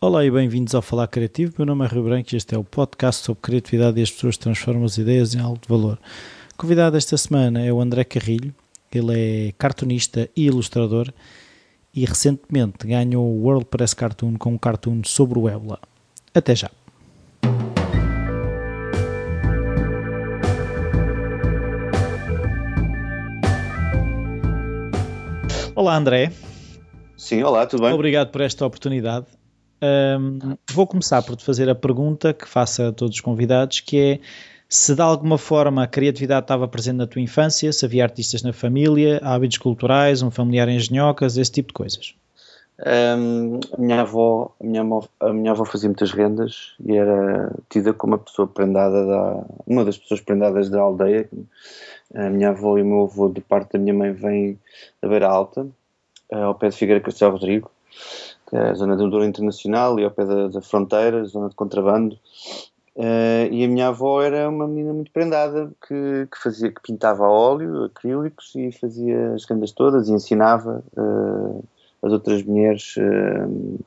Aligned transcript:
Olá 0.00 0.24
e 0.24 0.30
bem-vindos 0.30 0.76
ao 0.76 0.80
Falar 0.80 1.08
Criativo. 1.08 1.54
Meu 1.58 1.66
nome 1.66 1.84
é 1.84 1.88
Rio 1.88 2.04
Branco 2.04 2.28
e 2.32 2.36
este 2.36 2.54
é 2.54 2.58
o 2.58 2.62
podcast 2.62 3.24
sobre 3.24 3.42
criatividade 3.42 3.98
e 3.98 4.02
as 4.04 4.12
pessoas 4.12 4.36
transformam 4.36 4.84
as 4.84 4.96
ideias 4.96 5.34
em 5.34 5.40
algo 5.40 5.58
de 5.60 5.66
valor. 5.68 5.98
O 6.54 6.56
convidado 6.56 6.96
esta 6.96 7.16
semana 7.16 7.60
é 7.64 7.72
o 7.72 7.80
André 7.80 8.04
Carrilho. 8.04 8.54
Ele 8.94 9.48
é 9.48 9.52
cartunista 9.58 10.30
e 10.36 10.46
ilustrador 10.46 11.12
e 11.92 12.04
recentemente 12.04 12.86
ganhou 12.86 13.26
o 13.26 13.42
World 13.42 13.64
Press 13.64 13.92
Cartoon 13.92 14.36
com 14.36 14.52
um 14.52 14.56
cartoon 14.56 15.02
sobre 15.04 15.36
o 15.36 15.48
ébola. 15.48 15.80
Até 16.32 16.54
já! 16.54 16.70
Olá 25.74 25.96
André. 25.96 26.30
Sim, 27.16 27.42
olá, 27.42 27.66
tudo 27.66 27.82
bem? 27.82 27.92
Obrigado 27.92 28.30
por 28.30 28.42
esta 28.42 28.64
oportunidade. 28.64 29.26
Um, 29.80 30.56
vou 30.72 30.86
começar 30.86 31.22
por 31.22 31.36
te 31.36 31.44
fazer 31.44 31.68
a 31.68 31.74
pergunta 31.74 32.34
que 32.34 32.48
faço 32.48 32.82
a 32.82 32.92
todos 32.92 33.14
os 33.14 33.20
convidados, 33.20 33.80
que 33.80 33.98
é 33.98 34.20
se 34.68 34.94
de 34.94 35.00
alguma 35.00 35.38
forma 35.38 35.82
a 35.82 35.86
criatividade 35.86 36.44
estava 36.44 36.68
presente 36.68 36.96
na 36.96 37.06
tua 37.06 37.22
infância, 37.22 37.72
se 37.72 37.84
havia 37.86 38.02
artistas 38.02 38.42
na 38.42 38.52
família, 38.52 39.20
hábitos 39.22 39.58
culturais, 39.58 40.20
um 40.20 40.30
familiar 40.30 40.68
em 40.68 40.78
genhocas, 40.78 41.36
esse 41.36 41.50
tipo 41.50 41.68
de 41.68 41.74
coisas. 41.74 42.14
Um, 42.80 43.58
a, 43.72 43.80
minha 43.80 44.00
avó, 44.02 44.54
a, 44.60 44.64
minha 44.64 44.82
a 45.20 45.32
minha 45.32 45.52
avó 45.52 45.64
fazia 45.64 45.88
muitas 45.88 46.12
rendas 46.12 46.74
e 46.84 46.96
era 46.96 47.52
tida 47.68 47.92
como 47.92 48.12
uma 48.12 48.18
pessoa 48.18 48.46
prendada 48.46 49.06
da, 49.06 49.44
uma 49.66 49.84
das 49.84 49.96
pessoas 49.96 50.20
prendadas 50.20 50.68
da 50.68 50.80
aldeia. 50.80 51.28
A 52.14 52.30
minha 52.30 52.50
avó 52.50 52.78
e 52.78 52.82
o 52.82 52.86
meu 52.86 53.02
avô, 53.02 53.28
de 53.28 53.40
parte 53.40 53.72
da 53.72 53.78
minha 53.78 53.94
mãe, 53.94 54.12
vêm 54.12 54.58
da 55.00 55.08
Beira 55.08 55.28
Alta, 55.28 55.66
ao 56.30 56.54
pé 56.54 56.68
de 56.68 56.76
Figueira 56.76 57.00
Castelo 57.00 57.32
Rodrigo 57.32 57.70
que 58.48 58.56
é 58.56 58.70
a 58.70 58.74
zona 58.74 58.96
do 58.96 59.10
Douro 59.10 59.26
Internacional 59.26 60.00
e 60.00 60.04
ao 60.04 60.10
pé 60.10 60.24
da, 60.24 60.48
da 60.48 60.62
fronteira, 60.62 61.24
zona 61.24 61.50
de 61.50 61.54
contrabando. 61.54 62.18
Uh, 62.98 63.46
e 63.52 63.64
a 63.64 63.68
minha 63.68 63.88
avó 63.88 64.20
era 64.20 64.48
uma 64.48 64.66
menina 64.66 64.92
muito 64.92 65.12
prendada 65.12 65.70
que, 65.86 66.26
que, 66.32 66.42
fazia, 66.42 66.72
que 66.72 66.82
pintava 66.82 67.26
a 67.26 67.30
óleo, 67.30 67.84
acrílicos 67.84 68.52
e 68.56 68.72
fazia 68.72 69.34
as 69.34 69.44
rendas 69.44 69.70
todas 69.70 70.08
e 70.08 70.12
ensinava 70.12 70.82
uh, 70.96 71.64
as 72.02 72.10
outras 72.10 72.42
mulheres 72.42 72.96
uh, 72.96 73.78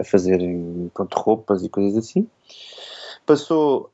a 0.00 0.02
fazerem 0.02 0.90
pronto, 0.92 1.14
roupas 1.16 1.62
e 1.62 1.68
coisas 1.68 1.96
assim. 1.96 2.28
Passou, 3.24 3.92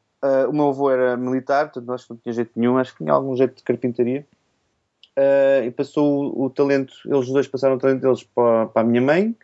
o 0.48 0.52
meu 0.52 0.68
avô 0.68 0.90
era 0.90 1.16
militar, 1.18 1.70
portanto 1.70 2.02
que 2.02 2.10
não 2.10 2.16
tinha 2.16 2.32
jeito 2.32 2.50
nenhum, 2.56 2.78
acho 2.78 2.92
que 2.92 3.04
tinha 3.04 3.12
algum 3.12 3.36
jeito 3.36 3.56
de 3.56 3.62
carpintaria. 3.62 4.26
e 5.64 5.70
passou 5.70 6.34
o, 6.34 6.46
o, 6.46 6.50
talento, 6.50 6.94
eles 7.04 7.28
dois 7.28 7.46
passaram 7.46 7.76
o 7.76 7.78
talento 7.78 8.00
deles 8.00 8.24
para, 8.24 8.66
para 8.66 8.82
a 8.82 8.84
minha 8.84 9.00
mãe, 9.00 9.36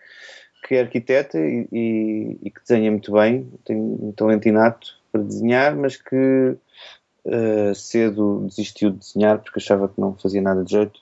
que 0.66 0.74
é 0.74 0.80
arquiteta 0.80 1.38
e, 1.38 1.68
e, 1.72 2.38
e, 2.42 2.50
que 2.50 2.60
desenha 2.60 2.90
muito 2.90 3.12
bem, 3.12 3.48
tem 3.64 3.76
um 3.76 4.12
talento 4.12 4.48
inato 4.48 4.88
para 5.12 5.22
desenhar, 5.22 5.76
mas 5.76 5.96
que 5.96 6.56
uh, 7.24 7.74
cedo 7.74 8.44
desistiu 8.48 8.90
de 8.90 8.98
desenhar 8.98 9.38
porque 9.38 9.60
achava 9.60 9.88
que 9.88 10.00
não 10.00 10.14
fazia 10.14 10.42
nada 10.42 10.64
de 10.64 10.72
jeito. 10.72 11.00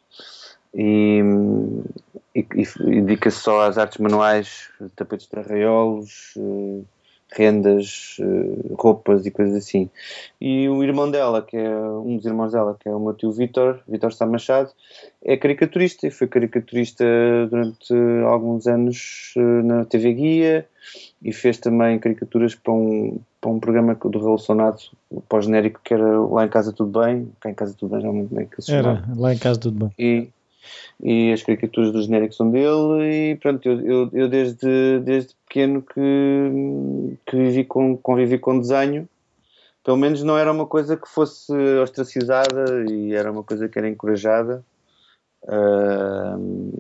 E, 0.75 1.21
e, 2.35 3.01
dedica-se 3.01 3.39
só 3.39 3.63
às 3.63 3.79
artes 3.79 3.99
manuais, 3.99 4.69
tapetes 4.95 5.27
de 5.27 5.39
arraiolos, 5.39 6.35
uh, 6.37 6.85
rendas, 7.37 8.17
uh, 8.21 8.75
roupas 8.75 9.27
e 9.27 9.31
coisas 9.31 9.57
assim. 9.57 9.91
E 10.41 10.69
o 10.69 10.83
irmão 10.83 11.11
dela, 11.11 11.43
que 11.43 11.57
é 11.57 11.77
um 11.77 12.17
dos 12.17 12.27
irmãos 12.27 12.53
dela, 12.53 12.77
que 12.79 12.89
é 12.89 12.93
o 12.93 13.01
meu 13.01 13.15
tio 13.15 13.33
Vitor, 13.33 13.81
Vitor 13.89 14.13
Sá 14.13 14.27
Machado, 14.27 14.71
é 15.25 15.37
caricaturista 15.37 16.07
e 16.07 16.11
foi 16.11 16.27
caricaturista 16.29 17.05
durante 17.51 17.95
alguns 18.27 18.67
anos 18.67 19.35
uh, 19.37 19.63
na 19.65 19.85
TV 19.85 20.13
Guia 20.13 20.67
e 21.23 21.33
fez 21.33 21.59
também 21.59 21.99
caricaturas 21.99 22.55
para 22.55 22.73
um, 22.73 23.19
para 23.41 23.51
um 23.51 23.59
programa 23.59 23.95
do 23.95 24.19
Relacionado 24.19 24.81
pós-genérico 25.29 25.81
que 25.83 25.95
era 25.95 26.21
Lá 26.21 26.45
em 26.45 26.49
Casa 26.49 26.73
Tudo 26.73 27.01
Bem, 27.01 27.31
cá 27.41 27.51
em 27.51 27.55
Casa 27.55 27.75
Tudo 27.75 27.93
Bem 27.93 28.03
já 28.03 28.13
muito 28.13 28.35
bem 28.35 28.47
que 28.47 28.61
se 28.63 28.73
Era, 28.73 29.03
Lá 29.17 29.33
em 29.33 29.39
Casa 29.39 29.59
Tudo 29.59 29.87
Bem. 29.87 29.93
E, 29.99 30.29
e 31.03 31.33
as 31.33 31.43
caricaturas 31.43 31.93
do 31.93 32.03
genérico 32.03 32.35
são 32.35 32.51
dele 32.51 33.33
e 33.33 33.37
pronto, 33.37 33.69
eu, 33.69 33.81
eu, 33.81 34.11
eu 34.13 34.29
desde, 34.29 35.01
desde 35.01 35.35
pequeno 35.47 35.83
que, 35.83 37.19
que 37.27 37.37
vivi 37.37 37.65
com, 37.65 37.97
convivi 37.97 38.39
com 38.39 38.59
desenho. 38.59 39.09
Pelo 39.85 39.97
menos 39.99 40.23
não 40.23 40.39
era 40.39 40.51
uma 40.51 40.67
coisa 40.67 40.97
que 40.97 41.09
fosse 41.09 41.53
ostracizada 41.83 42.85
e 42.91 43.15
era 43.15 43.31
uma 43.31 43.43
coisa 43.43 43.69
que 43.69 43.79
era 43.79 43.89
encorajada. 43.89 44.65
Uh, 45.43 46.73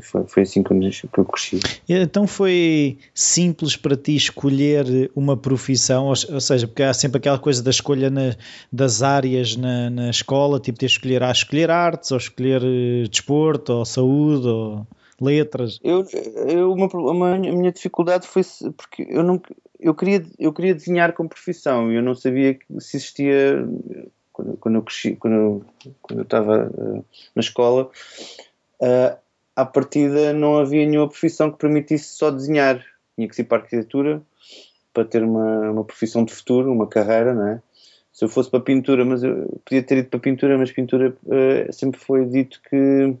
foi, 0.00 0.24
foi 0.26 0.42
assim 0.42 0.62
que 0.62 0.72
eu, 0.72 1.24
cresci. 1.24 1.60
Então 1.88 2.26
foi 2.26 2.98
simples 3.14 3.76
para 3.76 3.96
ti 3.96 4.16
escolher 4.16 5.10
uma 5.14 5.36
profissão, 5.36 6.04
ou, 6.04 6.14
ou 6.30 6.40
seja, 6.40 6.66
porque 6.66 6.82
há 6.82 6.94
sempre 6.94 7.18
aquela 7.18 7.38
coisa 7.38 7.62
da 7.62 7.70
escolha 7.70 8.08
na, 8.08 8.34
das 8.72 9.02
áreas 9.02 9.56
na, 9.56 9.90
na 9.90 10.10
escola, 10.10 10.58
tipo 10.58 10.78
ter 10.78 10.86
escolher, 10.86 11.22
a 11.22 11.30
escolher 11.30 11.70
artes, 11.70 12.10
ou 12.10 12.16
escolher 12.16 12.62
eh, 12.64 13.06
desporto, 13.08 13.72
ou 13.72 13.84
saúde, 13.84 14.46
ou 14.46 14.86
letras. 15.20 15.78
Eu, 15.84 16.06
eu 16.48 16.72
uma, 16.72 16.86
uma, 16.86 17.34
a 17.34 17.38
minha 17.38 17.72
dificuldade 17.72 18.26
foi 18.26 18.42
porque 18.76 19.06
eu 19.08 19.22
não 19.22 19.40
eu 19.78 19.94
queria 19.94 20.24
eu 20.38 20.52
queria 20.52 20.74
desenhar 20.74 21.12
como 21.12 21.28
profissão, 21.28 21.92
eu 21.92 22.02
não 22.02 22.14
sabia 22.14 22.58
se 22.78 22.96
existia 22.96 23.64
quando, 24.32 24.56
quando 24.56 24.74
eu 24.76 24.82
cresci, 24.82 25.16
quando 25.16 25.34
eu, 25.34 25.64
quando 26.00 26.20
eu 26.20 26.24
estava 26.24 26.70
uh, 26.74 27.04
na 27.34 27.40
escola. 27.40 27.90
Uh, 28.80 29.21
à 29.54 29.64
partida 29.64 30.32
não 30.32 30.58
havia 30.58 30.86
nenhuma 30.86 31.08
profissão 31.08 31.50
que 31.50 31.58
permitisse 31.58 32.16
só 32.16 32.30
desenhar. 32.30 32.84
Tinha 33.14 33.28
que 33.28 33.36
ser 33.36 33.44
para 33.44 33.58
a 33.58 33.60
arquitetura 33.62 34.22
para 34.92 35.04
ter 35.04 35.22
uma, 35.22 35.70
uma 35.70 35.84
profissão 35.84 36.24
de 36.24 36.32
futuro, 36.32 36.70
uma 36.70 36.86
carreira, 36.86 37.34
não 37.34 37.48
é? 37.48 37.62
Se 38.12 38.24
eu 38.24 38.28
fosse 38.28 38.50
para 38.50 38.60
pintura, 38.60 39.04
mas 39.04 39.22
eu 39.22 39.60
podia 39.64 39.82
ter 39.82 39.98
ido 39.98 40.08
para 40.08 40.20
pintura, 40.20 40.58
mas 40.58 40.70
pintura 40.70 41.16
uh, 41.24 41.72
sempre 41.72 41.98
foi 41.98 42.26
dito 42.26 42.60
que, 42.68 43.14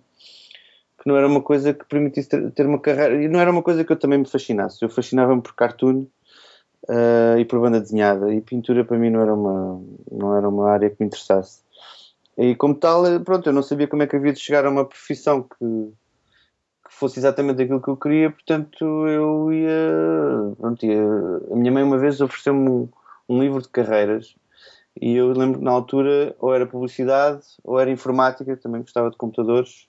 que 0.98 1.06
não 1.06 1.16
era 1.16 1.26
uma 1.26 1.40
coisa 1.40 1.72
que 1.72 1.86
permitisse 1.86 2.28
ter, 2.28 2.50
ter, 2.50 2.66
uma 2.66 2.78
carreira, 2.78 3.22
e 3.22 3.26
não 3.26 3.40
era 3.40 3.50
uma 3.50 3.62
coisa 3.62 3.84
que 3.84 3.92
eu 3.92 3.98
também 3.98 4.18
me 4.18 4.28
fascinasse. 4.28 4.82
Eu 4.82 4.90
fascinava-me 4.90 5.40
por 5.40 5.54
cartoon 5.54 6.06
uh, 6.88 7.38
e 7.38 7.44
por 7.46 7.58
banda 7.58 7.80
desenhada, 7.80 8.34
e 8.34 8.42
pintura 8.42 8.84
para 8.84 8.98
mim 8.98 9.08
não 9.08 9.22
era 9.22 9.34
uma, 9.34 9.82
não 10.10 10.36
era 10.36 10.46
uma 10.46 10.70
área 10.70 10.90
que 10.90 10.96
me 11.00 11.06
interessasse. 11.06 11.62
E 12.36 12.54
como 12.54 12.74
tal, 12.74 13.06
eh, 13.06 13.18
pronto, 13.18 13.46
eu 13.48 13.52
não 13.52 13.62
sabia 13.62 13.86
como 13.86 14.02
é 14.02 14.06
que 14.06 14.16
havia 14.16 14.32
de 14.32 14.40
chegar 14.40 14.64
a 14.64 14.70
uma 14.70 14.86
profissão 14.86 15.42
que, 15.42 15.92
fosse 17.02 17.18
exatamente 17.18 17.60
aquilo 17.60 17.82
que 17.82 17.88
eu 17.88 17.96
queria, 17.96 18.30
portanto 18.30 18.84
eu 19.08 19.52
ia. 19.52 20.54
Pronto, 20.56 20.86
ia 20.86 21.02
a 21.50 21.56
minha 21.56 21.72
mãe 21.72 21.82
uma 21.82 21.98
vez 21.98 22.20
ofereceu-me 22.20 22.68
um, 22.68 22.88
um, 23.28 23.40
livro 23.42 23.60
de 23.60 23.68
carreiras 23.68 24.36
e 25.00 25.16
eu 25.16 25.32
lembro 25.32 25.58
que 25.58 25.64
na 25.64 25.72
altura 25.72 26.36
ou 26.38 26.54
era 26.54 26.64
publicidade 26.64 27.42
ou 27.64 27.80
era 27.80 27.90
informática, 27.90 28.56
também 28.56 28.82
gostava 28.82 29.10
de 29.10 29.16
computadores. 29.16 29.88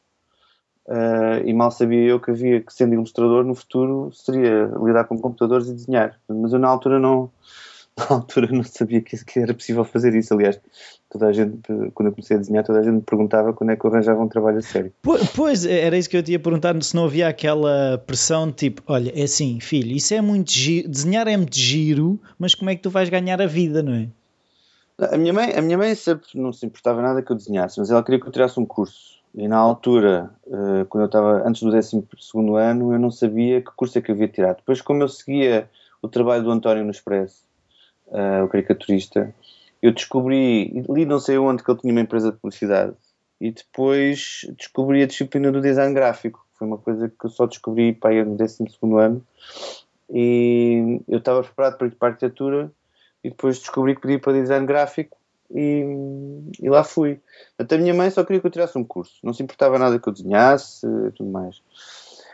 Uh, 0.85 1.39
e 1.45 1.53
mal 1.53 1.71
sabia 1.71 2.09
eu 2.09 2.19
que 2.19 2.31
havia 2.31 2.59
que, 2.59 2.73
sendo 2.73 2.95
ilustrador, 2.95 3.45
no 3.45 3.55
futuro 3.55 4.11
seria 4.11 4.69
lidar 4.83 5.05
com 5.05 5.17
computadores 5.17 5.67
e 5.67 5.73
desenhar. 5.73 6.19
Mas 6.27 6.51
eu 6.51 6.59
na 6.59 6.67
altura 6.67 6.99
não, 6.99 7.31
na 7.97 8.07
altura 8.17 8.47
não 8.51 8.63
sabia 8.63 9.01
que, 9.01 9.23
que, 9.23 9.39
era 9.39 9.53
possível 9.53 9.83
fazer 9.83 10.15
isso. 10.15 10.33
Aliás, 10.33 10.59
toda 11.09 11.27
a 11.27 11.33
gente, 11.33 11.59
quando 11.93 12.07
eu 12.07 12.11
comecei 12.11 12.35
a 12.35 12.39
desenhar, 12.39 12.63
toda 12.63 12.79
a 12.79 12.83
gente 12.83 12.95
me 12.95 13.01
perguntava 13.01 13.53
quando 13.53 13.71
é 13.71 13.75
que 13.75 13.85
eu 13.85 13.91
arranjava 13.91 14.21
um 14.21 14.27
trabalho 14.27 14.57
a 14.57 14.61
sério. 14.61 14.91
Pois, 15.35 15.65
era 15.65 15.97
isso 15.97 16.09
que 16.09 16.17
eu 16.17 16.23
ia 16.27 16.39
perguntar, 16.39 16.81
se 16.81 16.95
não 16.95 17.05
havia 17.05 17.27
aquela 17.27 17.97
pressão 18.05 18.51
tipo, 18.51 18.81
olha, 18.87 19.11
é 19.15 19.23
assim, 19.23 19.59
filho, 19.59 19.95
isso 19.95 20.13
é 20.13 20.21
muito 20.21 20.51
giro, 20.51 20.89
desenhar 20.89 21.27
é 21.27 21.37
muito 21.37 21.57
giro, 21.57 22.19
mas 22.37 22.55
como 22.55 22.69
é 22.69 22.75
que 22.75 22.81
tu 22.81 22.89
vais 22.89 23.09
ganhar 23.09 23.41
a 23.41 23.45
vida, 23.45 23.83
não 23.83 23.93
é? 23.93 24.07
A 25.11 25.17
minha 25.17 25.33
mãe, 25.33 25.53
a 25.53 25.61
minha 25.61 25.77
mãe 25.77 25.95
sempre 25.95 26.27
não 26.35 26.53
se 26.53 26.65
importava 26.65 27.01
nada 27.01 27.21
que 27.21 27.31
eu 27.31 27.35
desenhasse, 27.35 27.79
mas 27.79 27.89
ela 27.89 28.03
queria 28.03 28.19
que 28.19 28.27
eu 28.27 28.31
tirasse 28.31 28.59
um 28.59 28.65
curso. 28.65 29.13
E 29.35 29.47
na 29.47 29.57
altura, 29.57 30.29
eh, 30.45 30.85
quando 30.87 31.01
eu 31.01 31.05
estava 31.07 31.47
antes 31.47 31.63
do 31.63 31.71
12 31.71 32.05
ano, 32.59 32.93
eu 32.93 32.99
não 32.99 33.09
sabia 33.09 33.61
que 33.61 33.71
curso 33.75 33.97
é 33.97 34.01
que 34.01 34.11
eu 34.11 34.15
havia 34.15 34.27
tirado. 34.27 34.57
Depois, 34.57 34.79
como 34.79 35.01
eu 35.01 35.09
seguia 35.09 35.67
o 36.03 36.07
trabalho 36.07 36.43
do 36.43 36.51
António 36.51 36.83
no 36.83 36.91
Expresso, 36.91 37.43
uh, 38.13 38.45
o 38.45 38.47
caricaturista, 38.47 39.33
eu 39.81 39.91
descobri, 39.91 40.83
li 40.89 41.05
não 41.05 41.19
sei 41.19 41.37
onde 41.37 41.63
que 41.63 41.69
ele 41.69 41.79
tinha 41.79 41.93
uma 41.93 42.01
empresa 42.01 42.31
de 42.31 42.37
publicidade 42.37 42.95
e 43.41 43.51
depois 43.51 44.47
descobri 44.57 45.03
a 45.03 45.07
disciplina 45.07 45.51
do 45.51 45.59
design 45.59 45.93
gráfico, 45.93 46.45
foi 46.57 46.67
uma 46.67 46.77
coisa 46.77 47.09
que 47.09 47.25
eu 47.25 47.29
só 47.29 47.45
descobri 47.45 47.91
para 47.91 48.13
ir 48.13 48.25
no 48.25 48.37
12 48.37 48.65
ano 48.97 49.21
e 50.09 51.01
eu 51.07 51.17
estava 51.17 51.43
preparado 51.43 51.77
para 51.77 51.87
ir 51.87 51.95
para 51.95 52.07
a 52.07 52.11
arquitetura 52.11 52.71
e 53.23 53.29
depois 53.29 53.59
descobri 53.59 53.95
que 53.95 54.01
podia 54.01 54.15
ir 54.15 54.19
para 54.19 54.33
design 54.33 54.65
gráfico 54.65 55.17
e, 55.51 55.83
e, 56.61 56.69
lá 56.69 56.83
fui. 56.83 57.19
Até 57.57 57.75
a 57.75 57.77
minha 57.77 57.93
mãe 57.93 58.09
só 58.09 58.23
queria 58.23 58.39
que 58.39 58.47
eu 58.47 58.51
tirasse 58.51 58.77
um 58.77 58.83
curso, 58.83 59.15
não 59.23 59.33
se 59.33 59.43
importava 59.43 59.77
nada 59.77 59.99
que 59.99 60.07
eu 60.07 60.13
desenhasse 60.13 60.85
e 60.85 61.11
tudo 61.11 61.29
mais. 61.29 61.61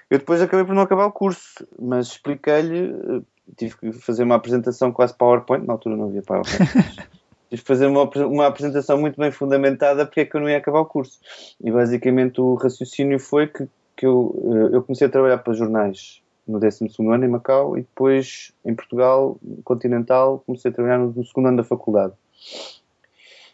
Eu 0.09 0.17
depois 0.17 0.41
acabei 0.41 0.65
por 0.65 0.73
não 0.73 0.81
acabar 0.81 1.05
o 1.05 1.11
curso, 1.11 1.67
mas 1.77 2.07
expliquei-lhe 2.07 3.23
tive 3.57 3.77
que 3.77 3.91
fazer 3.93 4.23
uma 4.23 4.35
apresentação 4.35 4.91
quase 4.91 5.13
PowerPoint, 5.13 5.65
na 5.65 5.73
altura 5.73 5.95
não 5.95 6.05
havia 6.05 6.21
PowerPoint. 6.21 6.59
tive 7.49 7.61
que 7.61 7.67
fazer 7.67 7.87
uma, 7.87 8.03
uma 8.03 8.47
apresentação 8.47 8.99
muito 8.99 9.19
bem 9.19 9.31
fundamentada 9.31 10.05
porque 10.05 10.21
é 10.21 10.25
que 10.25 10.35
eu 10.35 10.41
não 10.41 10.49
ia 10.49 10.57
acabar 10.57 10.79
o 10.79 10.85
curso. 10.85 11.19
E 11.63 11.71
basicamente 11.71 12.39
o 12.39 12.53
raciocínio 12.53 13.19
foi 13.19 13.47
que, 13.47 13.67
que 13.97 14.05
eu, 14.05 14.69
eh, 14.71 14.75
eu 14.75 14.83
comecei 14.83 15.07
a 15.07 15.09
trabalhar 15.09 15.39
para 15.39 15.53
jornais 15.53 16.21
no 16.47 16.59
12 16.59 16.87
ano 16.99 17.25
em 17.25 17.27
Macau 17.27 17.77
e 17.77 17.81
depois 17.81 18.51
em 18.65 18.73
Portugal, 18.73 19.37
continental, 19.63 20.43
comecei 20.45 20.71
a 20.71 20.73
trabalhar 20.73 20.97
no, 20.97 21.25
segundo 21.25 21.47
ano 21.47 21.57
da 21.57 21.63
faculdade. 21.63 22.13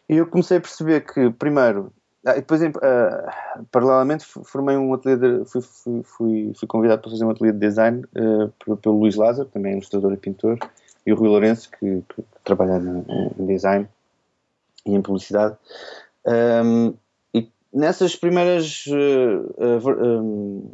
E 0.08 0.18
eu 0.18 0.28
comecei 0.28 0.58
a 0.58 0.62
perceber 0.62 1.02
que, 1.02 1.30
primeiro, 1.32 1.92
ah, 2.26 2.34
depois, 2.34 2.60
uh, 2.60 2.72
paralelamente, 3.72 4.26
formei 4.26 4.76
um 4.76 4.94
ateliê, 4.96 5.16
de, 5.16 5.46
fui, 5.46 5.62
fui, 5.62 6.04
fui, 6.04 6.54
fui, 6.56 6.68
convidado 6.68 7.04
para 7.04 7.12
fazer 7.12 7.24
um 7.24 7.30
ateliê 7.30 7.52
de 7.52 7.60
design 7.60 8.04
uh, 8.16 8.78
pelo 8.78 9.00
Luís 9.00 9.16
Lázaro, 9.16 9.48
também 9.50 9.74
é 9.74 9.76
ilustrador 9.76 10.12
e 10.12 10.18
pintor, 10.18 10.58
e 11.06 11.14
o 11.14 11.16
Rui 11.16 11.30
Lourenço, 11.30 11.70
que, 11.70 12.02
que 12.10 12.24
trabalha 12.44 12.82
em 13.38 13.46
design 13.46 13.88
e 14.88 14.96
em 14.96 15.02
publicidade. 15.04 15.56
Um, 16.26 16.96
e 17.32 17.48
nessas 17.72 18.16
primeiras 18.16 18.86
uh, 18.88 19.90
um, 20.04 20.72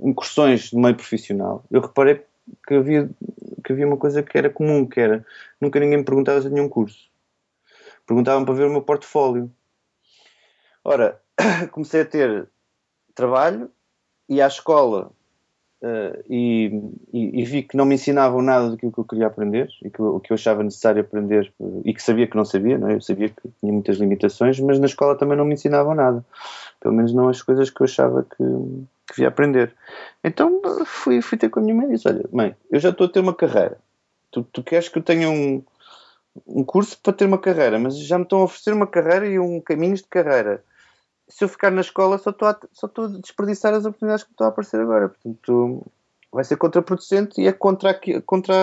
incursões 0.00 0.72
no 0.72 0.80
meio 0.80 0.96
profissional, 0.96 1.62
eu 1.70 1.82
reparei 1.82 2.24
que 2.66 2.74
havia, 2.74 3.08
que 3.64 3.72
havia 3.72 3.86
uma 3.86 3.96
coisa 3.96 4.24
que 4.24 4.36
era 4.36 4.50
comum, 4.50 4.84
que 4.84 4.98
era 4.98 5.24
nunca 5.60 5.78
ninguém 5.78 5.98
me 5.98 6.04
perguntava 6.04 6.42
se 6.42 6.48
nenhum 6.48 6.68
curso. 6.68 7.08
Perguntavam 8.04 8.44
para 8.44 8.54
ver 8.54 8.66
o 8.66 8.70
meu 8.70 8.82
portfólio 8.82 9.48
Ora, 10.84 11.20
comecei 11.72 12.02
a 12.02 12.06
ter 12.06 12.48
trabalho 13.14 13.70
e 14.28 14.40
à 14.40 14.46
escola 14.46 15.10
uh, 15.82 16.24
e, 16.28 16.70
e, 17.12 17.40
e, 17.40 17.44
vi 17.44 17.62
que 17.62 17.76
não 17.76 17.84
me 17.84 17.96
ensinavam 17.96 18.40
nada 18.40 18.70
daquilo 18.70 18.92
que 18.92 19.00
eu 19.00 19.04
queria 19.04 19.26
aprender 19.26 19.68
e 19.82 19.90
que, 19.90 20.00
o 20.00 20.20
que 20.20 20.32
eu 20.32 20.34
achava 20.34 20.62
necessário 20.62 21.02
aprender 21.02 21.52
e 21.84 21.92
que 21.92 22.02
sabia 22.02 22.26
que 22.26 22.36
não 22.36 22.44
sabia, 22.44 22.78
não 22.78 22.88
é? 22.88 22.94
eu 22.94 23.00
sabia 23.00 23.28
que 23.28 23.42
tinha 23.60 23.72
muitas 23.72 23.96
limitações, 23.98 24.58
mas 24.60 24.78
na 24.78 24.86
escola 24.86 25.16
também 25.16 25.36
não 25.36 25.44
me 25.44 25.54
ensinavam 25.54 25.94
nada, 25.94 26.24
pelo 26.80 26.94
menos 26.94 27.12
não 27.12 27.28
as 27.28 27.42
coisas 27.42 27.68
que 27.68 27.82
eu 27.82 27.84
achava 27.84 28.22
que, 28.22 28.36
que 28.36 29.14
devia 29.16 29.28
aprender. 29.28 29.74
Então 30.24 30.62
fui, 30.86 31.20
fui 31.20 31.36
ter 31.36 31.50
com 31.50 31.60
a 31.60 31.62
minha 31.62 31.74
mãe 31.74 31.88
e 31.88 31.92
disse: 31.92 32.08
Olha, 32.08 32.24
mãe, 32.32 32.54
eu 32.70 32.80
já 32.80 32.90
estou 32.90 33.06
a 33.06 33.10
ter 33.10 33.20
uma 33.20 33.34
carreira, 33.34 33.78
tu, 34.30 34.44
tu 34.44 34.62
queres 34.62 34.88
que 34.88 34.98
eu 34.98 35.02
tenha 35.02 35.28
um, 35.28 35.62
um 36.46 36.64
curso 36.64 36.98
para 37.02 37.12
ter 37.12 37.26
uma 37.26 37.38
carreira, 37.38 37.78
mas 37.78 37.98
já 37.98 38.16
me 38.16 38.24
estão 38.24 38.38
a 38.40 38.44
oferecer 38.44 38.72
uma 38.72 38.86
carreira 38.86 39.26
e 39.26 39.38
um 39.38 39.60
caminhos 39.60 40.00
de 40.00 40.08
carreira 40.08 40.62
se 41.30 41.44
eu 41.44 41.48
ficar 41.48 41.70
na 41.70 41.80
escola 41.80 42.18
só 42.18 42.30
estou 42.30 42.48
a, 42.48 42.58
só 42.72 42.86
estou 42.86 43.04
a 43.04 43.08
desperdiçar 43.08 43.72
as 43.72 43.84
oportunidades 43.84 44.24
que 44.24 44.32
estão 44.32 44.46
a 44.46 44.50
aparecer 44.50 44.80
agora. 44.80 45.08
Portanto, 45.08 45.86
vai 46.32 46.44
ser 46.44 46.56
contraproducente 46.56 47.40
e 47.40 47.46
é 47.46 47.52
contra, 47.52 47.98
contra 48.26 48.54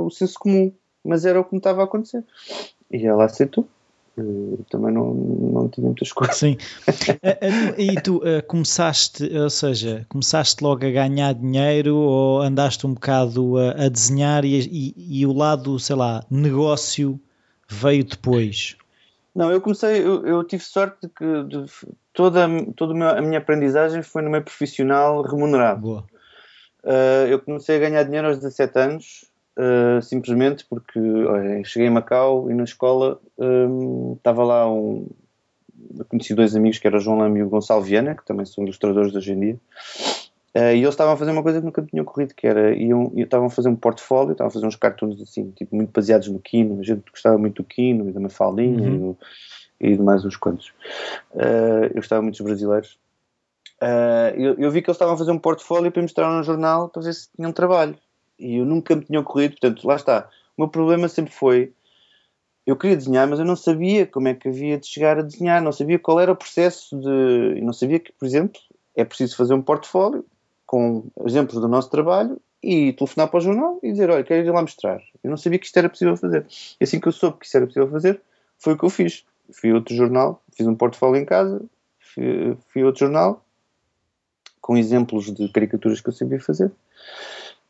o 0.00 0.10
senso 0.10 0.38
comum. 0.38 0.72
Mas 1.04 1.24
era 1.24 1.40
o 1.40 1.44
que 1.44 1.52
me 1.52 1.58
estava 1.58 1.82
a 1.82 1.84
acontecer. 1.84 2.24
E 2.90 3.06
ela 3.06 3.24
aceitou. 3.24 3.66
Eu 4.16 4.64
também 4.70 4.92
não, 4.92 5.12
não 5.12 5.68
tinha 5.68 5.84
muitas 5.84 6.12
coisas. 6.12 6.36
Sim. 6.36 6.56
E 7.76 8.00
tu 8.00 8.18
uh, 8.18 8.42
começaste, 8.46 9.24
ou 9.36 9.50
seja, 9.50 10.06
começaste 10.08 10.62
logo 10.62 10.86
a 10.86 10.90
ganhar 10.90 11.34
dinheiro 11.34 11.96
ou 11.96 12.40
andaste 12.40 12.86
um 12.86 12.94
bocado 12.94 13.58
a, 13.58 13.86
a 13.86 13.88
desenhar 13.88 14.44
e, 14.44 14.60
e, 14.60 15.20
e, 15.20 15.26
o 15.26 15.32
lado, 15.32 15.78
sei 15.80 15.96
lá, 15.96 16.24
negócio 16.30 17.20
veio 17.68 18.04
depois? 18.04 18.76
Não, 19.34 19.50
eu 19.50 19.60
comecei, 19.60 20.00
eu, 20.00 20.24
eu 20.24 20.44
tive 20.44 20.62
sorte 20.62 20.98
de 21.02 21.08
que 21.08 21.44
de, 21.44 21.64
toda, 22.12 22.46
toda 22.76 23.18
a 23.18 23.20
minha 23.20 23.38
aprendizagem 23.38 24.02
foi 24.02 24.22
no 24.22 24.30
meio 24.30 24.44
profissional 24.44 25.22
remunerado. 25.22 25.80
Boa. 25.80 26.04
Uh, 26.84 27.26
eu 27.28 27.40
comecei 27.40 27.76
a 27.76 27.80
ganhar 27.80 28.02
dinheiro 28.04 28.28
aos 28.28 28.36
17 28.36 28.78
anos, 28.78 29.24
uh, 29.58 30.00
simplesmente 30.02 30.64
porque 30.68 31.00
olha, 31.00 31.64
cheguei 31.64 31.88
em 31.88 31.90
Macau 31.90 32.50
e 32.50 32.54
na 32.54 32.64
escola 32.64 33.20
um, 33.38 34.14
estava 34.16 34.44
lá 34.44 34.70
um. 34.70 35.08
Conheci 36.08 36.34
dois 36.34 36.54
amigos 36.54 36.78
que 36.78 36.86
eram 36.86 36.98
o 36.98 37.00
João 37.00 37.18
Lame 37.18 37.40
e 37.40 37.42
o 37.42 37.48
Gonçalo 37.48 37.82
Viana, 37.82 38.14
que 38.14 38.24
também 38.24 38.46
são 38.46 38.64
ilustradores 38.64 39.12
de 39.12 39.18
hoje 39.18 39.32
em 39.32 39.40
dia. 39.40 39.60
Uh, 40.56 40.70
e 40.72 40.78
eles 40.78 40.90
estavam 40.90 41.14
a 41.14 41.16
fazer 41.16 41.32
uma 41.32 41.42
coisa 41.42 41.58
que 41.58 41.66
nunca 41.66 41.82
tinha 41.82 42.02
ocorrido, 42.02 42.32
que 42.32 42.46
era, 42.46 42.72
iam, 42.76 43.12
estavam 43.16 43.48
a 43.48 43.50
fazer 43.50 43.68
um 43.68 43.74
portfólio, 43.74 44.32
estavam 44.32 44.48
a 44.48 44.52
fazer 44.52 44.66
uns 44.66 44.76
cartoons 44.76 45.20
assim, 45.20 45.50
tipo, 45.50 45.74
muito 45.74 45.90
baseados 45.90 46.28
no 46.28 46.38
Kino, 46.38 46.78
a 46.78 46.82
gente 46.84 47.10
gostava 47.10 47.36
muito 47.36 47.60
do 47.60 47.68
Kino 47.68 48.08
e 48.08 48.12
da 48.12 48.20
Mafaldinha 48.20 48.88
uhum. 48.88 49.16
e, 49.80 49.88
e, 49.88 49.96
de 49.96 50.02
mais 50.02 50.24
uns 50.24 50.36
quantos. 50.36 50.68
Uh, 51.32 51.86
eu 51.90 51.94
gostava 51.96 52.22
muito 52.22 52.36
dos 52.36 52.44
brasileiros. 52.44 52.96
Uh, 53.82 54.30
eu, 54.36 54.54
eu, 54.54 54.70
vi 54.70 54.80
que 54.80 54.88
eles 54.88 54.94
estavam 54.94 55.14
a 55.14 55.18
fazer 55.18 55.32
um 55.32 55.38
portfólio 55.40 55.90
para 55.90 56.02
mostrar 56.02 56.30
no 56.30 56.44
jornal 56.44 56.88
para 56.88 57.02
ver 57.02 57.14
se 57.14 57.28
tinham 57.34 57.50
trabalho. 57.50 57.98
E 58.38 58.58
eu 58.58 58.64
nunca 58.64 58.94
me 58.94 59.04
tinha 59.04 59.18
ocorrido, 59.18 59.56
portanto, 59.60 59.84
lá 59.84 59.96
está. 59.96 60.28
O 60.56 60.62
meu 60.62 60.68
problema 60.68 61.08
sempre 61.08 61.32
foi, 61.32 61.72
eu 62.64 62.76
queria 62.76 62.96
desenhar, 62.96 63.26
mas 63.26 63.40
eu 63.40 63.44
não 63.44 63.56
sabia 63.56 64.06
como 64.06 64.28
é 64.28 64.34
que 64.34 64.48
havia 64.48 64.78
de 64.78 64.86
chegar 64.86 65.18
a 65.18 65.22
desenhar, 65.22 65.60
não 65.60 65.72
sabia 65.72 65.98
qual 65.98 66.20
era 66.20 66.30
o 66.30 66.36
processo 66.36 66.96
de... 66.96 67.60
não 67.60 67.72
sabia 67.72 67.98
que, 67.98 68.12
por 68.12 68.24
exemplo, 68.24 68.60
é 68.94 69.04
preciso 69.04 69.36
fazer 69.36 69.54
um 69.54 69.62
portfólio, 69.62 70.24
com 70.66 71.04
exemplos 71.24 71.60
do 71.60 71.68
nosso 71.68 71.90
trabalho 71.90 72.40
e 72.62 72.92
telefonar 72.94 73.28
para 73.28 73.38
o 73.38 73.40
jornal 73.40 73.78
e 73.82 73.92
dizer: 73.92 74.10
Olha, 74.10 74.24
quero 74.24 74.46
ir 74.46 74.50
lá 74.50 74.62
mostrar. 74.62 75.00
Eu 75.22 75.30
não 75.30 75.36
sabia 75.36 75.58
que 75.58 75.66
isto 75.66 75.76
era 75.76 75.88
possível 75.88 76.16
fazer. 76.16 76.46
E 76.80 76.84
assim 76.84 76.98
que 76.98 77.08
eu 77.08 77.12
soube 77.12 77.38
que 77.38 77.46
isto 77.46 77.56
era 77.56 77.66
possível 77.66 77.90
fazer, 77.90 78.20
foi 78.58 78.72
o 78.72 78.78
que 78.78 78.84
eu 78.84 78.90
fiz. 78.90 79.24
Fui 79.52 79.70
a 79.70 79.74
outro 79.74 79.94
jornal, 79.94 80.42
fiz 80.56 80.66
um 80.66 80.74
portfólio 80.74 81.20
em 81.20 81.24
casa, 81.24 81.62
fui, 81.98 82.82
a 82.82 82.86
outro 82.86 83.00
jornal 83.00 83.44
com 84.60 84.78
exemplos 84.78 85.32
de 85.34 85.46
caricaturas 85.50 86.00
que 86.00 86.08
eu 86.08 86.12
sabia 86.14 86.40
fazer 86.40 86.72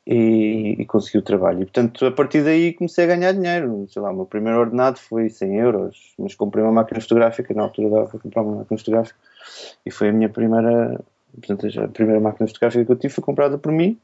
e, 0.06 0.76
e, 0.79 0.87
consegui 0.87 1.19
o 1.19 1.23
trabalho. 1.23 1.62
E 1.62 1.64
portanto, 1.64 2.06
a 2.06 2.12
partir 2.12 2.44
daí 2.44 2.73
comecei 2.73 3.05
a 3.05 3.08
ganhar 3.08 3.32
dinheiro. 3.32 3.87
Sei 3.88 4.00
lá, 4.00 4.12
o 4.12 4.14
meu 4.14 4.26
primeiro 4.26 4.61
ordenado 4.61 5.00
foi 5.00 5.29
100 5.29 5.56
euros, 5.56 6.14
mas 6.17 6.37
comprei 6.37 6.62
uma 6.62 6.70
máquina 6.70 7.00
fotográfica. 7.00 7.52
Na 7.52 7.62
altura 7.62 7.90
dava 7.90 8.06
para 8.06 8.20
comprar 8.20 8.43
uma 8.43 8.58
máquina 8.58 8.79
fotográfica 8.79 9.19
e 9.85 9.90
foi 9.90 10.11
a 10.11 10.12
minha 10.12 10.29
primeira 10.29 11.00
Portanto, 11.41 11.67
a 11.81 11.89
primeira 11.89 12.21
máquina 12.21 12.47
fotográfica 12.47 12.85
que 12.85 12.93
eu 12.93 12.97
tive 12.97 13.15
foi 13.15 13.25
comprada 13.25 13.59
por 13.59 13.73
mim. 13.73 13.99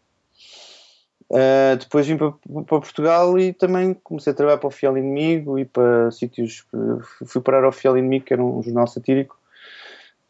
Uh, 1.30 1.76
depois 1.78 2.08
vim 2.08 2.16
para, 2.16 2.32
para, 2.32 2.80
Portugal 2.80 3.38
e 3.38 3.52
também 3.52 3.94
comecei 4.02 4.32
a 4.32 4.34
trabalhar 4.34 4.58
para 4.58 4.66
o 4.66 4.70
Fiel 4.70 4.98
Inimigo 4.98 5.60
e 5.60 5.64
para 5.64 6.10
sítios. 6.10 6.66
Fui 7.24 7.40
parar 7.40 7.62
ao 7.62 7.70
Fiel 7.70 7.96
Inimigo, 7.96 8.24
que 8.24 8.32
era 8.32 8.42
um 8.42 8.60
jornal 8.60 8.88
satírico, 8.88 9.38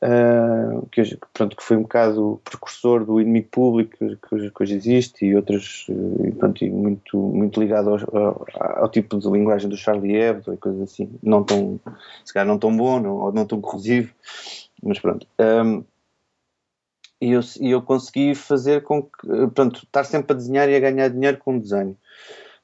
uh, 0.03 0.87
que, 0.93 1.19
pronto, 1.33 1.57
que 1.57 1.63
foi 1.63 1.79
um 1.79 1.83
bocado 1.83 2.39
precursor 2.45 3.03
do 3.07 3.19
Inimigo 3.19 3.49
Público, 3.51 3.97
que, 3.97 4.17
que 4.51 4.63
hoje 4.63 4.75
existe, 4.75 5.25
e 5.25 5.35
outras. 5.35 5.87
E, 5.89 6.33
pronto, 6.33 6.63
e 6.63 6.69
muito, 6.69 7.17
muito 7.17 7.59
ligado 7.59 7.89
ao, 7.89 7.97
ao, 8.15 8.47
ao, 8.83 8.89
tipo 8.91 9.19
de 9.19 9.31
linguagem 9.31 9.71
do 9.71 9.79
Charlie 9.79 10.17
Hebdo 10.17 10.53
e 10.53 10.59
coisas 10.59 10.83
assim. 10.83 11.11
Não 11.23 11.43
tão. 11.43 11.81
Se 12.27 12.35
calhar 12.35 12.47
não 12.47 12.59
tão 12.59 12.77
bom 12.77 13.01
não, 13.01 13.17
ou 13.17 13.33
não 13.33 13.47
tão 13.47 13.59
corrosivo, 13.59 14.13
mas 14.83 14.99
pronto. 14.99 15.27
Ah, 15.39 15.81
e 17.21 17.33
eu, 17.33 17.41
e 17.61 17.71
eu 17.71 17.83
consegui 17.83 18.35
fazer 18.35 18.83
com 18.83 19.03
que, 19.03 19.27
pronto, 19.55 19.83
estar 19.85 20.05
sempre 20.05 20.33
a 20.33 20.37
desenhar 20.37 20.69
e 20.71 20.75
a 20.75 20.81
ganhar 20.81 21.09
dinheiro 21.09 21.37
com 21.37 21.57
o 21.57 21.61
desenho. 21.61 21.97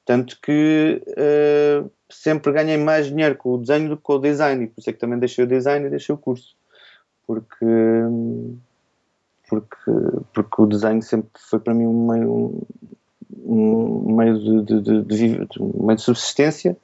Tanto 0.04 0.40
que 0.40 1.02
uh, 1.08 1.90
sempre 2.08 2.52
ganhei 2.52 2.78
mais 2.78 3.06
dinheiro 3.06 3.36
com 3.36 3.54
o 3.54 3.58
desenho 3.58 3.90
do 3.90 3.96
que 3.96 4.02
com 4.02 4.14
o 4.14 4.18
design, 4.18 4.64
e 4.64 4.68
por 4.68 4.80
isso 4.80 4.88
é 4.88 4.92
que 4.94 4.98
também 4.98 5.18
deixei 5.18 5.44
o 5.44 5.48
design 5.48 5.86
e 5.86 5.90
deixei 5.90 6.14
o 6.14 6.18
curso. 6.18 6.56
Porque, 7.26 7.66
porque, 9.48 9.90
porque 10.32 10.62
o 10.62 10.66
desenho 10.66 11.02
sempre 11.02 11.30
foi 11.34 11.58
para 11.58 11.74
mim 11.74 11.86
um 11.86 12.06
meio, 12.06 12.66
um 13.44 14.16
meio 14.16 14.38
de, 14.38 14.80
de, 14.80 15.02
de, 15.02 15.02
de, 15.02 15.46
um 15.60 15.86
meio 15.86 15.96
de 15.96 16.02
subsistência, 16.02 16.78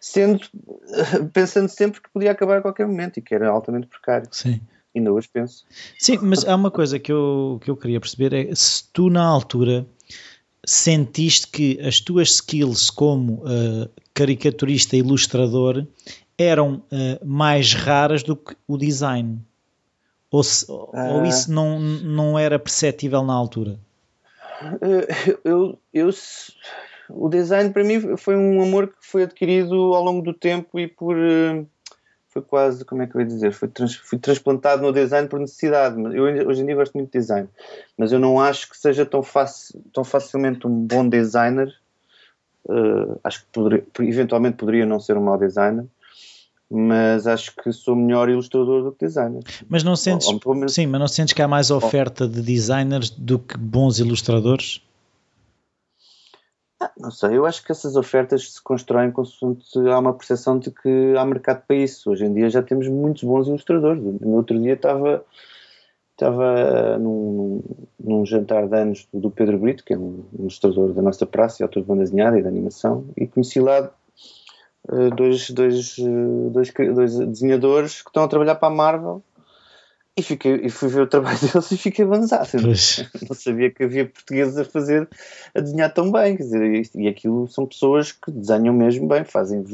sendo, 0.00 0.40
pensando 1.32 1.68
sempre 1.68 2.00
que 2.00 2.10
podia 2.10 2.32
acabar 2.32 2.58
a 2.58 2.62
qualquer 2.62 2.86
momento 2.86 3.18
e 3.18 3.22
que 3.22 3.34
era 3.34 3.48
altamente 3.48 3.86
precário. 3.86 4.26
Sim 4.32 4.60
ainda 4.94 5.12
hoje 5.12 5.28
penso. 5.32 5.64
Sim, 5.98 6.18
mas 6.22 6.46
há 6.46 6.54
uma 6.54 6.70
coisa 6.70 6.98
que 6.98 7.12
eu, 7.12 7.60
que 7.62 7.70
eu 7.70 7.76
queria 7.76 8.00
perceber: 8.00 8.32
é 8.32 8.54
se 8.54 8.84
tu 8.92 9.08
na 9.10 9.24
altura 9.24 9.86
sentiste 10.64 11.48
que 11.48 11.80
as 11.80 12.00
tuas 12.00 12.30
skills 12.32 12.90
como 12.90 13.34
uh, 13.44 13.88
caricaturista 14.12 14.96
e 14.96 15.00
ilustrador 15.00 15.86
eram 16.36 16.82
uh, 16.92 17.26
mais 17.26 17.72
raras 17.72 18.22
do 18.22 18.36
que 18.36 18.56
o 18.66 18.76
design? 18.76 19.38
Ou, 20.30 20.44
se, 20.44 20.70
ou 20.70 20.90
ah. 20.94 21.26
isso 21.26 21.50
não, 21.50 21.80
não 21.80 22.38
era 22.38 22.58
perceptível 22.58 23.24
na 23.24 23.32
altura? 23.32 23.78
Eh, 24.80 25.38
eu, 25.44 25.78
eu, 25.92 26.10
o 27.08 27.28
design 27.28 27.70
para 27.70 27.82
mim 27.82 28.16
foi 28.16 28.36
um 28.36 28.62
amor 28.62 28.88
que 28.88 28.94
foi 29.00 29.24
adquirido 29.24 29.74
ao 29.92 30.04
longo 30.04 30.22
do 30.22 30.32
tempo 30.32 30.78
e 30.78 30.86
por 30.86 31.16
foi 32.30 32.42
quase, 32.42 32.84
como 32.84 33.02
é 33.02 33.06
que 33.06 33.16
eu 33.16 33.20
ia 33.20 33.26
dizer, 33.26 33.52
foi 33.52 33.68
trans, 33.68 33.96
fui 33.96 34.18
transplantado 34.18 34.82
no 34.82 34.92
design 34.92 35.28
por 35.28 35.40
necessidade. 35.40 35.96
Eu 36.14 36.48
hoje 36.48 36.62
em 36.62 36.66
dia 36.66 36.76
gosto 36.76 36.94
muito 36.94 37.12
de 37.12 37.18
design, 37.18 37.48
mas 37.98 38.12
eu 38.12 38.20
não 38.20 38.40
acho 38.40 38.70
que 38.70 38.78
seja 38.78 39.04
tão, 39.04 39.22
fácil, 39.22 39.82
tão 39.92 40.04
facilmente 40.04 40.66
um 40.66 40.70
bom 40.70 41.08
designer. 41.08 41.74
Uh, 42.64 43.18
acho 43.24 43.40
que 43.40 43.46
poderia, 43.52 43.84
eventualmente 44.00 44.56
poderia 44.56 44.86
não 44.86 45.00
ser 45.00 45.16
um 45.16 45.24
mau 45.24 45.36
designer, 45.36 45.86
mas 46.70 47.26
acho 47.26 47.52
que 47.56 47.72
sou 47.72 47.96
melhor 47.96 48.28
ilustrador 48.28 48.84
do 48.84 48.92
que 48.92 49.06
designer. 49.06 49.42
Mas 49.68 49.82
não 49.82 49.96
sentes, 49.96 50.28
ou, 50.28 50.40
ou 50.44 50.54
menos, 50.54 50.72
sim, 50.72 50.86
mas 50.86 51.00
não 51.00 51.08
sentes 51.08 51.34
que 51.34 51.42
há 51.42 51.48
mais 51.48 51.72
oferta 51.72 52.28
de 52.28 52.40
designers 52.42 53.10
do 53.10 53.40
que 53.40 53.56
bons 53.56 53.98
ilustradores? 53.98 54.80
Não 56.96 57.10
sei, 57.10 57.36
eu 57.36 57.44
acho 57.44 57.62
que 57.62 57.72
essas 57.72 57.94
ofertas 57.94 58.54
se 58.54 58.62
constroem 58.62 59.10
consoante 59.10 59.78
há 59.86 59.98
uma 59.98 60.14
percepção 60.14 60.58
de 60.58 60.70
que 60.70 61.14
há 61.16 61.24
mercado 61.26 61.62
para 61.66 61.76
isso. 61.76 62.10
Hoje 62.10 62.24
em 62.24 62.32
dia 62.32 62.48
já 62.48 62.62
temos 62.62 62.88
muitos 62.88 63.22
bons 63.22 63.48
ilustradores. 63.48 64.02
No 64.02 64.36
outro 64.36 64.58
dia 64.58 64.72
estava, 64.72 65.22
estava 66.12 66.98
num, 66.98 67.62
num, 67.98 68.24
jantar 68.24 68.66
de 68.66 68.76
anos 68.76 69.06
do 69.12 69.30
Pedro 69.30 69.58
Brito, 69.58 69.84
que 69.84 69.92
é 69.92 69.98
um 69.98 70.24
ilustrador 70.38 70.94
da 70.94 71.02
nossa 71.02 71.26
praça, 71.26 71.62
autor 71.62 71.82
de 71.82 71.88
banda 71.88 72.02
desenhada 72.02 72.38
e 72.38 72.42
de 72.42 72.48
animação, 72.48 73.04
e 73.14 73.26
conheci 73.26 73.60
lá 73.60 73.90
uh, 74.88 75.10
dois, 75.10 75.50
dois, 75.50 75.98
uh, 75.98 76.50
dois, 76.50 76.72
dois 76.94 77.18
desenhadores 77.18 78.00
que 78.00 78.08
estão 78.08 78.24
a 78.24 78.28
trabalhar 78.28 78.54
para 78.54 78.68
a 78.68 78.74
Marvel 78.74 79.22
e, 80.16 80.22
fiquei, 80.22 80.54
e 80.64 80.70
fui 80.70 80.88
ver 80.88 81.02
o 81.02 81.06
trabalho 81.06 81.38
deles 81.40 81.70
e 81.70 81.76
fiquei 81.76 82.04
avançado. 82.04 82.48
Não 83.28 83.34
sabia 83.34 83.70
que 83.70 83.84
havia 83.84 84.06
portugueses 84.06 84.56
a 84.58 84.64
fazer, 84.64 85.08
a 85.54 85.60
desenhar 85.60 85.92
tão 85.92 86.10
bem. 86.10 86.36
Quer 86.36 86.42
dizer, 86.42 86.90
e 86.96 87.08
aquilo 87.08 87.48
são 87.48 87.66
pessoas 87.66 88.12
que 88.12 88.30
desenham 88.30 88.74
mesmo 88.74 89.08
bem, 89.08 89.24
fazem 89.24 89.64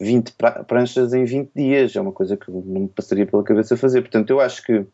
20 0.00 0.34
pranchas 0.66 1.12
em 1.12 1.24
20 1.24 1.50
dias. 1.54 1.96
É 1.96 2.00
uma 2.00 2.12
coisa 2.12 2.36
que 2.36 2.50
não 2.50 2.82
me 2.82 2.88
passaria 2.88 3.26
pela 3.26 3.44
cabeça 3.44 3.76
fazer. 3.76 4.00
Portanto, 4.02 4.30
eu 4.30 4.40
acho 4.40 4.62
que. 4.62 4.86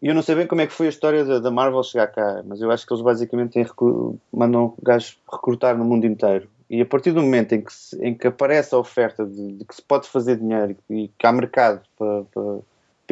Eu 0.00 0.14
não 0.14 0.22
sei 0.22 0.34
bem 0.34 0.48
como 0.48 0.60
é 0.60 0.66
que 0.66 0.72
foi 0.72 0.86
a 0.86 0.90
história 0.90 1.24
da, 1.24 1.38
da 1.38 1.50
Marvel 1.50 1.82
chegar 1.84 2.08
cá, 2.08 2.42
mas 2.44 2.60
eu 2.60 2.72
acho 2.72 2.84
que 2.84 2.92
eles 2.92 3.04
basicamente 3.04 3.52
têm, 3.52 3.64
mandam 4.32 4.74
gajos 4.82 5.16
recrutar 5.30 5.78
no 5.78 5.84
mundo 5.84 6.06
inteiro. 6.06 6.48
E 6.68 6.80
a 6.80 6.86
partir 6.86 7.12
do 7.12 7.22
momento 7.22 7.52
em 7.52 7.60
que, 7.60 7.72
se, 7.72 7.96
em 8.02 8.12
que 8.12 8.26
aparece 8.26 8.74
a 8.74 8.78
oferta 8.78 9.24
de, 9.24 9.58
de, 9.58 9.64
que 9.64 9.76
se 9.76 9.82
pode 9.82 10.08
fazer 10.08 10.38
dinheiro 10.38 10.74
e 10.90 11.08
que 11.16 11.26
há 11.26 11.30
mercado 11.30 11.82
para, 11.96 12.24
para 12.24 12.60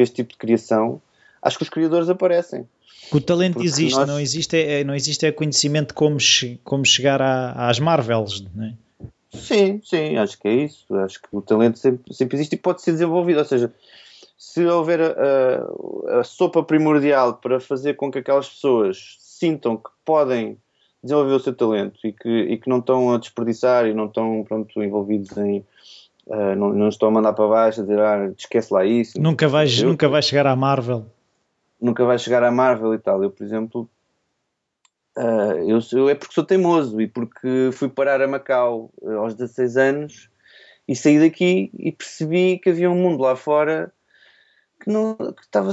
para 0.01 0.03
este 0.03 0.15
tipo 0.15 0.31
de 0.33 0.37
criação, 0.37 1.01
acho 1.41 1.57
que 1.57 1.63
os 1.63 1.69
criadores 1.69 2.09
aparecem. 2.09 2.67
O 3.11 3.19
talento 3.19 3.53
Porque 3.53 3.67
existe, 3.67 3.97
nós... 3.97 4.07
não 4.07 4.19
existe, 4.19 4.57
é, 4.57 4.83
não 4.83 4.95
existe 4.95 5.25
é 5.25 5.31
conhecimento 5.31 5.93
como, 5.93 6.17
como 6.63 6.85
chegar 6.85 7.21
à, 7.21 7.69
às 7.69 7.79
Marvels, 7.79 8.43
não 8.53 8.65
é? 8.65 8.73
Sim, 9.33 9.81
sim, 9.83 10.17
acho 10.17 10.37
que 10.39 10.47
é 10.47 10.53
isso. 10.55 10.93
Acho 10.95 11.21
que 11.21 11.27
o 11.31 11.41
talento 11.41 11.79
sempre, 11.79 12.13
sempre 12.13 12.37
existe 12.37 12.53
e 12.53 12.57
pode 12.57 12.81
ser 12.81 12.91
desenvolvido. 12.91 13.39
Ou 13.39 13.45
seja, 13.45 13.73
se 14.37 14.65
houver 14.65 14.99
a, 15.01 16.17
a, 16.17 16.19
a, 16.19 16.23
sopa 16.23 16.61
primordial 16.63 17.35
para 17.35 17.59
fazer 17.59 17.95
com 17.95 18.11
que 18.11 18.19
aquelas 18.19 18.49
pessoas 18.49 19.17
sintam 19.19 19.77
que 19.77 19.89
podem 20.03 20.57
desenvolver 21.01 21.33
o 21.33 21.39
seu 21.39 21.55
talento 21.55 21.99
e 22.03 22.11
que, 22.11 22.29
e 22.29 22.57
que 22.57 22.69
não 22.69 22.79
estão 22.79 23.13
a 23.13 23.17
desperdiçar 23.17 23.87
e 23.87 23.93
não 23.93 24.05
estão 24.05 24.43
pronto, 24.43 24.83
envolvidos 24.83 25.35
em, 25.37 25.65
Uh, 26.27 26.55
não, 26.55 26.73
não, 26.73 26.87
estou 26.87 27.09
a 27.09 27.11
mandar 27.11 27.33
para 27.33 27.47
baixo 27.47 27.81
a 27.81 27.83
dizer, 27.83 27.99
ah, 27.99 28.31
esquece 28.37 28.73
lá 28.73 28.85
isso. 28.85 29.19
Nunca 29.19 29.47
vais, 29.47 29.79
eu, 29.79 29.89
nunca 29.89 30.07
vais 30.07 30.25
chegar 30.25 30.45
à 30.45 30.55
Marvel. 30.55 31.05
Nunca 31.81 32.05
vais 32.05 32.21
chegar 32.21 32.43
à 32.43 32.51
Marvel 32.51 32.93
e 32.93 32.99
tal. 32.99 33.23
Eu, 33.23 33.31
por 33.31 33.43
exemplo, 33.43 33.89
uh, 35.17 35.57
eu, 35.67 35.79
eu, 35.93 36.09
é 36.09 36.15
porque 36.15 36.33
sou 36.33 36.43
teimoso 36.43 37.01
e 37.01 37.07
porque 37.07 37.71
fui 37.73 37.89
parar 37.89 38.21
a 38.21 38.27
Macau 38.27 38.91
uh, 39.01 39.17
aos 39.17 39.33
16 39.33 39.77
anos 39.77 40.29
e 40.87 40.95
saí 40.95 41.19
daqui 41.19 41.71
e 41.77 41.91
percebi 41.91 42.59
que 42.59 42.69
havia 42.69 42.89
um 42.89 42.95
mundo 42.95 43.21
lá 43.21 43.35
fora 43.35 43.91
que 44.81 44.89
não, 44.89 45.15
que 45.15 45.41
estava, 45.41 45.71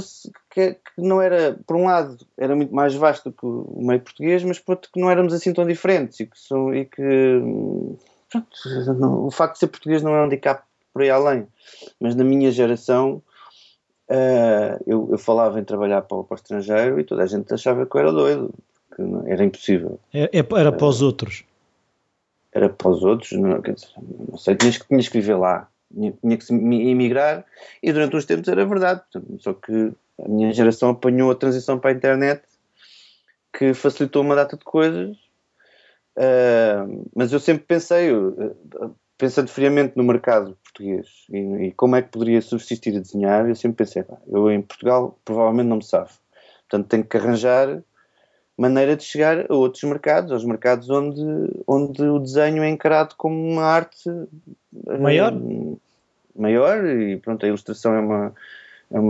que, 0.51 0.73
que, 0.73 1.01
não 1.01 1.21
era, 1.21 1.59
por 1.65 1.75
um 1.75 1.85
lado, 1.85 2.17
era 2.37 2.55
muito 2.55 2.73
mais 2.73 2.93
vasto 2.93 3.31
que 3.31 3.45
o 3.45 3.81
meio 3.81 3.99
português, 3.99 4.43
mas 4.43 4.59
por 4.59 4.73
outro 4.73 4.91
que 4.91 4.99
não 4.99 5.09
éramos 5.09 5.33
assim 5.33 5.51
tão 5.51 5.65
diferentes 5.65 6.19
e 6.19 6.27
que, 6.27 6.39
são, 6.39 6.73
e 6.73 6.85
que 6.85 7.41
pronto, 8.29 9.25
o 9.25 9.31
facto 9.31 9.53
de 9.53 9.59
ser 9.59 9.67
português 9.67 10.01
não 10.01 10.15
é 10.15 10.21
um 10.21 10.25
handicap 10.25 10.63
por 10.93 11.01
aí 11.01 11.09
além. 11.09 11.47
Mas 11.99 12.15
na 12.15 12.23
minha 12.23 12.51
geração 12.51 13.21
uh, 14.09 14.83
eu, 14.85 15.07
eu, 15.11 15.17
falava 15.17 15.59
em 15.59 15.63
trabalhar 15.63 16.01
para, 16.01 16.23
para, 16.23 16.33
o 16.33 16.35
estrangeiro 16.35 16.99
e 16.99 17.03
toda 17.03 17.23
a 17.23 17.27
gente 17.27 17.53
achava 17.53 17.85
que 17.85 17.95
eu 17.95 18.01
era 18.01 18.11
doido, 18.11 18.53
que 18.95 19.01
não, 19.01 19.27
era 19.27 19.43
impossível. 19.43 19.99
É, 20.13 20.23
é, 20.39 20.45
era 20.57 20.71
para 20.71 20.87
os 20.87 21.01
outros? 21.01 21.43
Era 22.51 22.69
para 22.69 22.89
os 22.89 23.03
outros, 23.03 23.31
não, 23.33 23.59
dizer, 23.61 23.89
não 24.27 24.37
sei, 24.37 24.55
tinhas, 24.55 24.79
tinhas 24.79 25.07
que 25.07 25.19
viver 25.19 25.35
lá, 25.35 25.67
tinha, 25.93 26.11
tinha 26.19 26.37
que 26.37 26.51
emigrar 26.53 27.45
e 27.81 27.91
durante 27.93 28.15
uns 28.15 28.25
tempos 28.25 28.47
era 28.47 28.65
verdade. 28.65 29.01
Só 29.39 29.53
que 29.53 29.91
a 30.23 30.27
minha 30.27 30.51
geração 30.51 30.89
apanhou 30.89 31.31
a 31.31 31.35
transição 31.35 31.77
para 31.79 31.91
a 31.91 31.93
internet 31.93 32.41
que 33.53 33.73
facilitou 33.73 34.21
uma 34.21 34.35
data 34.35 34.57
de 34.57 34.63
coisas 34.63 35.17
Uh, 36.19 37.09
mas 37.15 37.31
eu 37.31 37.39
sempre 37.39 37.63
pensei, 37.63 38.13
uh, 38.13 38.53
pensando 39.17 39.47
friamente 39.47 39.93
no 39.95 40.03
mercado 40.03 40.57
português 40.61 41.07
e, 41.31 41.67
e, 41.67 41.71
como 41.71 41.95
é 41.95 42.01
que 42.01 42.09
poderia 42.09 42.41
subsistir 42.41 42.93
a 42.97 42.99
desenhar, 42.99 43.47
eu 43.47 43.55
sempre 43.55 43.85
pensei, 43.85 44.03
pá, 44.03 44.17
eu 44.27 44.51
em 44.51 44.61
Portugal 44.61 45.17
provavelmente 45.23 45.67
não 45.67 45.77
me 45.77 45.83
safo. 45.83 46.19
Portanto, 46.69 46.89
tenho 46.89 47.05
que 47.05 47.15
arranjar 47.15 47.81
maneira 48.57 48.97
de 48.97 49.03
chegar 49.03 49.49
a 49.49 49.55
outros 49.55 49.81
mercados, 49.83 50.33
aos 50.33 50.43
mercados 50.43 50.89
onde, 50.89 51.23
onde 51.65 52.03
o 52.03 52.19
desenho 52.19 52.63
é 52.63 52.69
encarado 52.69 53.15
como 53.15 53.41
uma 53.41 53.63
arte 53.63 54.09
maior, 54.99 55.31
uh, 55.33 55.79
maior 56.35 56.85
e 56.85 57.15
pronto, 57.15 57.45
a 57.45 57.47
ilustração 57.47 57.93
é 57.93 57.99
uma 58.01 58.33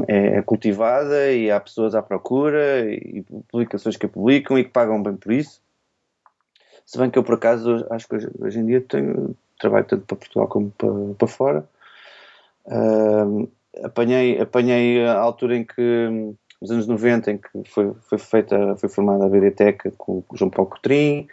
é, 0.07 0.37
é 0.37 0.41
cultivada 0.43 1.31
e 1.31 1.49
há 1.49 1.59
pessoas 1.59 1.95
à 1.95 2.03
procura 2.03 2.85
e 2.85 3.23
publicações 3.49 3.97
que 3.97 4.05
a 4.05 4.09
publicam 4.09 4.59
e 4.59 4.63
que 4.63 4.69
pagam 4.69 5.01
bem 5.01 5.15
por 5.15 5.31
isso. 5.31 5.59
Se 6.89 6.97
bem 6.97 7.11
que 7.11 7.19
eu, 7.19 7.23
por 7.23 7.35
acaso, 7.35 7.85
acho 7.91 8.07
que 8.07 8.15
hoje, 8.15 8.59
em 8.59 8.65
dia 8.65 8.81
tenho 8.81 9.37
trabalho 9.59 9.85
tanto 9.85 10.07
para 10.07 10.17
Portugal 10.17 10.47
como 10.47 10.71
para, 10.71 10.89
para 11.19 11.27
fora. 11.27 11.69
Uh, 12.65 13.47
apanhei, 13.83 14.41
apanhei 14.41 15.05
a 15.05 15.19
altura 15.19 15.55
em 15.55 15.63
que, 15.63 16.09
nos 16.59 16.71
anos 16.71 16.87
90, 16.87 17.31
em 17.31 17.37
que 17.37 17.47
foi, 17.67 17.93
foi 17.93 18.17
feita, 18.17 18.75
foi 18.77 18.89
formada 18.89 19.23
a 19.23 19.29
BDTEC 19.29 19.91
com 19.99 20.23
o 20.27 20.35
João 20.35 20.49
Paulo 20.49 20.71
Cotrim, 20.71 21.27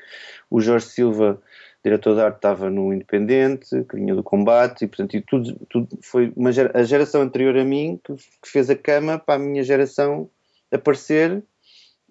o 0.50 0.60
Jorge 0.60 0.88
Silva, 0.88 1.40
diretor 1.82 2.16
de 2.16 2.20
arte, 2.20 2.36
estava 2.36 2.68
no 2.68 2.92
Independente, 2.92 3.82
que 3.84 3.96
vinha 3.96 4.14
do 4.14 4.22
combate, 4.22 4.84
e 4.84 4.88
portanto, 4.88 5.16
e 5.16 5.22
tudo, 5.22 5.58
tudo 5.70 5.88
foi 6.02 6.34
uma, 6.36 6.50
a 6.50 6.82
geração 6.82 7.22
anterior 7.22 7.56
a 7.56 7.64
mim 7.64 7.98
que, 8.04 8.14
que 8.14 8.48
fez 8.50 8.68
a 8.68 8.76
cama 8.76 9.18
para 9.18 9.36
a 9.36 9.38
minha 9.38 9.62
geração 9.62 10.28
aparecer 10.70 11.42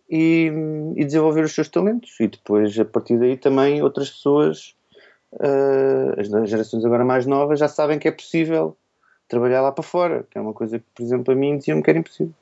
e, 0.10 0.52
e, 0.96 1.06
desenvolver 1.06 1.44
os 1.44 1.54
seus 1.54 1.68
talentos. 1.68 2.20
E 2.20 2.28
depois, 2.28 2.78
a 2.80 2.86
partir 2.86 3.18
daí, 3.18 3.38
também 3.38 3.82
outras 3.82 4.10
pessoas, 4.10 4.76
uh, 5.34 6.20
as 6.20 6.50
gerações 6.50 6.86
agora 6.86 7.04
mais 7.04 7.26
novas, 7.26 7.60
já 7.60 7.68
sabem 7.68 8.00
que 8.00 8.08
é 8.08 8.12
possível 8.12 8.78
trabalhar 9.28 9.62
lá 9.62 9.72
para 9.72 9.84
fora, 9.84 10.26
que 10.30 10.38
é 10.38 10.42
uma 10.42 10.54
coisa 10.54 10.80
que, 10.80 10.86
por 10.94 11.04
exemplo, 11.04 11.34
a 11.34 11.36
mim 11.36 11.58
diziam-me 11.58 11.82
que 11.82 11.90
era 11.90 12.00
impossível. 12.00 12.34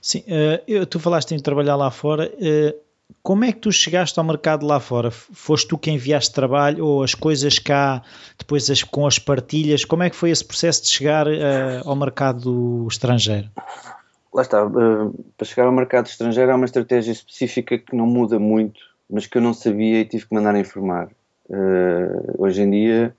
Sim, 0.00 0.20
uh, 0.20 0.62
eu, 0.66 0.86
tu 0.86 0.98
falaste 0.98 1.32
em 1.34 1.38
trabalhar 1.38 1.76
lá 1.76 1.90
fora. 1.90 2.32
Uh, 2.36 2.90
como 3.24 3.44
é 3.44 3.50
que 3.50 3.58
tu 3.58 3.72
chegaste 3.72 4.16
ao 4.20 4.24
mercado 4.24 4.64
lá 4.64 4.78
fora? 4.78 5.10
Foste 5.10 5.66
tu 5.66 5.76
quem 5.76 5.96
enviaste 5.96 6.32
trabalho 6.32 6.86
ou 6.86 7.02
as 7.02 7.12
coisas 7.12 7.58
cá, 7.58 8.02
depois 8.38 8.70
as, 8.70 8.84
com 8.84 9.04
as 9.04 9.18
partilhas? 9.18 9.84
Como 9.84 10.04
é 10.04 10.08
que 10.08 10.14
foi 10.14 10.30
esse 10.30 10.44
processo 10.44 10.84
de 10.84 10.90
chegar 10.90 11.26
ao 11.84 11.96
mercado 11.96 12.86
estrangeiro? 12.88 13.50
Lá 14.32 14.42
está, 14.42 14.64
uh, 14.64 15.32
para 15.36 15.46
chegar 15.46 15.66
ao 15.66 15.72
mercado 15.72 16.06
estrangeiro 16.06 16.52
há 16.52 16.54
uma 16.54 16.64
estratégia 16.64 17.12
específica 17.12 17.78
que 17.78 17.94
não 17.94 18.06
muda 18.06 18.38
muito, 18.38 18.80
mas 19.08 19.26
que 19.26 19.38
eu 19.38 19.42
não 19.42 19.52
sabia 19.52 20.00
e 20.00 20.04
tive 20.04 20.26
que 20.26 20.34
mandar 20.34 20.56
informar. 20.56 21.08
Uh, 21.48 22.34
hoje 22.38 22.62
em 22.62 22.70
dia, 22.70 23.16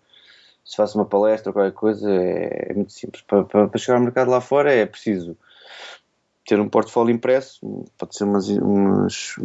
se 0.64 0.78
faço 0.78 0.98
uma 0.98 1.06
palestra 1.06 1.50
ou 1.50 1.54
qualquer 1.54 1.74
coisa, 1.74 2.10
é, 2.10 2.68
é 2.70 2.74
muito 2.74 2.94
simples. 2.94 3.22
Para, 3.24 3.44
para, 3.44 3.78
chegar 3.78 3.98
ao 3.98 4.04
mercado 4.04 4.32
lá 4.32 4.40
fora 4.40 4.74
é 4.74 4.86
preciso 4.86 5.38
ter 6.46 6.60
um 6.60 6.70
portfólio 6.70 7.14
impresso, 7.14 7.86
pode 7.98 8.16
ser 8.16 8.24
umas, 8.24 8.50
umas, 8.50 9.36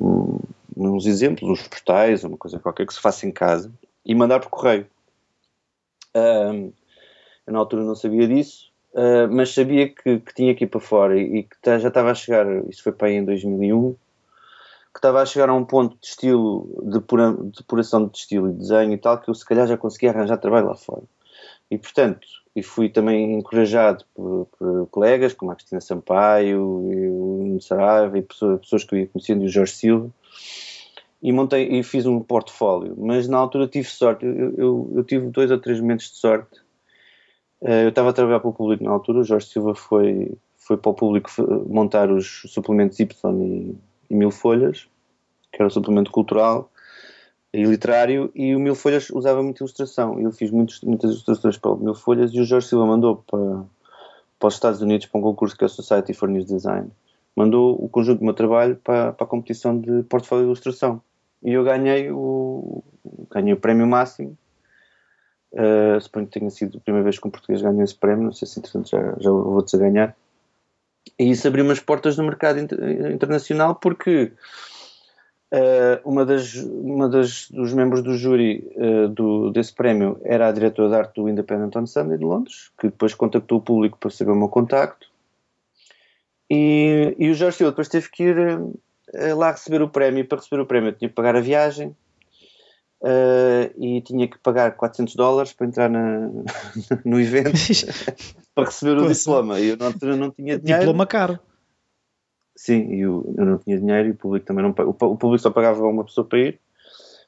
uns 0.76 1.06
exemplos, 1.06 1.49
uns 1.49 1.68
postais, 1.68 2.25
uma 2.25 2.37
coisa 2.37 2.58
qualquer 2.58 2.87
que 2.87 2.94
se 2.94 3.00
faça 3.00 3.26
em 3.26 3.30
casa, 3.30 3.70
e 4.04 4.14
mandar 4.14 4.40
por 4.40 4.49
correio. 4.49 4.87
Uh, 6.16 6.73
eu 7.46 7.52
na 7.52 7.58
altura 7.58 7.85
não 7.85 7.94
sabia 7.94 8.26
disso, 8.26 8.73
Uh, 8.97 9.29
mas 9.31 9.53
sabia 9.53 9.91
que, 9.91 10.21
que, 10.21 10.35
tinha 10.35 10.55
que 10.55 10.65
ir 10.65 10.69
para 10.69 10.81
fora 10.81 11.21
e, 11.21 11.43
que 11.43 11.55
tá, 11.61 11.79
já 11.79 11.88
estava 11.88 12.11
a 12.11 12.15
chegar, 12.15 12.47
isso 12.67 12.83
foi 12.83 12.93
para 12.93 13.09
aí 13.09 13.17
em 13.17 13.25
2001, 13.26 13.93
que 13.93 13.99
estava 14.97 15.21
a 15.21 15.26
chegar 15.26 15.50
a 15.50 15.55
um 15.55 15.67
ponto 15.67 15.99
de 16.00 16.07
estilo, 16.07 16.67
de, 16.83 17.00
pura, 17.00 17.35
de 17.35 17.59
depuração 17.59 18.07
de 18.07 18.17
estilo 18.17 18.49
e 18.49 18.55
desenho 18.55 18.95
e 18.95 18.97
tal, 18.97 19.21
que 19.21 19.29
eu 19.29 19.35
se 19.35 19.45
calhar 19.45 19.67
já 19.67 19.76
conseguia 19.76 20.12
arranjar 20.12 20.38
trabalho 20.38 20.69
lá 20.69 20.75
fora. 20.75 21.03
E 21.71 21.76
portanto, 21.76 22.26
e 22.55 22.62
fui 22.62 22.88
também 22.88 23.35
encorajado 23.35 24.03
por, 24.15 24.49
por 24.59 24.87
colegas 24.87 25.35
como 25.35 25.50
a 25.50 25.57
Cristina 25.57 25.83
Sampaio 25.83 26.91
e 26.91 27.07
o 27.11 27.45
Nuno 27.45 27.61
Saraiva 27.61 28.17
e 28.17 28.23
pessoas, 28.23 28.61
pessoas 28.62 28.85
que 28.85 28.95
eu 28.95 28.99
ia 29.00 29.09
conhecendo 29.09 29.43
e 29.43 29.47
o 29.47 29.50
Jorge 29.50 29.73
Silva 29.75 30.11
e 31.23 31.33
montei 31.33 31.69
e 31.69 31.83
fiz 31.83 32.07
um 32.07 32.21
portfólio, 32.21 32.95
mas 32.97 33.29
na 33.29 33.37
altura 33.37 33.69
tive 33.69 33.88
sorte, 33.88 34.25
eu, 34.25 34.55
eu, 34.57 34.93
eu 34.97 35.05
tive 35.05 35.29
dois 35.29 35.50
ou 35.50 35.59
três 35.59 35.81
momentos 35.81 36.11
de 36.11 36.17
sorte 36.17 36.65
eu 37.61 37.89
estava 37.89 38.11
a 38.11 38.13
trabalhar 38.13 38.41
para 38.41 38.51
o 38.51 38.53
público 38.53 38.85
na 38.85 38.91
altura, 38.91 39.21
o 39.21 39.25
Jorge 39.25 39.47
Silva 39.47 39.75
foi, 39.75 40.37
foi 40.57 40.77
para 40.77 40.91
o 40.91 40.95
público 40.95 41.31
montar 41.69 42.11
os 42.11 42.43
suplementos 42.47 43.01
Y 43.01 43.07
e, 43.43 43.77
e 44.11 44.15
Mil 44.15 44.31
Folhas, 44.31 44.89
que 45.53 45.63
era 45.63 45.69
o 45.69 45.71
suplemento 45.71 46.11
cultural 46.11 46.71
e 47.53 47.65
literário, 47.65 48.31
e 48.35 48.55
o 48.55 48.61
Mil 48.61 48.75
Folhas 48.75 49.09
usava 49.11 49.43
muita 49.43 49.63
ilustração. 49.63 50.21
Eu 50.21 50.31
fiz 50.33 50.51
muitos, 50.51 50.83
muitas 50.83 51.11
ilustrações 51.11 51.57
para 51.57 51.71
o 51.71 51.77
Mil 51.79 51.95
Folhas 51.95 52.33
e 52.35 52.41
o 52.41 52.45
Jorge 52.45 52.69
Silva 52.69 52.85
mandou 52.85 53.25
para, 53.27 53.65
para 54.39 54.49
os 54.49 54.55
Estados 54.55 54.83
Unidos 54.83 55.07
para 55.07 55.19
um 55.19 55.23
concurso 55.23 55.57
que 55.57 55.65
é 55.65 55.67
o 55.67 55.71
Society 55.71 56.13
for 56.13 56.29
News 56.29 56.47
Design. 56.47 56.91
Mandou 57.35 57.83
o 57.83 57.89
conjunto 57.89 58.19
do 58.19 58.25
meu 58.25 58.35
trabalho 58.35 58.77
para, 58.77 59.13
para 59.13 59.25
a 59.25 59.29
competição 59.29 59.79
de 59.79 60.03
portfólio 60.03 60.45
de 60.45 60.49
ilustração. 60.49 61.01
E 61.43 61.53
eu 61.53 61.65
ganhei 61.65 62.11
o, 62.11 62.83
ganhei 63.31 63.55
o 63.55 63.57
prémio 63.57 63.87
máximo 63.87 64.37
Uh, 65.53 66.00
suponho 66.00 66.26
que 66.26 66.38
tenha 66.38 66.50
sido 66.50 66.79
a 66.79 66.81
primeira 66.81 67.05
vez 67.05 67.19
que 67.19 67.26
um 67.26 67.31
português 67.31 67.62
ganhou 67.62 67.83
esse 67.83 67.95
prémio, 67.95 68.25
não 68.25 68.33
sei 68.33 68.47
se 68.47 68.59
entretanto 68.59 68.91
já, 68.91 69.15
já 69.19 69.31
vou-te 69.31 69.75
a 69.76 69.79
ganhar. 69.79 70.17
e 71.19 71.31
isso 71.31 71.47
abriu 71.47 71.65
umas 71.65 71.81
portas 71.81 72.17
no 72.17 72.25
mercado 72.25 72.59
internacional 72.59 73.76
porque 73.76 74.33
uh, 75.53 76.09
uma 76.09 76.26
das, 76.26 76.55
uma 76.55 77.09
das 77.09 77.49
dos 77.50 77.73
membros 77.73 78.03
do 78.03 78.15
júri 78.15 78.71
uh, 78.76 79.09
do, 79.09 79.50
desse 79.50 79.73
prémio 79.73 80.21
era 80.25 80.49
a 80.49 80.53
diretora 80.53 80.88
de 80.88 80.95
arte 80.95 81.21
do 81.21 81.29
Independent 81.29 81.75
on 81.76 81.87
Sunday 81.87 82.19
de 82.19 82.25
Londres, 82.25 82.71
que 82.79 82.88
depois 82.88 83.15
contactou 83.15 83.59
o 83.59 83.62
público 83.62 83.99
para 83.99 84.11
saber 84.11 84.33
o 84.33 84.37
meu 84.37 84.49
contacto. 84.49 85.09
E, 86.50 87.15
e 87.19 87.31
o 87.31 87.35
Jorge 87.35 87.59
Silva 87.59 87.73
depois 87.73 87.88
teve 87.88 88.09
que 88.11 88.25
ir 88.25 88.37
lá 89.37 89.50
receber 89.50 89.83
o 89.83 89.88
prémio. 89.88 90.25
Para 90.26 90.38
receber 90.38 90.61
o 90.61 90.67
prémio, 90.67 90.91
eu 90.91 90.93
tinha 90.93 91.09
que 91.09 91.15
pagar 91.15 91.35
a 91.35 91.41
viagem, 91.41 91.97
Uh, 93.03 93.69
e 93.76 94.00
tinha 94.00 94.26
que 94.26 94.38
pagar 94.38 94.75
400 94.75 95.15
dólares 95.15 95.53
para 95.53 95.67
entrar 95.67 95.91
na, 95.91 96.31
no 97.05 97.21
evento 97.21 97.53
para 98.55 98.65
receber 98.65 98.97
o 98.99 99.12
diploma. 99.12 99.61
E 99.61 99.69
eu 99.69 99.76
altura 99.81 100.17
não 100.17 100.31
tinha 100.31 100.59
dinheiro. 100.59 100.81
Diploma 100.81 101.07
caro. 101.07 101.38
Sim, 102.57 102.95
e 102.95 103.00
eu, 103.00 103.35
eu, 103.37 103.45
não 103.45 103.59
tinha 103.59 103.79
dinheiro 103.79 104.09
e 104.09 104.11
o 104.12 104.17
público 104.17 104.47
também 104.47 104.65
não 104.65 104.71
o, 104.71 104.91
o 104.91 105.17
público 105.17 105.38
só 105.38 105.50
pagava 105.50 105.87
uma 105.87 106.05
pessoa 106.05 106.26
para 106.26 106.38
ir. 106.38 106.61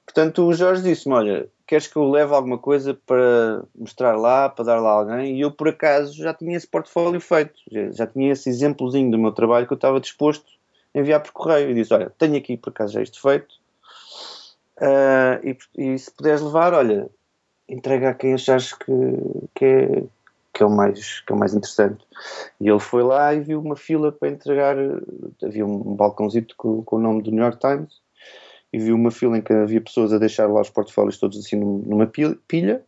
Portanto, 0.07 0.47
o 0.47 0.55
Jorge 0.55 0.83
disse-me: 0.83 1.15
Olha, 1.15 1.47
queres 1.67 1.87
que 1.87 1.97
eu 1.97 2.11
leve 2.11 2.35
alguma 2.35 2.57
coisa 2.57 2.95
para 2.95 3.63
mostrar 3.79 4.17
lá, 4.17 4.49
para 4.49 4.65
dar 4.65 4.81
lá 4.81 4.89
a 4.89 4.95
alguém? 4.95 5.37
E 5.37 5.43
eu, 5.43 5.51
por 5.51 5.69
acaso, 5.69 6.15
já 6.17 6.33
tinha 6.33 6.57
esse 6.57 6.67
portfólio 6.67 7.21
feito, 7.21 7.61
já, 7.71 7.91
já 7.91 8.07
tinha 8.07 8.33
esse 8.33 8.49
exemplozinho 8.49 9.11
do 9.11 9.19
meu 9.19 9.33
trabalho 9.33 9.67
que 9.67 9.73
eu 9.75 9.77
estava 9.77 10.01
disposto 10.01 10.47
a 10.95 10.99
enviar 10.99 11.23
por 11.23 11.33
correio. 11.33 11.71
E 11.71 11.75
disse: 11.75 11.93
Olha, 11.93 12.11
tenho 12.19 12.39
aqui 12.39 12.57
por 12.57 12.71
acaso 12.71 12.95
já 12.95 13.03
isto 13.03 13.21
feito 13.21 13.55
Uh, 14.81 15.45
e, 15.45 15.59
e, 15.77 15.99
se 15.99 16.11
puderes 16.11 16.41
levar, 16.41 16.73
olha, 16.73 17.11
entrega 17.69 18.11
a 18.11 18.15
quem 18.15 18.35
achares 18.35 18.73
que, 18.73 18.93
que, 19.55 19.65
é, 19.65 20.05
que, 20.55 20.63
é 20.63 20.67
o 20.67 20.71
mais, 20.71 21.21
que 21.21 21.33
é 21.33 21.37
o 21.37 21.39
mais 21.39 21.53
interessante. 21.53 22.05
E 22.61 22.69
ele 22.69 22.79
foi 22.79 23.03
lá 23.03 23.35
e 23.35 23.41
viu 23.41 23.61
uma 23.61 23.77
fila 23.77 24.13
para 24.13 24.29
entregar. 24.29 24.77
Havia 25.43 25.67
um 25.67 25.95
balcãozito 25.95 26.55
com, 26.57 26.83
com 26.83 26.97
o 26.97 27.01
nome 27.01 27.23
do 27.23 27.31
New 27.31 27.43
York 27.43 27.59
Times 27.59 28.01
e 28.73 28.79
viu 28.79 28.95
uma 28.95 29.11
fila 29.11 29.37
em 29.37 29.43
que 29.43 29.53
havia 29.53 29.81
pessoas 29.81 30.13
a 30.13 30.19
deixar 30.19 30.47
lá 30.47 30.61
os 30.61 30.71
portfólios 30.71 31.19
todos 31.19 31.39
assim 31.39 31.57
numa 31.57 32.07
pilha 32.07 32.85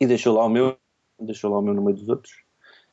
e 0.00 0.06
deixou 0.06 0.34
lá 0.34 0.44
o 0.44 0.48
meu, 0.48 0.76
deixou 1.18 1.50
lá 1.50 1.58
o 1.58 1.62
meu 1.62 1.74
no 1.74 1.82
meio 1.82 1.96
dos 1.96 2.08
outros. 2.08 2.32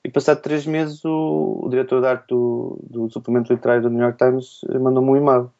E 0.04 0.10
passado 0.10 0.42
três 0.42 0.65
meses 0.65 1.04
o, 1.04 1.62
o 1.63 1.70
diretor 1.70 2.00
de 2.01 2.08
arte 2.08 2.27
do, 2.30 2.80
do 2.84 3.10
suplemento 3.10 3.51
literário 3.51 3.84
do 3.84 3.89
New 3.89 4.01
York 4.01 4.18
Times 4.18 4.62
mandou-me 4.80 5.12
um 5.12 5.18
e-mail. 5.18 5.51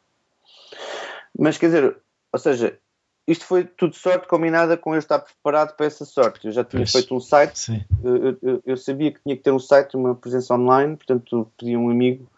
Mas 1.38 1.58
quer 1.58 1.66
dizer, 1.66 1.96
ou 2.36 2.38
seja, 2.38 2.78
isto 3.26 3.46
foi 3.46 3.64
tudo 3.64 3.94
sorte 3.96 4.28
combinada 4.28 4.76
com 4.76 4.94
eu 4.94 4.98
estar 4.98 5.18
preparado 5.18 5.74
para 5.74 5.86
essa 5.86 6.04
sorte. 6.04 6.46
Eu 6.46 6.52
já 6.52 6.62
tinha 6.62 6.82
pois, 6.82 6.92
feito 6.92 7.14
um 7.14 7.20
site, 7.20 7.86
eu, 8.04 8.36
eu, 8.42 8.62
eu, 8.64 8.76
sabia 8.76 9.10
que 9.10 9.22
tinha 9.22 9.34
que 9.34 9.42
ter 9.42 9.50
um 9.50 9.58
site, 9.58 9.96
uma 9.96 10.14
presença 10.14 10.54
online, 10.54 10.96
portanto 10.96 11.50
pedi 11.58 11.74
a 11.74 11.78
um 11.78 11.88
amigo 11.88 12.28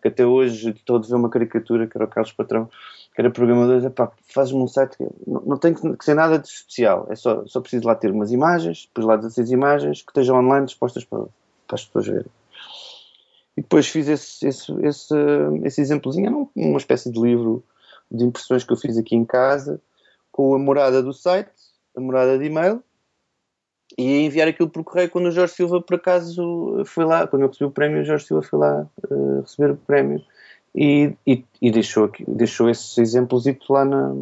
que 0.00 0.06
até 0.06 0.24
hoje 0.24 0.70
estou 0.70 0.96
a 0.96 1.00
ver 1.00 1.14
uma 1.16 1.28
caricatura, 1.28 1.88
que 1.88 1.96
era 1.96 2.04
o 2.04 2.08
Carlos 2.08 2.32
Patrão, 2.32 2.70
que 3.12 3.20
era 3.20 3.32
programador, 3.32 3.92
faz-me 4.32 4.60
um 4.60 4.68
site 4.68 4.96
que 4.96 5.04
não, 5.26 5.40
não 5.40 5.56
tem 5.58 5.74
que 5.74 6.04
ser 6.04 6.14
nada 6.14 6.38
de 6.38 6.46
especial, 6.46 7.08
é 7.10 7.16
só, 7.16 7.44
só 7.46 7.60
preciso 7.60 7.84
lá 7.84 7.96
ter 7.96 8.12
umas 8.12 8.30
imagens, 8.30 8.86
depois 8.86 9.08
lá 9.08 9.16
16 9.16 9.50
imagens 9.50 10.02
que 10.02 10.10
estejam 10.10 10.36
online 10.36 10.66
dispostas 10.66 11.04
para, 11.04 11.24
para 11.66 11.74
as 11.74 11.84
pessoas 11.84 12.06
verem. 12.06 12.30
E 13.56 13.60
depois 13.60 13.88
fiz 13.88 14.06
esse, 14.06 14.46
esse, 14.46 14.72
esse, 14.86 15.14
esse 15.64 15.80
exemplozinho, 15.80 16.48
uma 16.54 16.78
espécie 16.78 17.10
de 17.10 17.20
livro 17.20 17.64
de 18.10 18.24
impressões 18.24 18.64
que 18.64 18.72
eu 18.72 18.76
fiz 18.76 18.96
aqui 18.96 19.14
em 19.14 19.24
casa, 19.24 19.80
com 20.30 20.54
a 20.54 20.58
morada 20.58 21.02
do 21.02 21.12
site, 21.12 21.50
a 21.96 22.00
morada 22.00 22.38
de 22.38 22.44
e-mail, 22.44 22.82
e 23.96 24.24
enviar 24.24 24.48
aquilo 24.48 24.68
por 24.68 24.84
correio 24.84 25.10
quando 25.10 25.26
o 25.26 25.30
Jorge 25.30 25.54
Silva, 25.54 25.80
por 25.80 25.96
acaso, 25.96 26.82
foi 26.84 27.04
lá, 27.04 27.26
quando 27.26 27.42
eu 27.42 27.48
recebi 27.48 27.64
o 27.64 27.70
prémio, 27.70 28.02
o 28.02 28.04
Jorge 28.04 28.26
Silva 28.26 28.42
foi 28.42 28.58
lá 28.58 28.86
uh, 29.10 29.40
receber 29.40 29.70
o 29.72 29.76
prémio 29.76 30.22
e, 30.74 31.14
e, 31.26 31.44
e, 31.60 31.70
deixou, 31.70 32.04
aqui, 32.04 32.24
deixou 32.28 32.68
esses 32.68 32.96
exemplos 32.98 33.44
lá 33.68 33.84
na, 33.84 34.14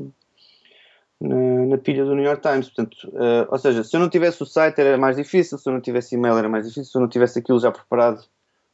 na, 1.21 1.67
na, 1.67 1.79
pilha 1.79 2.05
do 2.05 2.15
New 2.15 2.25
York 2.25 2.41
Times. 2.41 2.71
Portanto, 2.71 2.97
uh, 3.09 3.47
ou 3.51 3.59
seja, 3.59 3.83
se 3.83 3.95
eu 3.97 4.01
não 4.01 4.09
tivesse 4.09 4.43
o 4.43 4.47
site 4.47 4.81
era 4.81 4.97
mais 4.97 5.17
difícil, 5.17 5.59
se 5.59 5.69
eu 5.69 5.73
não 5.73 5.81
tivesse 5.81 6.15
e-mail 6.15 6.39
era 6.39 6.49
mais 6.49 6.67
difícil, 6.67 6.91
se 6.91 6.97
eu 6.97 7.03
não 7.03 7.09
tivesse 7.09 7.39
aquilo 7.39 7.59
já 7.59 7.71
preparado 7.73 8.25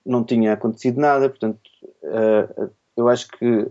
não 0.04 0.24
tinha 0.24 0.52
acontecido 0.52 1.00
nada. 1.00 1.28
Portanto, 1.28 1.58
uh, 2.02 2.70
eu 2.96 3.08
acho 3.08 3.28
que 3.28 3.66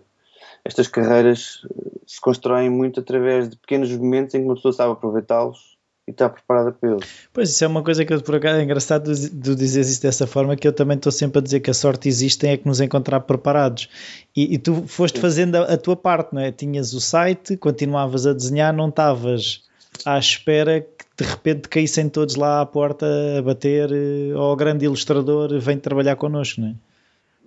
estas 0.63 0.87
carreiras 0.87 1.61
eh, 1.65 1.99
se 2.05 2.19
constroem 2.19 2.69
muito 2.69 2.99
através 2.99 3.49
de 3.49 3.55
pequenos 3.57 3.91
momentos 3.91 4.35
em 4.35 4.39
que 4.39 4.45
uma 4.45 4.55
pessoa 4.55 4.73
sabe 4.73 4.91
aproveitá-los 4.91 5.77
e 6.07 6.11
está 6.11 6.29
preparada 6.29 6.71
para 6.71 6.91
eles. 6.91 7.07
Pois, 7.31 7.49
isso 7.49 7.63
é 7.63 7.67
uma 7.67 7.83
coisa 7.83 8.03
que 8.03 8.17
por 8.19 8.35
acaso 8.35 8.59
é 8.59 8.63
engraçado 8.63 9.13
de 9.13 9.55
dizer 9.55 9.81
isso 9.81 10.01
dessa 10.01 10.25
forma, 10.25 10.55
que 10.55 10.67
eu 10.67 10.73
também 10.73 10.97
estou 10.97 11.11
sempre 11.11 11.39
a 11.39 11.41
dizer 11.41 11.59
que 11.59 11.69
a 11.69 11.73
sorte 11.73 12.07
existe 12.07 12.47
é 12.47 12.57
que 12.57 12.67
nos 12.67 12.81
encontrar 12.81 13.21
preparados. 13.21 13.89
E, 14.35 14.55
e 14.55 14.57
tu 14.57 14.83
foste 14.87 15.15
Sim. 15.15 15.21
fazendo 15.21 15.55
a, 15.55 15.73
a, 15.73 15.77
tua 15.77 15.95
parte, 15.95 16.33
não 16.33 16.41
é? 16.41 16.51
Tinhas 16.51 16.93
o 16.93 17.01
site, 17.01 17.55
continuavas 17.55 18.25
a 18.25 18.33
desenhar, 18.33 18.73
não 18.73 18.89
estavas 18.89 19.63
à 20.05 20.17
espera 20.17 20.81
que 20.81 21.23
de 21.23 21.29
repente 21.29 21.69
caíssem 21.69 22.09
todos 22.09 22.35
lá 22.35 22.61
à 22.61 22.65
porta 22.65 23.05
a 23.37 23.41
bater, 23.41 23.91
ou 23.91 24.51
eh, 24.51 24.53
o 24.53 24.55
grande 24.55 24.85
ilustrador 24.85 25.59
vem 25.59 25.77
trabalhar 25.77 26.15
connosco, 26.15 26.61
não 26.61 26.69
é? 26.69 26.75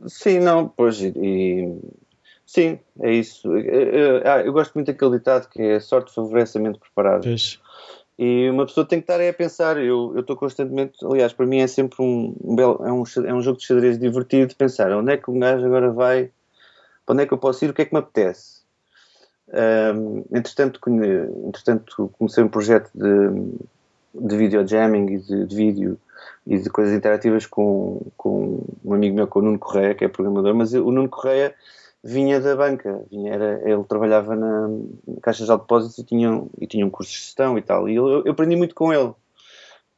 Sim, 0.07 0.40
não, 0.40 0.68
pois, 0.68 1.00
e, 1.00 1.11
Sim, 2.55 2.79
é 3.01 3.12
isso. 3.12 3.53
Eu, 3.59 4.23
ah, 4.25 4.40
eu, 4.40 4.53
gosto 4.53 4.75
muito 4.75 4.87
daquele 4.87 5.19
ditado 5.19 5.49
que 5.49 5.61
é 5.61 5.81
sorte 5.81 6.14
favorece 6.14 6.57
a 6.57 6.61
mente 6.61 6.79
preparada. 6.79 7.23
Pois. 7.25 7.59
E 8.17 8.49
uma 8.49 8.64
pessoa 8.64 8.87
tem 8.87 9.01
que 9.01 9.03
estar 9.03 9.19
aí 9.19 9.29
a 9.29 9.35
pensar. 9.35 9.77
Eu 9.77 10.17
estou 10.17 10.37
constantemente, 10.37 11.05
aliás, 11.05 11.33
para 11.33 11.47
mim 11.47 11.59
é 11.59 11.67
sempre 11.67 12.01
um, 12.01 12.33
um 12.45 12.55
belo, 12.55 12.81
é 12.87 12.93
um, 12.93 13.03
é 13.27 13.35
um 13.35 13.43
jogo 13.43 13.59
de 13.59 13.67
xadrez 13.67 13.99
divertido 13.99 14.47
de 14.47 14.55
pensar 14.55 14.93
onde 14.93 15.12
é 15.12 15.17
que 15.17 15.29
um 15.29 15.40
gajo 15.40 15.67
agora 15.67 15.90
vai, 15.90 16.31
para 17.05 17.14
onde 17.14 17.25
é 17.25 17.27
que 17.27 17.35
eu 17.35 17.38
posso 17.38 17.64
ir, 17.64 17.71
o 17.71 17.75
que 17.75 17.83
é 17.83 17.87
que 17.87 17.93
me 17.93 17.99
apetece. 17.99 18.62
Um, 19.49 20.25
entretanto, 20.31 20.79
entretanto, 21.49 22.12
comecei 22.17 22.45
um 22.45 22.49
projeto 22.49 22.88
de, 22.95 23.51
de 24.14 24.37
videojamming 24.37 25.12
e 25.12 25.19
de, 25.19 25.45
de 25.45 25.57
vídeo 25.57 25.99
e 26.47 26.57
de 26.57 26.71
coisas 26.71 26.95
interativas 26.95 27.47
com, 27.47 28.01
com 28.17 28.64
um 28.85 28.95
amigo 28.95 29.17
meu, 29.17 29.27
com 29.27 29.40
o 29.40 29.43
Nuno 29.43 29.59
Correia, 29.59 29.93
que 29.93 30.05
é 30.05 30.09
programador, 30.09 30.55
mas 30.55 30.73
o 30.73 30.93
Nuno 30.93 31.09
Correia 31.09 31.53
vinha 32.05 32.38
da 32.38 32.55
banca, 32.55 33.03
vinha, 33.11 33.33
era, 33.33 33.62
ele 33.64 33.83
trabalhava 33.85 34.37
na, 34.37 34.69
Caixa 35.23 35.45
de 35.45 35.51
Depósitos 35.51 35.97
e 35.97 36.05
tinha, 36.05 36.43
e 36.61 36.67
tinha 36.67 36.85
um 36.85 36.90
curso 36.90 37.11
de 37.11 37.19
gestão 37.19 37.57
e 37.57 37.62
tal. 37.62 37.88
E 37.88 37.95
eu, 37.95 38.23
eu 38.25 38.33
aprendi 38.33 38.55
muito 38.55 38.75
com 38.75 38.93
ele, 38.93 39.12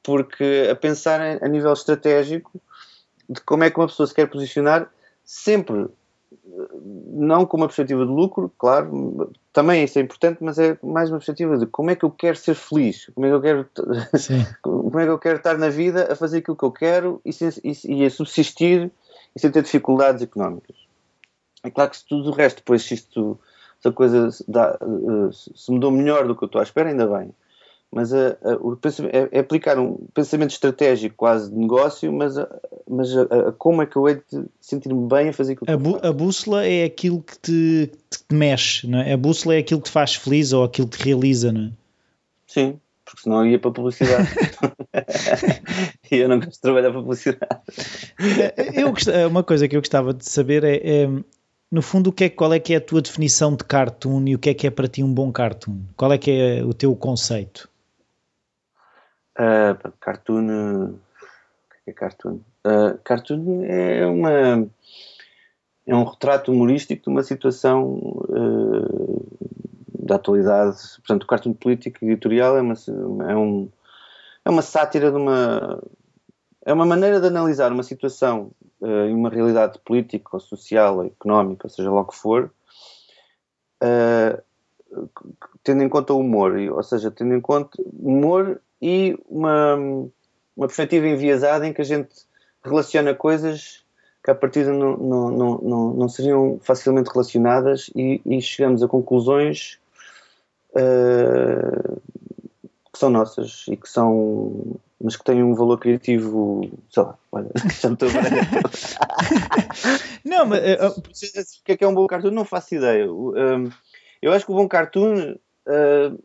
porque 0.05 0.69
a 0.71 0.77
pensar 0.77 1.21
a, 1.21 1.45
a 1.45 1.49
nível 1.49 1.73
estratégico 1.73 2.61
de 3.29 3.41
como 3.41 3.65
é 3.65 3.71
que 3.71 3.79
uma 3.79 3.89
pessoa 3.89 4.07
se 4.07 4.15
quer 4.15 4.31
posicionar, 4.31 4.89
sempre 5.25 5.89
não 7.13 7.45
com 7.45 7.57
uma 7.57 7.67
perspectiva 7.67 8.07
de 8.07 8.13
lucro, 8.13 8.53
claro, 8.57 9.31
também 9.53 9.83
isso 9.83 9.99
é 9.99 10.03
importante, 10.03 10.39
mas 10.41 10.59
é 10.61 10.79
mais 10.83 11.11
uma 11.11 11.19
perspectiva 11.19 11.59
de 11.59 11.67
como 11.67 11.91
é 11.91 11.97
que 11.97 12.05
eu 12.05 12.11
quero 12.11 12.37
ser 12.37 12.55
feliz, 12.55 13.11
como 13.15 13.27
é 13.27 13.31
que 13.31 13.35
eu 13.35 13.43
quero, 13.43 13.69
como 14.63 15.01
é 15.01 15.05
que 15.05 15.11
eu 15.11 15.19
quero 15.19 15.39
estar 15.39 15.59
na 15.59 15.69
vida 15.69 16.13
a 16.13 16.15
fazer 16.15 16.39
aquilo 16.39 16.57
que 16.57 16.65
eu 16.65 16.71
quero 16.71 17.21
e, 17.25 17.31
e, 17.65 18.03
e 18.03 18.07
a 18.07 18.11
subsistir 18.11 18.93
e 19.35 19.41
sem 19.41 19.51
ter 19.51 19.63
dificuldades 19.63 20.23
económicas. 20.23 20.86
É 21.67 21.71
claro 21.71 21.91
que 21.91 21.97
se 21.97 22.07
tudo 22.07 22.31
o 22.31 22.33
resto, 22.33 22.59
depois 22.59 22.83
se 22.83 22.95
isto, 22.95 23.39
se 23.81 23.89
a 23.89 23.93
coisa 23.93 24.31
dá, 24.47 24.79
eh, 24.81 25.31
se 25.33 25.71
mudou 25.71 25.91
melhor 25.91 26.27
do 26.27 26.37
que 26.37 26.45
eu 26.45 26.47
estou 26.47 26.61
à 26.61 26.65
espera, 26.65 26.89
ainda 26.89 27.07
bem. 27.07 27.31
Mas 27.91 28.13
a, 28.13 28.37
a, 28.43 28.57
o 28.61 28.79
é, 29.13 29.29
é, 29.33 29.39
aplicar 29.41 29.79
um 29.79 29.97
pensamento 30.13 30.51
estratégico 30.51 31.15
quase 31.17 31.51
de 31.51 31.57
negócio, 31.57 32.13
mas, 32.13 32.37
a, 32.37 32.49
mas 32.89 33.09
como 33.59 33.83
é 33.83 33.87
que 33.87 33.97
eu 33.97 34.09
hei 34.09 34.17
de 34.17 34.45
sentir-me 34.61 35.09
bem 35.09 35.29
a 35.29 35.33
fazer 35.33 35.53
aquilo 35.53 35.67
que 35.67 35.73
a, 35.73 35.77
bu, 35.77 35.99
a 36.03 36.13
bússola 36.13 36.67
é 36.67 36.85
aquilo 36.85 37.23
que 37.23 37.39
te, 37.39 37.93
te, 38.11 38.35
mexe, 38.35 38.87
não 38.87 39.01
é? 39.01 39.13
A 39.13 39.17
bússola 39.17 39.55
é 39.55 39.59
aquilo 39.59 39.81
que 39.81 39.89
te 39.89 39.93
faz 39.93 40.15
feliz 40.15 40.53
ou 40.53 40.65
aquilo 40.65 40.89
que 40.89 40.99
te 40.99 41.05
realiza, 41.05 41.53
não 41.53 41.67
é? 41.67 41.71
Sim, 42.47 42.81
porque 43.05 43.23
senão 43.23 43.45
eu 43.45 43.53
ia 43.53 43.59
para 43.59 43.71
a 43.71 43.75
publicidade. 43.75 44.29
e 46.11 46.17
eu 46.17 46.29
não 46.29 46.39
gosto 46.41 46.55
de 46.55 46.61
trabalhar 46.61 46.91
para 46.91 46.99
a 46.99 47.03
publicidade. 47.03 47.61
Eu, 48.75 49.29
uma 49.29 49.45
coisa 49.45 49.69
que 49.69 49.77
eu 49.77 49.81
gostava 49.81 50.13
de 50.13 50.29
saber 50.29 50.65
é, 50.65 50.77
é 50.77 51.09
no 51.77 51.83
fundo, 51.83 52.09
o 52.09 52.13
que 52.13 52.25
é, 52.25 52.31
qual 52.31 52.55
é 52.55 52.59
que 52.59 52.73
é 52.73 52.79
a 52.79 52.81
tua 52.81 53.03
definição 53.03 53.55
de 53.55 53.63
cartoon 53.63 54.25
e 54.27 54.35
o 54.35 54.39
que 54.39 54.49
é 54.49 54.55
que 54.55 54.67
é 54.67 54.71
para 54.71 54.89
ti 54.89 55.03
um 55.03 55.13
bom 55.13 55.31
cartoon? 55.31 55.83
Qual 55.95 56.11
é 56.11 56.17
que 56.17 56.31
é 56.31 56.65
o 56.65 56.73
teu 56.73 56.97
conceito? 56.97 57.69
Uh, 59.39 59.93
cartoon. 60.01 60.95
O 60.95 60.99
que 61.85 61.91
é, 61.91 61.93
cartoon? 61.93 62.41
Uh, 62.67 62.97
cartoon 63.05 63.63
é 63.65 64.07
uma. 64.07 64.67
É 65.87 65.95
um 65.95 66.03
retrato 66.03 66.51
humorístico 66.51 67.03
de 67.03 67.11
uma 67.11 67.23
situação 67.23 67.99
uh, 68.31 69.27
da 69.99 70.15
atualidade. 70.15 70.79
Portanto, 70.97 71.25
o 71.25 71.27
cartoon 71.27 71.53
político 71.53 72.07
editorial 72.07 72.57
é 72.57 72.63
uma, 72.63 72.75
é, 73.29 73.37
um, 73.37 73.69
é 74.47 74.49
uma 74.49 74.63
sátira 74.63 75.11
de 75.11 75.19
uma. 75.19 75.79
É 76.65 76.73
uma 76.73 76.87
maneira 76.87 77.21
de 77.21 77.27
analisar 77.27 77.71
uma 77.71 77.83
situação 77.83 78.51
uh, 78.81 79.07
em 79.09 79.15
uma 79.15 79.31
realidade 79.31 79.79
política 79.85 80.31
ou 80.33 80.41
social 80.41 80.97
ou 80.97 81.07
económica, 81.07 81.69
seja 81.69 81.91
lá 81.91 82.01
o 82.01 82.07
que 82.07 82.17
for, 82.17 82.51
uh, 83.83 84.43
tendo 85.63 85.83
em 85.83 85.89
conta 85.89 86.13
o 86.13 86.19
humor, 86.19 86.57
ou 86.73 86.83
seja, 86.83 87.11
tendo 87.11 87.35
em 87.35 87.41
conta 87.41 87.83
humor 87.93 88.61
e 88.81 89.19
uma, 89.29 89.75
uma 90.57 90.67
perspectiva 90.67 91.07
enviesada 91.07 91.67
em 91.67 91.73
que 91.73 91.83
a 91.83 91.85
gente 91.85 92.27
relaciona 92.63 93.15
coisas 93.15 93.85
que 94.23 94.31
a 94.31 94.35
partida 94.35 94.73
não, 94.73 94.97
não, 94.97 95.31
não, 95.31 95.59
não, 95.59 95.95
não 95.95 96.09
seriam 96.09 96.59
facilmente 96.61 97.11
relacionadas 97.11 97.91
e, 97.95 98.21
e 98.27 98.43
chegamos 98.43 98.83
a 98.83 98.89
conclusões 98.89 99.79
uh, 100.71 102.01
que 102.93 102.99
são 102.99 103.09
nossas 103.09 103.67
e 103.69 103.77
que 103.77 103.89
são 103.89 104.77
mas 105.01 105.17
que 105.17 105.25
têm 105.25 105.43
um 105.43 105.55
valor 105.55 105.79
criativo, 105.79 106.71
sei 106.91 107.03
lá, 107.03 107.19
olha, 107.31 107.51
já 107.81 107.89
me 107.89 107.95
estou 107.95 108.09
a 108.09 108.13
Não, 110.25 110.47
mas 110.47 110.61
uh, 110.61 110.99
o 110.99 111.65
que 111.65 111.73
é 111.73 111.77
que 111.77 111.85
é 111.85 111.89
um 111.89 111.95
bom 111.95 112.07
cartoon? 112.07 112.31
Não 112.31 112.45
faço 112.45 112.75
ideia. 112.75 113.11
Um, 113.11 113.71
eu 114.23 114.33
acho 114.33 114.47
que 114.47 114.53
o 114.53 114.57
bom 114.57 114.67
cartoon 114.67 115.33
uh, 115.33 116.25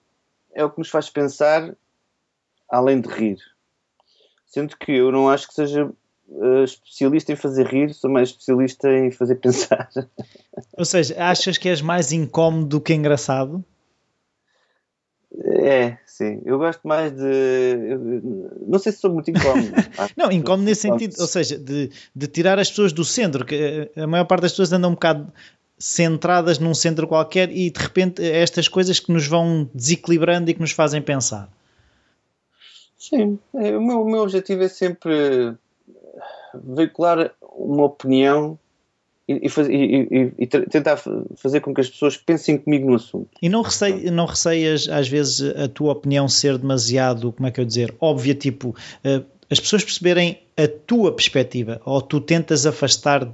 é 0.54 0.64
o 0.64 0.70
que 0.70 0.80
nos 0.80 0.90
faz 0.90 1.10
pensar 1.10 1.76
além 2.70 3.02
de 3.02 3.10
rir. 3.10 3.38
Sendo 4.46 4.78
que 4.78 4.94
eu 4.94 5.12
não 5.12 5.30
acho 5.30 5.48
que 5.48 5.54
seja 5.54 5.92
uh, 6.30 6.64
especialista 6.64 7.34
em 7.34 7.36
fazer 7.36 7.68
rir, 7.68 7.94
sou 7.94 8.10
mais 8.10 8.30
especialista 8.30 8.90
em 8.90 9.12
fazer 9.12 9.36
pensar. 9.40 9.90
Ou 10.78 10.86
seja, 10.86 11.22
achas 11.22 11.58
que 11.58 11.68
és 11.68 11.82
mais 11.82 12.12
incómodo 12.12 12.68
do 12.68 12.82
que 12.82 12.94
engraçado? 12.94 13.64
É, 15.44 15.98
sim. 16.06 16.42
Eu 16.46 16.58
gosto 16.58 16.88
mais 16.88 17.12
de. 17.12 18.00
Não 18.68 18.78
sei 18.78 18.92
se 18.92 19.00
sou 19.00 19.12
muito 19.12 19.32
incómodo. 19.32 19.72
não, 20.16 20.32
incómodo 20.32 20.64
nesse 20.64 20.82
sentido, 20.82 21.16
ou 21.20 21.28
seja, 21.28 21.58
de, 21.58 21.90
de 22.16 22.28
tirar 22.28 22.60
as 22.60 22.70
pessoas 22.70 22.94
do 22.94 23.04
centro, 23.04 23.46
que 23.46 23.90
a 23.96 24.06
maior 24.06 24.26
parte 24.26 24.42
das 24.42 24.52
pessoas 24.52 24.72
andam 24.72 24.92
um 24.92 24.94
bocado 24.94 25.32
centradas 25.80 26.60
num 26.60 26.76
centro 26.76 27.08
qualquer 27.08 27.50
e 27.52 27.72
de 27.72 27.80
repente 27.80 28.24
estas 28.24 28.68
coisas 28.68 29.00
que 29.00 29.12
nos 29.12 29.26
vão 29.26 29.68
desequilibrando 29.74 30.52
e 30.52 30.54
que 30.54 30.62
nos 30.62 30.72
fazem 30.72 31.02
pensar. 31.02 31.50
Sim, 32.96 33.40
é, 33.56 33.76
o, 33.76 33.82
meu, 33.82 34.02
o 34.04 34.10
meu 34.10 34.22
objetivo 34.22 34.62
é 34.62 34.68
sempre 34.68 35.56
veicular 36.54 37.32
uma 37.42 37.86
opinião 37.86 38.60
e, 39.32 40.08
e, 40.12 40.34
e, 40.40 40.48
tentar 40.48 40.98
fazer 41.36 41.60
com 41.62 41.74
que 41.74 41.82
as 41.82 41.90
pessoas 41.90 42.18
pensem 42.18 42.58
comigo 42.58 42.90
no 42.90 42.96
assunto. 42.96 43.30
E 43.42 43.50
não, 43.50 43.62
receio, 43.62 44.12
não 44.12 44.26
receias, 44.26 44.88
às 44.90 45.08
vezes, 45.08 45.42
a 45.56 45.68
tua 45.68 45.94
opinião 45.94 46.28
ser 46.28 46.58
demasiado, 46.58 47.32
como 47.32 47.48
é 47.48 47.52
que 47.52 47.60
eu 47.62 47.66
dizer, 47.66 47.94
óbvia, 48.00 48.36
tipo, 48.36 48.70
uh, 48.70 49.26
as 49.50 49.60
pessoas 49.60 49.84
perceberem 49.84 50.40
a 50.56 50.68
tua 50.68 51.12
perspectiva, 51.14 51.82
ou 51.86 52.02
tu 52.02 52.22
tentas 52.22 52.66
afastar. 52.66 53.28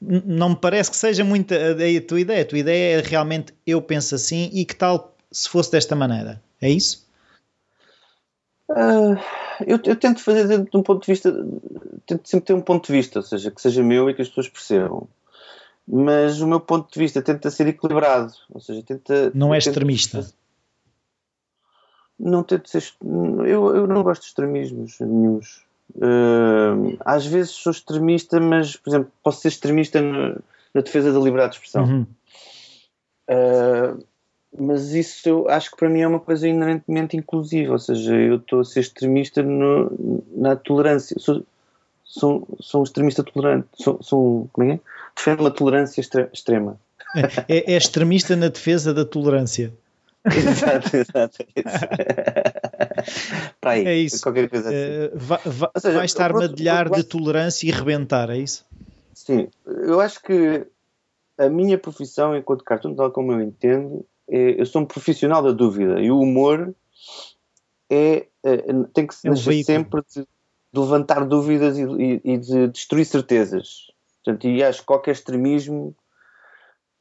Não 0.00 0.50
me 0.50 0.56
parece 0.56 0.90
que 0.90 0.96
seja 0.96 1.24
muito 1.24 1.54
a, 1.54 1.56
a 1.56 2.00
tua 2.06 2.20
ideia. 2.20 2.42
A 2.42 2.44
tua 2.44 2.58
ideia 2.58 2.98
é 2.98 3.00
realmente 3.00 3.54
eu 3.66 3.80
penso 3.80 4.14
assim 4.14 4.50
e 4.52 4.66
que 4.66 4.76
tal 4.76 5.16
se 5.32 5.48
fosse 5.48 5.72
desta 5.72 5.96
maneira? 5.96 6.42
É 6.60 6.68
isso? 6.68 7.06
Uh, 8.68 9.16
eu, 9.66 9.78
eu, 9.84 9.96
tento 9.96 10.20
fazer 10.20 10.58
de 10.58 10.76
um 10.76 10.82
ponto 10.82 11.06
de 11.06 11.12
vista, 11.12 11.32
tento 12.04 12.28
sempre 12.28 12.46
ter 12.46 12.52
um 12.52 12.60
ponto 12.60 12.86
de 12.86 12.92
vista, 12.92 13.20
ou 13.20 13.22
seja, 13.22 13.50
que 13.50 13.62
seja 13.62 13.82
meu 13.82 14.10
e 14.10 14.14
que 14.14 14.22
as 14.22 14.28
pessoas 14.28 14.48
percebam 14.48 15.08
mas 15.86 16.40
o 16.40 16.46
meu 16.46 16.60
ponto 16.60 16.92
de 16.92 16.98
vista 16.98 17.22
tenta 17.22 17.50
ser 17.50 17.68
equilibrado, 17.68 18.32
ou 18.50 18.60
seja, 18.60 18.82
tenta... 18.82 19.30
Não 19.34 19.54
é 19.54 19.58
extremista? 19.58 20.26
Não 22.18 22.42
tento 22.42 22.68
ser... 22.68 22.82
Eu, 23.02 23.76
eu 23.76 23.86
não 23.86 24.02
gosto 24.02 24.22
de 24.22 24.28
extremismos 24.28 24.98
nenhums. 25.00 25.64
Uh, 25.94 26.96
às 27.04 27.24
vezes 27.24 27.52
sou 27.52 27.70
extremista, 27.70 28.40
mas, 28.40 28.76
por 28.76 28.90
exemplo, 28.90 29.12
posso 29.22 29.40
ser 29.42 29.48
extremista 29.48 30.02
na, 30.02 30.36
na 30.74 30.80
defesa 30.80 31.12
da 31.12 31.18
liberdade 31.18 31.52
de 31.52 31.56
expressão. 31.58 31.84
Uhum. 31.84 32.06
Uh, 33.30 34.04
mas 34.58 34.92
isso 34.92 35.28
eu 35.28 35.48
acho 35.48 35.70
que 35.70 35.76
para 35.76 35.88
mim 35.88 36.00
é 36.00 36.08
uma 36.08 36.20
coisa 36.20 36.48
inerentemente 36.48 37.16
inclusiva, 37.16 37.72
ou 37.72 37.78
seja, 37.78 38.14
eu 38.14 38.36
estou 38.36 38.60
a 38.60 38.64
ser 38.64 38.80
extremista 38.80 39.42
no, 39.42 40.24
na 40.34 40.56
tolerância. 40.56 41.16
Sou, 41.18 41.44
sou, 42.06 42.48
sou 42.60 42.80
um 42.80 42.84
extremista 42.84 43.22
tolerante. 43.22 43.68
Sou, 43.74 44.02
sou, 44.02 44.48
como 44.52 44.72
é? 44.72 44.80
defende 45.14 45.40
uma 45.40 45.50
tolerância 45.50 46.00
extrema. 46.32 46.78
É, 47.48 47.72
é, 47.72 47.76
extremista 47.76 48.36
na 48.36 48.48
defesa 48.48 48.94
da 48.94 49.04
tolerância. 49.04 49.72
exato, 50.24 50.96
exato. 50.96 51.44
Para 53.60 53.72
aí, 53.72 53.86
é 53.86 53.96
isso. 53.96 54.22
Qualquer 54.22 54.48
coisa 54.48 54.68
assim. 54.68 54.76
Uh, 54.76 55.10
vai, 55.14 55.40
vai, 55.44 55.70
seja, 55.76 55.96
vai 55.96 56.04
estar 56.04 56.32
madilhar 56.32 56.90
de 56.90 57.04
tolerância 57.04 57.66
e 57.66 57.70
rebentar, 57.70 58.30
é 58.30 58.38
isso? 58.38 58.64
Sim, 59.14 59.48
eu 59.64 60.00
acho 60.00 60.20
que 60.22 60.66
a 61.38 61.48
minha 61.48 61.78
profissão 61.78 62.36
enquanto 62.36 62.64
cartoon, 62.64 62.94
tal 62.94 63.10
como 63.10 63.32
eu 63.32 63.40
entendo, 63.40 64.04
é, 64.28 64.60
eu 64.60 64.66
sou 64.66 64.82
um 64.82 64.86
profissional 64.86 65.42
da 65.42 65.52
dúvida 65.52 66.00
e 66.00 66.10
o 66.10 66.18
humor 66.18 66.74
é, 67.88 68.26
é 68.44 68.56
tem 68.92 69.06
que 69.06 69.14
se 69.14 69.28
é 69.28 69.30
um 69.30 69.36
sempre 69.36 70.02
de, 70.12 70.26
de, 70.76 70.80
levantar 70.80 71.24
dúvidas 71.24 71.78
e, 71.78 71.82
e, 71.82 72.20
e 72.24 72.38
de 72.38 72.68
destruir 72.68 73.04
certezas. 73.04 73.86
Portanto, 74.24 74.46
e 74.46 74.62
acho 74.62 74.80
que 74.80 74.86
qualquer 74.86 75.12
extremismo 75.12 75.94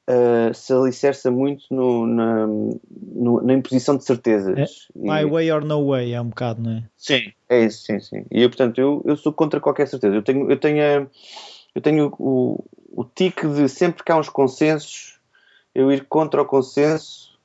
uh, 0.10 0.54
se 0.54 0.72
alicerça 0.74 1.30
muito 1.30 1.66
no, 1.72 2.08
na, 2.08 2.48
no, 2.48 3.42
na, 3.42 3.54
imposição 3.54 3.98
de 3.98 4.06
certezas. 4.06 4.58
É, 4.58 5.00
my 5.00 5.22
e, 5.22 5.26
way 5.26 5.52
or 5.52 5.66
no 5.66 5.88
way, 5.88 6.14
é 6.14 6.22
um 6.22 6.30
bocado, 6.30 6.62
não 6.62 6.72
é? 6.72 6.84
Sim, 6.96 7.34
é 7.50 7.66
isso, 7.66 7.84
sim, 7.84 8.00
sim. 8.00 8.26
E 8.32 8.44
eu, 8.44 8.50
portanto, 8.50 8.80
eu, 8.80 9.02
eu 9.06 9.18
sou 9.18 9.34
contra 9.34 9.60
qualquer 9.60 9.88
certeza. 9.88 10.16
Eu 10.16 10.24
tenho, 10.24 10.50
eu 10.50 10.58
tenho, 10.58 11.10
eu 11.74 11.82
tenho 11.82 12.14
o, 12.20 12.64
o 12.92 13.04
tique 13.04 13.48
de 13.48 13.68
sempre 13.68 14.04
que 14.04 14.12
há 14.12 14.18
uns 14.18 14.30
consensos, 14.30 15.20
eu 15.74 15.92
ir 15.92 16.06
contra 16.06 16.42
o 16.42 16.46
consenso, 16.46 17.38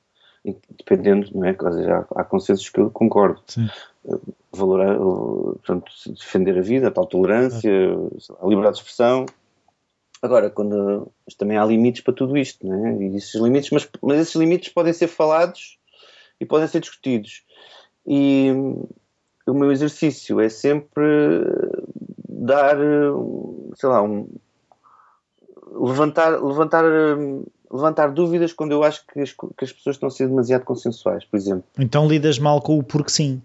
dependendo, 0.44 1.30
não 1.34 1.44
é? 1.46 1.50
Há, 1.52 2.20
há 2.20 2.24
consensos 2.24 2.68
que 2.68 2.80
eu 2.80 2.90
concordo. 2.90 3.42
Sim 3.46 3.68
valorar, 4.60 4.96
portanto, 4.96 5.90
defender 6.08 6.58
a 6.58 6.62
vida, 6.62 6.88
a 6.88 6.90
tal 6.90 7.06
tolerância, 7.06 7.70
a 8.40 8.46
liberdade 8.46 8.76
de 8.76 8.82
expressão, 8.82 9.26
Agora, 10.22 10.50
quando 10.50 11.10
também 11.38 11.56
há 11.56 11.64
limites 11.64 12.02
para 12.02 12.12
tudo 12.12 12.36
isto, 12.36 12.66
não 12.66 12.86
é? 12.86 12.94
E 12.96 13.16
esses 13.16 13.34
limites, 13.34 13.70
mas, 13.70 13.88
mas 14.02 14.20
esses 14.20 14.34
limites 14.34 14.70
podem 14.70 14.92
ser 14.92 15.08
falados 15.08 15.78
e 16.38 16.44
podem 16.44 16.68
ser 16.68 16.80
discutidos. 16.80 17.42
E 18.06 18.50
o 19.46 19.54
meu 19.54 19.72
exercício 19.72 20.38
é 20.40 20.50
sempre 20.50 21.02
dar, 22.28 22.76
sei 23.76 23.88
lá, 23.88 24.02
um, 24.02 24.28
levantar, 25.72 26.42
levantar, 26.42 26.84
levantar 27.70 28.08
dúvidas 28.12 28.52
quando 28.52 28.72
eu 28.72 28.84
acho 28.84 29.06
que 29.06 29.20
as, 29.20 29.32
que 29.32 29.64
as 29.64 29.72
pessoas 29.72 29.96
estão 29.96 30.08
a 30.08 30.10
ser 30.10 30.28
demasiado 30.28 30.64
consensuais, 30.64 31.24
por 31.24 31.38
exemplo. 31.38 31.64
Então 31.78 32.06
lidas 32.06 32.38
mal 32.38 32.60
com 32.60 32.78
o 32.78 32.82
porque 32.82 33.10
sim? 33.10 33.40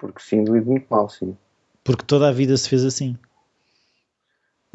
Porque 0.00 0.22
sim, 0.22 0.44
lido 0.44 0.66
muito 0.66 0.86
mal, 0.88 1.08
sim. 1.10 1.36
Porque 1.84 2.04
toda 2.04 2.28
a 2.28 2.32
vida 2.32 2.56
se 2.56 2.68
fez 2.68 2.84
assim. 2.84 3.16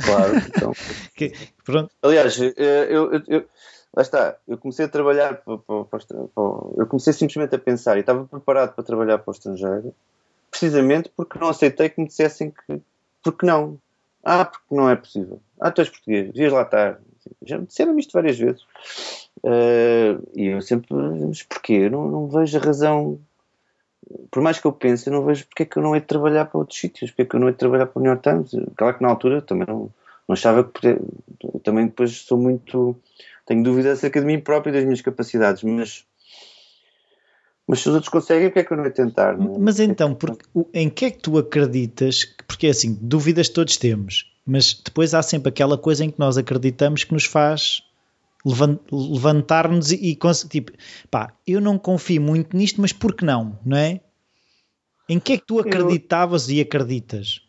Claro, 0.03 0.37
então. 0.55 0.71
que, 1.15 1.33
pronto. 1.63 1.89
Aliás, 2.03 2.39
eh, 2.39 2.87
eu, 2.89 3.11
eu, 3.11 3.23
eu, 3.27 3.45
lá 3.95 4.03
está, 4.03 4.37
eu 4.47 4.57
comecei 4.57 4.85
a 4.85 4.89
trabalhar, 4.89 5.37
para, 5.37 5.57
para, 5.57 5.85
para, 5.85 6.43
eu 6.77 6.85
comecei 6.87 7.11
simplesmente 7.11 7.55
a 7.55 7.59
pensar 7.59 7.97
e 7.97 8.01
estava 8.01 8.25
preparado 8.25 8.75
para 8.75 8.83
trabalhar 8.83 9.17
para 9.17 9.31
o 9.31 9.33
estrangeiro, 9.33 9.95
precisamente 10.51 11.09
porque 11.15 11.39
não 11.39 11.49
aceitei 11.49 11.89
que 11.89 11.99
me 11.99 12.07
dissessem 12.07 12.51
que, 12.51 12.79
porque 13.23 13.45
não? 13.45 13.79
Ah, 14.23 14.45
porque 14.45 14.75
não 14.75 14.89
é 14.89 14.95
possível. 14.95 15.41
Ah, 15.59 15.71
tu 15.71 15.81
és 15.81 15.89
português, 15.89 16.31
devias 16.31 16.53
lá 16.53 16.61
estar. 16.61 16.99
Já 17.43 17.57
me 17.57 17.65
disseram 17.65 17.97
isto 17.97 18.11
várias 18.11 18.37
vezes. 18.37 18.61
Uh, 19.43 20.21
e 20.35 20.47
eu 20.47 20.61
sempre, 20.61 20.93
mas 20.93 21.43
porquê? 21.43 21.73
Eu 21.73 21.91
não, 21.91 22.07
não 22.07 22.27
vejo 22.27 22.57
a 22.57 22.61
razão 22.61 23.19
por 24.31 24.41
mais 24.41 24.59
que 24.59 24.67
eu 24.67 24.71
pense, 24.71 25.07
eu 25.07 25.13
não 25.13 25.25
vejo 25.25 25.45
porque 25.47 25.63
é 25.63 25.65
que 25.65 25.77
eu 25.77 25.83
não 25.83 25.95
hei 25.95 26.01
de 26.01 26.07
trabalhar 26.07 26.45
para 26.45 26.59
outros 26.59 26.79
sítios, 26.79 27.11
porque 27.11 27.23
é 27.23 27.25
que 27.25 27.35
eu 27.35 27.39
não 27.39 27.47
hei 27.47 27.53
de 27.53 27.59
trabalhar 27.59 27.85
para 27.87 27.99
o 27.99 28.03
New 28.03 28.11
York 28.11 28.23
Times. 28.23 28.51
Claro 28.75 28.97
que 28.97 29.03
na 29.03 29.09
altura 29.09 29.41
também 29.41 29.65
não, 29.67 29.89
não 30.27 30.33
achava 30.33 30.63
que 30.63 30.71
poder, 30.71 31.01
também 31.63 31.85
depois 31.85 32.11
sou 32.21 32.37
muito 32.37 32.95
tenho 33.45 33.63
dúvida 33.63 33.91
acerca 33.91 34.19
de 34.19 34.25
mim 34.25 34.39
próprio 34.39 34.71
e 34.71 34.73
das 34.73 34.83
minhas 34.83 35.01
capacidades, 35.01 35.63
mas 35.63 36.03
mas 37.67 37.79
se 37.79 37.89
os 37.89 37.95
outros 37.95 38.09
conseguem, 38.09 38.49
porque 38.49 38.59
é 38.59 38.63
que 38.63 38.73
eu 38.73 38.77
não 38.77 38.83
de 38.83 38.91
tentar? 38.91 39.35
Não 39.35 39.55
é? 39.55 39.57
Mas 39.57 39.79
então, 39.79 40.13
porque, 40.13 40.45
em 40.71 40.87
que 40.87 41.05
é 41.05 41.11
que 41.11 41.17
tu 41.17 41.35
acreditas? 41.37 42.23
Porque 42.45 42.67
é 42.67 42.69
assim, 42.69 42.95
dúvidas 43.01 43.49
todos 43.49 43.77
temos, 43.77 44.31
mas 44.45 44.73
depois 44.73 45.15
há 45.15 45.23
sempre 45.23 45.49
aquela 45.49 45.75
coisa 45.75 46.05
em 46.05 46.11
que 46.11 46.19
nós 46.19 46.37
acreditamos 46.37 47.03
que 47.03 47.13
nos 47.13 47.25
faz 47.25 47.81
levantar-nos 48.91 49.91
e, 49.91 50.11
e 50.11 50.17
tipo, 50.47 50.71
pá, 51.09 51.33
eu 51.47 51.59
não 51.59 51.79
confio 51.79 52.21
muito 52.21 52.55
nisto, 52.55 52.79
mas 52.79 52.93
por 52.93 53.15
que 53.15 53.25
não, 53.25 53.57
não 53.65 53.75
é? 53.75 54.01
Em 55.09 55.19
que 55.19 55.33
é 55.33 55.37
que 55.37 55.45
tu 55.45 55.59
acreditavas 55.59 56.49
eu... 56.49 56.55
e 56.55 56.61
acreditas? 56.61 57.41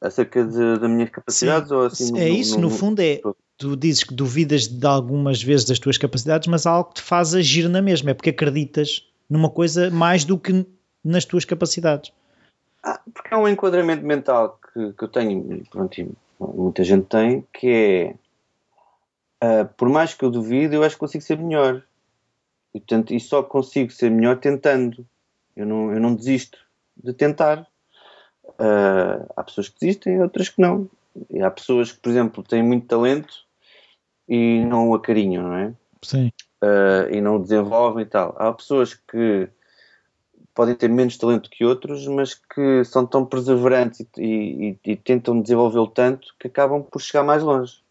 Acerca 0.00 0.44
de, 0.44 0.78
das 0.78 0.90
minhas 0.90 1.10
capacidades 1.10 1.68
Sim, 1.68 1.74
ou 1.74 1.86
assim? 1.86 2.18
É 2.18 2.28
no, 2.28 2.34
isso, 2.34 2.54
no, 2.56 2.62
no, 2.62 2.70
fundo 2.70 3.00
é, 3.00 3.20
tu 3.56 3.76
dizes 3.76 4.02
que 4.02 4.14
duvidas 4.14 4.66
de 4.66 4.86
algumas 4.86 5.42
vezes 5.42 5.66
das 5.66 5.78
tuas 5.78 5.98
capacidades, 5.98 6.48
mas 6.48 6.66
há 6.66 6.70
algo 6.70 6.90
que 6.90 6.96
te 6.96 7.02
faz 7.02 7.34
agir 7.34 7.68
na 7.68 7.80
mesma, 7.80 8.10
é 8.10 8.14
porque 8.14 8.30
acreditas 8.30 9.06
numa 9.28 9.48
coisa 9.48 9.90
mais 9.90 10.24
do 10.24 10.38
que 10.38 10.66
nas 11.04 11.24
tuas 11.24 11.44
capacidades. 11.44 12.12
Ah, 12.82 13.00
porque 13.14 13.32
é 13.32 13.36
um 13.36 13.48
enquadramento 13.48 14.04
mental 14.04 14.58
que, 14.72 14.92
que 14.92 15.04
eu 15.04 15.08
tenho, 15.08 15.62
pronto, 15.70 16.16
muita 16.40 16.82
gente 16.82 17.06
tem, 17.06 17.46
que 17.52 17.68
é 17.68 18.14
Uh, 19.42 19.66
por 19.76 19.88
mais 19.88 20.14
que 20.14 20.24
eu 20.24 20.30
duvide, 20.30 20.76
eu 20.76 20.84
acho 20.84 20.94
que 20.94 21.00
consigo 21.00 21.24
ser 21.24 21.36
melhor. 21.36 21.82
E, 22.72 22.78
portanto, 22.78 23.12
e 23.12 23.18
só 23.18 23.42
consigo 23.42 23.90
ser 23.90 24.10
melhor 24.10 24.38
tentando. 24.38 25.04
Eu 25.56 25.66
não, 25.66 25.92
eu 25.92 26.00
não 26.00 26.14
desisto 26.14 26.58
de 26.96 27.12
tentar. 27.12 27.66
Uh, 28.44 29.26
há 29.36 29.42
pessoas 29.42 29.68
que 29.68 29.80
desistem, 29.80 30.22
outras 30.22 30.48
que 30.48 30.60
não. 30.60 30.88
E 31.28 31.42
há 31.42 31.50
pessoas 31.50 31.90
que, 31.90 31.98
por 31.98 32.10
exemplo, 32.10 32.42
têm 32.42 32.62
muito 32.62 32.86
talento 32.86 33.34
e 34.28 34.64
não 34.64 34.90
o 34.90 34.94
acarinham, 34.94 35.42
não 35.42 35.54
é? 35.56 35.74
Sim. 36.02 36.32
Uh, 36.62 37.12
e 37.12 37.20
não 37.20 37.36
o 37.36 37.42
desenvolvem 37.42 38.04
e 38.04 38.06
tal. 38.06 38.36
Há 38.38 38.52
pessoas 38.52 38.94
que 38.94 39.48
podem 40.54 40.74
ter 40.74 40.88
menos 40.88 41.16
talento 41.16 41.50
que 41.50 41.64
outros, 41.64 42.06
mas 42.06 42.34
que 42.34 42.84
são 42.84 43.04
tão 43.04 43.26
perseverantes 43.26 44.06
e, 44.16 44.78
e, 44.84 44.92
e 44.92 44.96
tentam 44.96 45.40
desenvolvê-lo 45.40 45.88
tanto 45.88 46.34
que 46.38 46.46
acabam 46.46 46.82
por 46.82 47.00
chegar 47.00 47.24
mais 47.24 47.42
longe. 47.42 47.81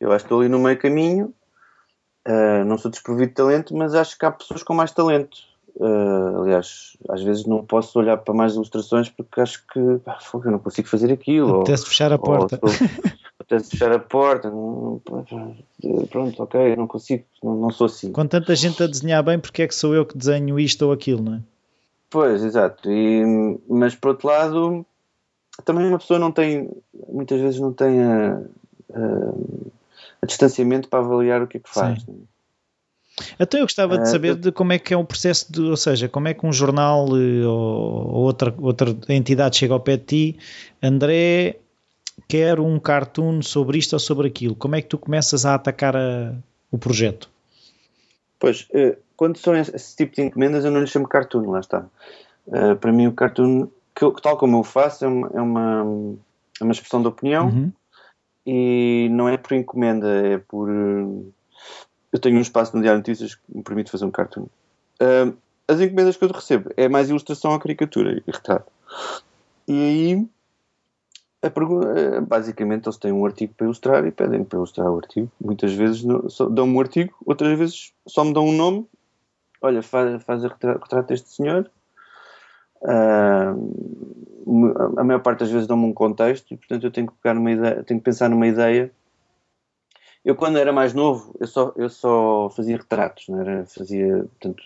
Eu 0.00 0.12
acho 0.12 0.24
que 0.24 0.26
estou 0.26 0.40
ali 0.40 0.48
no 0.48 0.58
meio 0.58 0.78
caminho, 0.78 1.34
uh, 2.26 2.64
não 2.64 2.78
sou 2.78 2.90
desprovido 2.90 3.28
de 3.28 3.34
talento, 3.34 3.76
mas 3.76 3.94
acho 3.94 4.18
que 4.18 4.24
há 4.24 4.30
pessoas 4.30 4.62
com 4.62 4.74
mais 4.74 4.92
talento. 4.92 5.38
Uh, 5.76 6.42
aliás, 6.42 6.96
às 7.08 7.22
vezes 7.22 7.46
não 7.46 7.64
posso 7.64 7.98
olhar 8.00 8.16
para 8.16 8.34
mais 8.34 8.54
ilustrações 8.54 9.08
porque 9.08 9.40
acho 9.40 9.64
que 9.72 9.98
pá, 10.04 10.18
eu 10.44 10.50
não 10.50 10.58
consigo 10.58 10.88
fazer 10.88 11.12
aquilo. 11.12 11.60
Apetece 11.60 11.86
fechar 11.86 12.12
a 12.12 12.18
porta. 12.18 12.58
Apetece 13.38 13.70
fechar 13.70 13.92
a 13.92 13.98
porta. 14.00 14.50
Não, 14.50 15.00
pronto, 16.10 16.42
ok, 16.42 16.74
não 16.74 16.88
consigo, 16.88 17.24
não, 17.42 17.54
não, 17.56 17.70
sou 17.70 17.86
assim. 17.86 18.10
Com 18.10 18.26
tanta 18.26 18.56
gente 18.56 18.82
a 18.82 18.88
desenhar 18.88 19.22
bem, 19.22 19.38
porque 19.38 19.62
é 19.62 19.68
que 19.68 19.74
sou 19.74 19.94
eu 19.94 20.04
que 20.04 20.18
desenho 20.18 20.58
isto 20.58 20.84
ou 20.84 20.92
aquilo, 20.92 21.22
não 21.22 21.34
é? 21.34 21.40
Pois, 22.10 22.42
exato. 22.42 22.90
E, 22.90 23.58
mas 23.68 23.94
por 23.94 24.08
outro 24.08 24.28
lado, 24.28 24.86
também 25.64 25.86
uma 25.86 25.98
pessoa 25.98 26.18
não 26.18 26.32
tem, 26.32 26.70
muitas 27.08 27.40
vezes 27.40 27.60
não 27.60 27.72
tem 27.72 28.02
a, 28.02 28.42
a, 28.94 29.32
a 30.22 30.26
distanciamento 30.26 30.88
para 30.88 31.00
avaliar 31.00 31.42
o 31.42 31.46
que 31.46 31.58
é 31.58 31.60
que 31.60 31.70
faz. 31.70 32.02
Sim. 32.02 32.26
Então 33.38 33.58
eu 33.58 33.66
gostava 33.66 33.96
de 33.96 34.02
ah, 34.04 34.06
saber 34.06 34.36
de 34.36 34.52
como 34.52 34.72
é 34.72 34.78
que 34.78 34.94
é 34.94 34.96
o 34.96 35.04
processo 35.04 35.50
de, 35.52 35.60
ou 35.60 35.76
seja, 35.76 36.08
como 36.08 36.28
é 36.28 36.34
que 36.34 36.46
um 36.46 36.52
jornal 36.52 37.08
eh, 37.16 37.44
ou, 37.44 38.14
outra, 38.14 38.54
outra 38.58 38.96
entidade 39.08 39.56
chega 39.56 39.74
ao 39.74 39.80
pé 39.80 39.96
de 39.96 40.04
ti, 40.04 40.38
André, 40.82 41.56
quer 42.28 42.60
um 42.60 42.78
cartoon 42.78 43.42
sobre 43.42 43.78
isto 43.78 43.94
ou 43.94 43.98
sobre 43.98 44.28
aquilo. 44.28 44.54
Como 44.54 44.76
é 44.76 44.82
que 44.82 44.88
tu 44.88 44.98
começas 44.98 45.44
a 45.44 45.54
atacar 45.54 45.96
a, 45.96 46.34
o 46.70 46.78
projeto? 46.78 47.28
Pois, 48.38 48.68
eh, 48.72 48.96
quando 49.16 49.36
são 49.38 49.56
esse 49.56 49.96
tipo 49.96 50.14
de 50.14 50.22
encomendas 50.22 50.64
eu 50.64 50.70
não 50.70 50.80
lhe 50.80 50.86
chamo 50.86 51.08
cartoon, 51.08 51.50
lá 51.50 51.60
está. 51.60 51.86
Eh, 52.52 52.74
para 52.76 52.92
mim 52.92 53.06
o 53.06 53.12
cartoon, 53.12 53.68
que, 53.94 54.22
tal 54.22 54.36
como 54.36 54.58
eu 54.58 54.64
faço, 54.64 55.04
é 55.04 55.08
uma, 55.08 55.30
é 55.34 55.40
uma, 55.40 56.16
é 56.60 56.64
uma 56.64 56.72
expressão 56.72 57.02
de 57.02 57.08
opinião 57.08 57.48
uhum. 57.48 57.72
E 58.50 59.10
não 59.10 59.28
é 59.28 59.36
por 59.36 59.52
encomenda, 59.52 60.08
é 60.08 60.38
por 60.38 60.70
eu 60.70 62.18
tenho 62.18 62.38
um 62.38 62.40
espaço 62.40 62.74
no 62.74 62.80
Diário 62.80 63.00
Notícias 63.00 63.34
que 63.34 63.42
me 63.54 63.62
permite 63.62 63.90
fazer 63.90 64.06
um 64.06 64.10
cartoon. 64.10 64.46
Uh, 65.02 65.36
as 65.68 65.78
encomendas 65.82 66.16
que 66.16 66.24
eu 66.24 66.32
recebo 66.32 66.70
é 66.74 66.88
mais 66.88 67.10
ilustração 67.10 67.52
à 67.52 67.60
caricatura 67.60 68.22
e 68.26 68.30
retrato. 68.30 68.72
E 69.68 69.72
aí, 69.72 70.28
a 71.42 71.50
pergunta, 71.50 72.22
basicamente, 72.22 72.86
eles 72.86 72.96
têm 72.96 73.12
um 73.12 73.26
artigo 73.26 73.52
para 73.54 73.66
ilustrar 73.66 74.06
e 74.06 74.10
pedem 74.10 74.42
para 74.42 74.56
ilustrar 74.56 74.90
o 74.90 74.96
artigo. 74.96 75.30
Muitas 75.38 75.74
vezes 75.74 76.02
dão-me 76.50 76.74
um 76.74 76.80
artigo, 76.80 77.14
outras 77.26 77.58
vezes 77.58 77.92
só 78.06 78.24
me 78.24 78.32
dão 78.32 78.46
um 78.46 78.56
nome. 78.56 78.86
Olha, 79.60 79.82
faz, 79.82 80.22
faz 80.24 80.42
o 80.42 80.48
retrato 80.48 81.08
deste 81.08 81.28
senhor. 81.28 81.70
Uh, 82.80 84.37
a 84.96 85.04
maior 85.04 85.20
parte 85.20 85.40
das 85.40 85.50
vezes 85.50 85.66
dão-me 85.66 85.84
um 85.84 85.92
contexto 85.92 86.52
e, 86.52 86.56
portanto, 86.56 86.84
eu 86.84 86.90
tenho 86.90 87.06
que, 87.06 87.12
pegar 87.22 87.40
ideia, 87.50 87.82
tenho 87.84 88.00
que 88.00 88.04
pensar 88.04 88.28
numa 88.28 88.46
ideia 88.46 88.90
eu, 90.24 90.34
quando 90.36 90.58
era 90.58 90.72
mais 90.72 90.92
novo, 90.92 91.34
eu 91.40 91.46
só, 91.46 91.72
eu 91.76 91.88
só 91.88 92.50
fazia 92.50 92.76
retratos, 92.76 93.28
não 93.28 93.40
era? 93.40 93.64
Fazia, 93.66 94.18
portanto, 94.18 94.62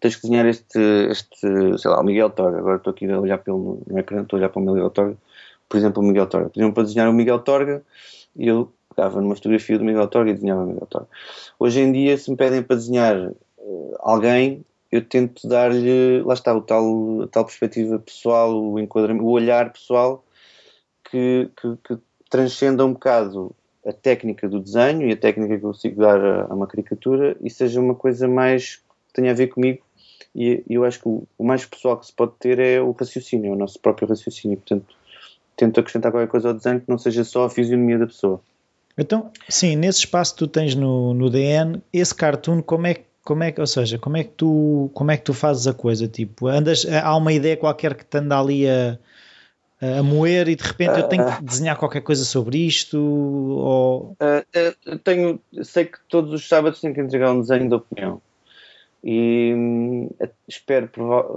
tens 0.00 0.16
que 0.16 0.22
desenhar 0.22 0.46
este, 0.46 0.80
este, 1.08 1.78
sei 1.78 1.90
lá, 1.90 2.00
o 2.00 2.04
Miguel 2.04 2.30
Torga. 2.30 2.58
Agora 2.58 2.76
estou 2.78 2.90
aqui 2.90 3.08
a 3.10 3.20
olhar 3.20 3.38
pelo 3.38 3.80
no 3.86 3.98
ecrã, 3.98 4.22
estou 4.22 4.36
a 4.36 4.40
olhar 4.40 4.48
para 4.48 4.60
o 4.60 4.64
Miguel 4.64 4.90
Torga. 4.90 5.16
Por 5.68 5.76
exemplo, 5.76 6.02
o 6.02 6.06
Miguel 6.06 6.26
Torga. 6.26 6.48
Pediam 6.48 6.72
para 6.72 6.82
desenhar 6.82 7.08
o 7.08 7.12
Miguel 7.12 7.38
Torga 7.38 7.82
e 8.34 8.48
eu 8.48 8.72
pegava 8.94 9.20
numa 9.20 9.36
fotografia 9.36 9.78
do 9.78 9.84
Miguel 9.84 10.08
Torga 10.08 10.30
e 10.30 10.34
desenhava 10.34 10.64
o 10.64 10.66
Miguel 10.66 10.86
Torga. 10.86 11.08
Hoje 11.58 11.80
em 11.80 11.92
dia, 11.92 12.18
se 12.18 12.30
me 12.30 12.36
pedem 12.36 12.62
para 12.62 12.74
desenhar 12.76 13.16
uh, 13.58 13.96
alguém, 14.00 14.64
eu 14.92 15.02
tento 15.02 15.48
dar-lhe, 15.48 16.22
lá 16.22 16.34
está, 16.34 16.54
o 16.54 16.60
tal, 16.60 17.22
a 17.22 17.26
tal 17.26 17.46
perspectiva 17.46 17.98
pessoal, 17.98 18.54
o 18.54 18.78
enquadramento, 18.78 19.24
o 19.24 19.30
olhar 19.30 19.72
pessoal 19.72 20.22
que, 21.10 21.48
que, 21.56 21.76
que 21.82 22.02
transcenda 22.28 22.84
um 22.84 22.92
bocado 22.92 23.54
a 23.84 23.92
técnica 23.92 24.48
do 24.48 24.60
desenho 24.60 25.08
e 25.08 25.12
a 25.12 25.16
técnica 25.16 25.58
que 25.58 25.64
eu 25.64 25.70
consigo 25.70 26.00
dar 26.00 26.22
a, 26.22 26.42
a 26.44 26.54
uma 26.54 26.66
caricatura 26.66 27.36
e 27.40 27.50
seja 27.50 27.80
uma 27.80 27.94
coisa 27.94 28.28
mais 28.28 28.76
que 28.76 29.14
tenha 29.14 29.32
a 29.32 29.34
ver 29.34 29.48
comigo 29.48 29.82
e, 30.34 30.62
eu 30.68 30.84
acho 30.84 31.00
que 31.00 31.08
o, 31.08 31.26
o, 31.36 31.44
mais 31.44 31.64
pessoal 31.64 31.98
que 31.98 32.06
se 32.06 32.12
pode 32.12 32.32
ter 32.38 32.58
é 32.58 32.80
o 32.80 32.92
raciocínio, 32.92 33.50
é 33.50 33.54
o 33.54 33.58
nosso 33.58 33.80
próprio 33.80 34.06
raciocínio, 34.06 34.58
portanto 34.58 34.94
tento 35.56 35.80
acrescentar 35.80 36.12
qualquer 36.12 36.28
coisa 36.28 36.48
ao 36.48 36.54
desenho 36.54 36.80
que 36.80 36.88
não 36.88 36.98
seja 36.98 37.24
só 37.24 37.44
a 37.44 37.50
fisionomia 37.50 37.98
da 37.98 38.06
pessoa. 38.06 38.40
Então, 38.96 39.30
sim, 39.48 39.74
nesse 39.76 40.00
espaço 40.00 40.34
que 40.34 40.38
tu 40.38 40.46
tens 40.46 40.74
no, 40.74 41.14
no 41.14 41.30
DN, 41.30 41.82
esse 41.92 42.14
cartoon, 42.14 42.62
como 42.62 42.86
é, 42.86 43.02
como 43.24 43.44
é 43.44 43.52
que, 43.52 43.60
ou 43.60 43.66
seja, 43.66 43.98
como 43.98 44.16
é 44.16 44.24
que 44.24 44.30
tu, 44.30 44.90
como 44.94 45.10
é 45.10 45.16
que 45.16 45.24
tu 45.24 45.34
fazes 45.34 45.66
a 45.66 45.74
coisa? 45.74 46.08
Tipo, 46.08 46.46
andas, 46.48 46.86
há 46.86 47.16
uma 47.16 47.32
ideia 47.32 47.56
qualquer 47.56 47.94
que 47.94 48.04
te 48.04 48.18
anda 48.18 48.38
ali 48.38 48.68
a, 48.68 48.98
a 49.80 50.02
moer 50.02 50.48
e 50.48 50.56
de 50.56 50.64
repente 50.64 50.98
eu 50.98 51.08
tenho 51.08 51.24
que 51.24 51.32
ah. 51.32 51.40
desenhar 51.42 51.76
qualquer 51.76 52.02
coisa 52.02 52.24
sobre 52.24 52.58
isto? 52.58 52.98
Ou... 52.98 54.16
Uh, 54.20 54.98
tenho, 54.98 55.40
sei 55.62 55.84
que 55.84 55.98
todos 56.08 56.32
os 56.32 56.48
sábados 56.48 56.80
tenho 56.80 56.94
que 56.94 57.00
entregar 57.00 57.32
um 57.32 57.40
desenho 57.40 57.68
de 57.68 57.74
opinião 57.74 58.20
e 59.04 59.52
hum, 59.54 60.10
espero, 60.46 60.88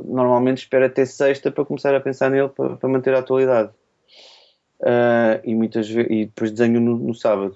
normalmente 0.05 0.59
espero 0.59 0.85
até 0.85 1.03
sexta 1.05 1.51
para 1.51 1.65
começar 1.65 1.95
a 1.95 1.99
pensar 1.99 2.29
nele 2.29 2.49
para, 2.49 2.75
para 2.77 2.89
manter 2.89 3.13
a 3.15 3.19
atualidade. 3.19 3.71
Uh, 4.81 5.41
e 5.43 5.55
muitas 5.55 5.89
vezes, 5.89 6.11
e 6.11 6.25
depois 6.25 6.51
desenho 6.51 6.79
no, 6.79 6.97
no 6.97 7.13
sábado. 7.15 7.55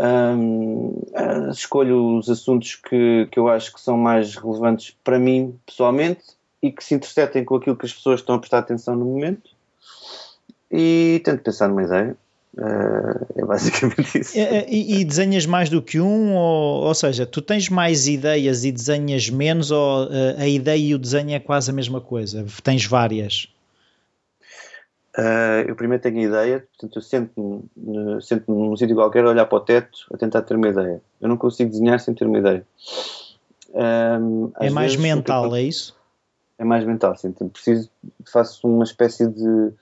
Um, 0.00 0.90
uh, 1.10 1.50
escolho 1.50 2.18
os 2.18 2.30
assuntos 2.30 2.76
que, 2.76 3.26
que 3.32 3.38
eu 3.38 3.48
acho 3.48 3.72
que 3.72 3.80
são 3.80 3.96
mais 3.96 4.36
relevantes 4.36 4.96
para 5.02 5.18
mim 5.18 5.58
pessoalmente 5.66 6.22
e 6.62 6.70
que 6.70 6.84
se 6.84 6.94
intersetem 6.94 7.44
com 7.44 7.56
aquilo 7.56 7.76
que 7.76 7.84
as 7.84 7.92
pessoas 7.92 8.20
estão 8.20 8.36
a 8.36 8.38
prestar 8.38 8.58
atenção 8.58 8.94
no 8.94 9.04
momento 9.04 9.50
e 10.70 11.20
tento 11.24 11.42
pensar 11.42 11.68
numa 11.68 11.82
ideia. 11.82 12.16
Uh, 12.56 13.26
é 13.36 13.44
basicamente 13.44 14.18
isso. 14.18 14.38
É, 14.38 14.58
é, 14.58 14.66
e, 14.68 15.00
e, 15.00 15.04
desenhas 15.04 15.46
mais 15.46 15.68
do 15.68 15.82
que 15.82 16.00
um? 16.00 16.34
Ou, 16.34 16.84
ou 16.84 16.94
seja, 16.94 17.26
tu 17.26 17.42
tens 17.42 17.68
mais 17.68 18.06
ideias 18.06 18.64
e 18.64 18.72
desenhas 18.72 19.28
menos, 19.28 19.70
ou 19.70 20.04
uh, 20.06 20.10
a 20.38 20.46
ideia 20.46 20.78
e 20.78 20.94
o 20.94 20.98
desenho 20.98 21.32
é 21.32 21.40
quase 21.40 21.70
a 21.70 21.74
mesma 21.74 22.00
coisa? 22.00 22.46
Tens 22.62 22.84
várias? 22.84 23.48
Uh, 25.16 25.66
eu 25.66 25.74
primeiro 25.74 26.02
tenho 26.02 26.18
a 26.18 26.22
ideia, 26.22 26.60
portanto, 26.60 26.98
eu 26.98 27.02
sento-me 27.02 28.22
sento 28.22 28.52
num 28.52 28.76
sítio 28.76 28.94
qualquer 28.94 29.24
a 29.24 29.30
olhar 29.30 29.46
para 29.46 29.58
o 29.58 29.60
teto 29.60 30.06
a 30.12 30.16
tentar 30.16 30.42
ter 30.42 30.54
uma 30.54 30.68
ideia. 30.68 31.00
Eu 31.20 31.28
não 31.28 31.36
consigo 31.36 31.70
desenhar 31.70 31.98
sem 31.98 32.14
ter 32.14 32.26
uma 32.26 32.38
ideia. 32.38 32.64
é 34.60 34.70
mais 34.70 34.96
mental, 34.96 35.54
é 35.56 35.62
isso? 35.62 35.96
É 36.58 36.64
mais 36.64 36.84
mental, 36.84 37.16
sim. 37.16 37.32
Preciso, 37.32 37.90
faço 38.30 38.66
uma 38.66 38.84
espécie 38.84 39.26
de 39.28 39.72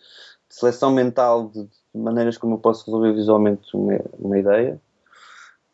seleção 0.48 0.92
mental 0.92 1.48
de, 1.48 1.62
de, 1.64 2.00
maneiras 2.00 2.38
como 2.38 2.54
eu 2.54 2.58
posso 2.58 2.84
resolver 2.86 3.12
visualmente 3.12 3.74
uma, 3.74 3.98
uma 4.18 4.38
ideia. 4.38 4.80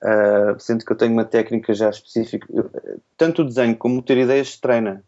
Uh, 0.02 0.58
sendo 0.58 0.84
que 0.84 0.92
eu 0.92 0.96
tenho 0.96 1.12
uma 1.12 1.24
técnica 1.24 1.74
já 1.74 1.90
específica. 1.90 2.46
Eu, 2.52 2.70
tanto 3.16 3.42
o 3.42 3.44
desenho 3.44 3.76
como 3.76 4.02
ter 4.02 4.18
ideias 4.18 4.52
se 4.52 4.60
treina. 4.60 5.04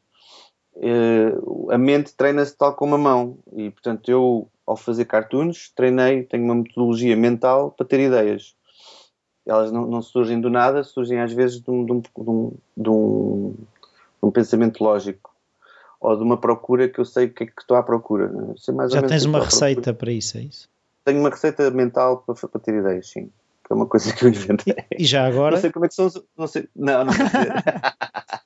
Uh, 0.77 1.71
a 1.71 1.79
mente 1.79 2.15
treina-se 2.15 2.57
tal 2.57 2.75
como 2.75 2.95
a 2.95 2.99
mão. 2.99 3.39
E, 3.55 3.71
portanto, 3.71 4.11
eu, 4.11 4.49
ao 4.67 4.77
fazer 4.77 5.05
cartoons, 5.05 5.71
treinei, 5.75 6.25
tenho 6.25 6.45
uma 6.45 6.55
metodologia 6.55 7.17
mental 7.17 7.71
para 7.71 7.87
ter 7.87 8.01
ideias. 8.01 8.55
Elas 9.47 9.71
não, 9.71 9.87
não 9.87 10.03
surgem 10.03 10.41
do 10.41 10.51
nada, 10.51 10.83
surgem 10.83 11.21
às 11.21 11.33
vezes 11.33 11.61
de 11.61 11.71
um, 11.71 11.85
de 11.85 11.93
um, 11.93 12.01
de 12.01 12.89
um, 12.89 13.55
de 14.17 14.27
um, 14.27 14.31
pensamento 14.31 14.83
lógico 14.83 15.35
ou 16.01 16.17
de 16.17 16.23
uma 16.23 16.39
procura 16.39 16.89
que 16.89 16.99
eu 16.99 17.05
sei 17.05 17.27
o 17.27 17.31
que 17.31 17.45
é 17.45 17.47
que 17.47 17.61
estou 17.61 17.77
à 17.77 17.83
procura. 17.83 18.33
Já 18.89 19.03
tens 19.03 19.25
uma 19.25 19.41
receita 19.41 19.93
para 19.93 20.11
isso, 20.11 20.39
é 20.39 20.43
isso? 20.43 20.69
Tenho 21.05 21.21
uma 21.21 21.29
receita 21.29 21.71
mental 21.71 22.25
para, 22.27 22.35
para 22.35 22.61
ter 22.61 22.75
ideias, 22.75 23.09
sim. 23.09 23.31
Que 23.67 23.73
é 23.73 23.77
uma 23.77 23.87
coisa 23.87 24.13
que 24.13 24.25
eu 24.25 24.29
inventei. 24.31 24.75
E, 24.99 25.03
e 25.03 25.05
já 25.05 25.27
agora? 25.27 25.55
Não 25.55 25.61
sei 25.61 25.71
como 25.71 25.85
é 25.85 25.89
que 25.89 25.95
são. 25.95 26.11
Não, 26.37 26.47
sei, 26.47 26.69
não, 26.75 27.05
não 27.05 27.13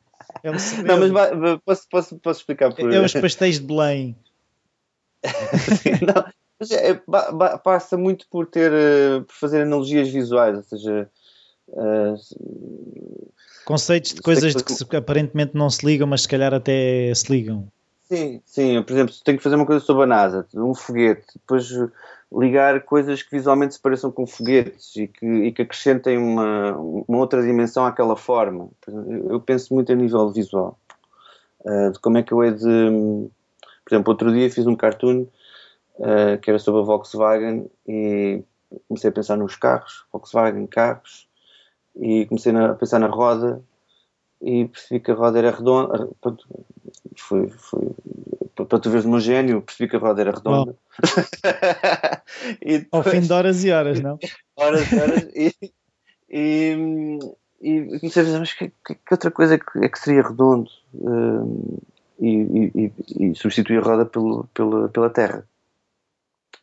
sei 0.59 0.83
não, 0.83 0.99
mas 0.99 1.11
vai, 1.11 1.59
posso, 1.65 1.89
posso, 1.91 2.19
posso 2.19 2.41
explicar 2.41 2.75
por... 2.75 2.93
É 2.93 3.01
os 3.01 3.13
pastéis 3.13 3.59
de 3.59 3.67
Belém. 3.67 4.17
não, 6.07 6.25
mas 6.59 6.71
é, 6.71 7.01
passa 7.63 7.97
muito 7.97 8.27
por 8.31 8.47
ter, 8.47 8.73
eh, 8.73 9.21
por 9.21 9.35
fazer 9.35 9.63
analogias 9.63 10.09
visuais, 10.09 10.57
ou 10.57 10.63
seja, 10.63 11.11
uh, 11.69 12.15
Conceitos 13.69 14.15
de 14.15 14.23
coisas 14.23 14.55
que 14.63 14.73
se, 14.73 14.97
aparentemente 14.97 15.55
não 15.55 15.69
se 15.69 15.85
ligam, 15.85 16.07
mas 16.07 16.23
se 16.23 16.29
calhar 16.29 16.55
até 16.55 17.13
se 17.15 17.31
ligam. 17.31 17.71
Sim, 18.11 18.41
sim. 18.47 18.83
Por 18.83 18.93
exemplo, 18.93 19.15
tenho 19.23 19.37
que 19.37 19.45
fazer 19.45 19.57
uma 19.57 19.67
coisa 19.67 19.85
sobre 19.85 20.05
a 20.05 20.07
NASA, 20.07 20.47
um 20.55 20.75
foguete, 20.75 21.27
depois 21.35 21.69
ligar 22.33 22.83
coisas 22.85 23.23
que 23.23 23.31
visualmente 23.31 23.75
se 23.75 23.81
pareçam 23.81 24.11
com 24.11 24.27
foguetes 24.27 24.97
e 24.97 25.09
que, 25.09 25.27
e 25.27 25.53
que 25.53 25.63
acrescentem 25.63 26.17
uma, 26.17 26.75
uma 26.77 27.19
outra 27.19 27.43
dimensão 27.43 27.85
àquela 27.85 28.17
forma. 28.17 28.69
Eu 29.29 29.41
penso 29.41 29.75
muito 29.75 29.93
a 29.93 29.95
nível 29.95 30.31
visual. 30.31 30.79
Uh, 31.61 31.91
de 31.93 31.99
como 32.01 32.19
é 32.19 32.23
que 32.23 32.33
eu 32.33 32.43
hei 32.45 32.53
de. 32.53 33.31
Por 33.85 33.95
exemplo, 33.95 34.13
outro 34.13 34.33
dia 34.33 34.51
fiz 34.51 34.67
um 34.67 34.77
cartoon 34.77 35.27
uh, 35.99 36.39
que 36.41 36.51
era 36.51 36.59
sobre 36.59 36.83
a 36.83 36.85
Volkswagen 36.85 37.71
e 37.87 38.43
comecei 38.87 39.11
a 39.11 39.13
pensar 39.13 39.37
nos 39.37 39.57
carros, 39.57 40.07
Volkswagen, 40.13 40.67
carros, 40.67 41.29
e 41.97 42.27
comecei 42.27 42.55
a 42.57 42.75
pensar 42.75 42.99
na 42.99 43.09
roda 43.09 43.63
e 44.41 44.67
percebi 44.67 45.01
que 45.01 45.11
a 45.11 45.15
roda 45.15 45.39
era 45.39 45.51
redonda. 45.51 46.09
Foi, 47.17 47.49
foi, 47.49 47.91
para 48.55 48.79
tu 48.79 48.91
veres 48.91 49.05
o 49.05 49.11
meu 49.11 49.21
gênio, 49.21 49.63
percebi 49.63 49.91
que 49.91 49.97
a 49.97 49.99
roda 49.99 50.21
era 50.21 50.33
redonda. 50.33 50.77
depois, 52.61 52.87
Ao 52.93 53.03
fim 53.03 53.21
de 53.21 53.33
horas 53.33 53.65
e 53.65 53.71
horas, 53.71 54.01
não? 54.01 54.19
Horas 54.57 54.91
e 54.91 55.01
horas. 55.01 55.29
E, 55.35 55.55
e, 56.31 57.19
e 57.61 57.99
comecei 58.01 58.23
a 58.23 58.25
dizer, 58.25 58.39
mas 58.39 58.53
que, 58.53 58.71
que, 58.85 58.97
outra 59.11 59.31
coisa 59.31 59.55
é 59.55 59.59
que, 59.59 59.85
é 59.85 59.89
que 59.89 59.99
seria 59.99 60.23
redondo? 60.23 60.71
Um, 60.95 61.79
e, 62.21 62.29
e, 62.75 62.93
e, 63.21 63.35
substituí 63.35 63.79
a 63.79 63.81
roda 63.81 64.05
pelo, 64.05 64.45
pela, 64.53 64.89
pela 64.89 65.11
terra. 65.11 65.47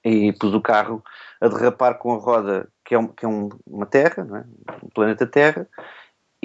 E 0.03 0.31
pus 0.33 0.53
o 0.53 0.61
carro 0.61 1.03
a 1.41 1.47
derrapar 1.47 1.97
com 1.97 2.13
a 2.13 2.17
roda, 2.17 2.67
que 2.83 2.93
é, 2.93 2.99
um, 2.99 3.07
que 3.07 3.25
é 3.25 3.27
um, 3.27 3.49
uma 3.65 3.85
terra, 3.85 4.23
não 4.23 4.38
é? 4.38 4.45
um 4.83 4.89
planeta 4.89 5.25
Terra, 5.25 5.67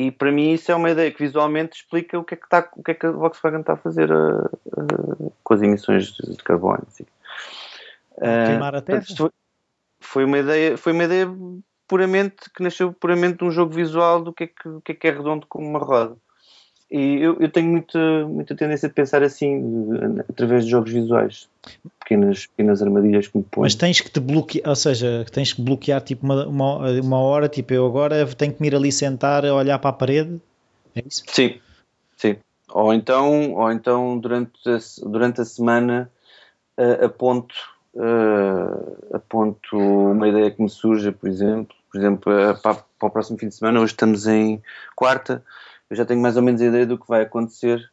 e 0.01 0.11
para 0.11 0.33
mim 0.33 0.53
isso 0.53 0.73
é 0.73 0.75
uma 0.75 0.91
ideia 0.91 1.11
que 1.11 1.23
visualmente 1.23 1.77
explica 1.77 2.19
o 2.19 2.25
que 2.25 2.33
é 2.33 2.37
que, 2.37 2.45
está, 2.45 2.67
o 2.75 2.83
que, 2.83 2.93
é 2.93 2.95
que 2.95 3.05
a 3.05 3.11
Volkswagen 3.11 3.61
está 3.61 3.75
a 3.75 3.77
fazer 3.77 4.11
a, 4.11 4.39
a, 4.39 5.31
com 5.45 5.55
as 5.55 5.61
emissões 5.61 6.13
de, 6.13 6.37
carbono. 6.43 6.83
Assim. 6.87 7.05
Queimar 8.19 8.75
a 8.75 8.81
terra? 8.81 9.03
Foi, 9.15 9.31
foi, 10.01 10.25
uma 10.25 10.39
ideia, 10.39 10.79
foi 10.79 10.93
uma 10.93 11.05
ideia 11.05 11.29
puramente 11.87 12.49
que 12.55 12.63
nasceu 12.63 12.95
puramente 12.95 13.39
de 13.39 13.45
um 13.45 13.51
jogo 13.51 13.75
visual 13.75 14.23
do 14.23 14.33
que 14.33 14.45
é 14.45 14.47
que, 14.47 14.81
que, 14.85 14.93
é, 14.93 14.95
que 14.95 15.09
é 15.09 15.11
redondo 15.11 15.47
como 15.47 15.69
uma 15.69 15.79
roda. 15.79 16.17
E 16.90 17.22
eu, 17.22 17.37
eu, 17.38 17.48
tenho 17.48 17.70
muita, 17.70 18.26
muita 18.26 18.57
tendência 18.57 18.88
a 18.88 18.92
pensar 18.92 19.22
assim, 19.22 19.62
através 20.29 20.64
de 20.64 20.72
jogos 20.72 20.92
visuais. 20.92 21.48
Pequenas, 22.00 22.46
pequenas 22.46 22.83
armadilhas 22.83 23.29
que 23.29 23.38
me 23.38 23.44
põem. 23.44 23.62
Mas 23.62 23.76
tens 23.76 24.00
que 24.00 24.11
te 24.11 24.18
bloquear, 24.18 24.68
ou 24.68 24.74
seja, 24.74 25.24
tens 25.31 25.53
que 25.53 25.62
bloquear 25.62 26.00
tipo 26.00 26.26
uma, 26.26 26.46
uma, 26.46 26.90
uma 27.00 27.18
hora, 27.20 27.48
tipo 27.48 27.72
eu 27.72 27.87
agora 27.87 28.26
tenho 28.35 28.53
que 28.53 28.61
me 28.61 28.66
ir 28.66 28.74
ali 28.74 28.90
sentar 28.90 29.46
a 29.46 29.55
olhar 29.55 29.79
para 29.79 29.90
a 29.90 29.92
parede. 29.92 30.40
É 30.96 31.03
isso? 31.07 31.22
Sim, 31.29 31.61
sim. 32.16 32.37
Ou 32.72 32.92
então, 32.92 33.53
ou 33.53 33.70
então 33.70 34.18
durante, 34.18 34.59
a, 34.68 34.79
durante 35.09 35.40
a 35.42 35.44
semana 35.44 36.11
uh, 36.76 37.05
aponto, 37.05 37.55
uh, 37.94 39.14
aponto 39.14 39.76
uma 39.76 40.26
ideia 40.26 40.50
que 40.50 40.61
me 40.61 40.68
surja, 40.68 41.12
por 41.12 41.29
exemplo. 41.29 41.76
Por 41.92 41.98
exemplo, 41.98 42.33
uh, 42.33 42.61
para, 42.61 42.83
para 42.98 43.09
o 43.09 43.11
próximo 43.11 43.38
fim 43.38 43.46
de 43.46 43.55
semana, 43.55 43.79
hoje 43.79 43.92
estamos 43.92 44.26
em 44.26 44.61
quarta 44.96 45.44
eu 45.90 45.96
já 45.96 46.05
tenho 46.05 46.20
mais 46.20 46.37
ou 46.37 46.42
menos 46.42 46.62
a 46.62 46.66
ideia 46.66 46.87
do 46.87 46.96
que 46.96 47.09
vai 47.09 47.22
acontecer, 47.22 47.90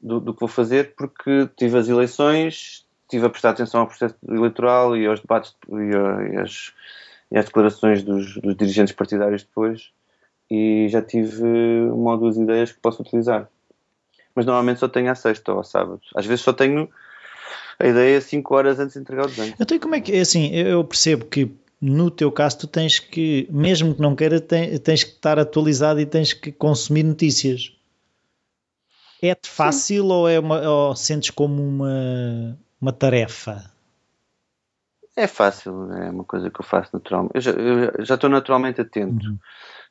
do, 0.00 0.20
do 0.20 0.34
que 0.34 0.40
vou 0.40 0.48
fazer, 0.48 0.94
porque 0.94 1.48
tive 1.56 1.78
as 1.78 1.88
eleições, 1.88 2.86
tive 3.08 3.26
a 3.26 3.30
prestar 3.30 3.50
atenção 3.50 3.80
ao 3.80 3.86
processo 3.86 4.14
eleitoral 4.28 4.96
e 4.96 5.06
aos 5.06 5.20
debates 5.20 5.56
e, 5.68 6.36
as, 6.36 6.72
e 7.32 7.38
às 7.38 7.46
declarações 7.46 8.02
dos, 8.02 8.36
dos, 8.36 8.54
dirigentes 8.54 8.94
partidários 8.94 9.42
depois, 9.42 9.90
e 10.50 10.86
já 10.88 11.00
tive 11.00 11.44
uma 11.90 12.12
ou 12.12 12.18
duas 12.18 12.36
ideias 12.36 12.70
que 12.70 12.80
posso 12.80 13.02
utilizar. 13.02 13.48
Mas 14.34 14.46
normalmente 14.46 14.80
só 14.80 14.88
tenho 14.88 15.10
à 15.10 15.14
sexta 15.14 15.50
ou 15.50 15.58
ao 15.58 15.64
sábado. 15.64 16.00
Às 16.14 16.26
vezes 16.26 16.44
só 16.44 16.52
tenho 16.52 16.88
a 17.78 17.86
ideia 17.86 18.20
5 18.20 18.54
horas 18.54 18.78
antes 18.78 18.94
de 18.94 19.00
entregar 19.00 19.24
o 19.24 19.28
desenho. 19.28 19.54
Então, 19.58 19.78
como 19.78 19.94
é 19.94 20.00
que, 20.00 20.16
assim, 20.16 20.54
eu 20.54 20.84
percebo 20.84 21.24
que 21.24 21.50
no 21.80 22.10
teu 22.10 22.32
caso, 22.32 22.60
tu 22.60 22.66
tens 22.66 22.98
que, 22.98 23.48
mesmo 23.50 23.94
que 23.94 24.00
não 24.00 24.16
queira, 24.16 24.40
tens 24.40 25.04
que 25.04 25.10
estar 25.10 25.38
atualizado 25.38 26.00
e 26.00 26.06
tens 26.06 26.32
que 26.32 26.50
consumir 26.50 27.04
notícias. 27.04 27.72
É-te 29.22 29.48
fácil 29.48 30.06
ou, 30.06 30.28
é 30.28 30.38
uma, 30.38 30.60
ou 30.68 30.96
sentes 30.96 31.30
como 31.30 31.62
uma, 31.62 32.58
uma 32.80 32.92
tarefa? 32.92 33.70
É 35.16 35.26
fácil, 35.26 35.92
é 35.92 36.10
uma 36.10 36.22
coisa 36.24 36.50
que 36.50 36.60
eu 36.60 36.64
faço 36.64 36.90
naturalmente. 36.92 37.34
Eu 37.34 37.40
já, 37.40 37.50
eu 37.50 38.04
já 38.04 38.14
estou 38.14 38.30
naturalmente 38.30 38.80
atento. 38.80 39.26
Uhum. 39.26 39.38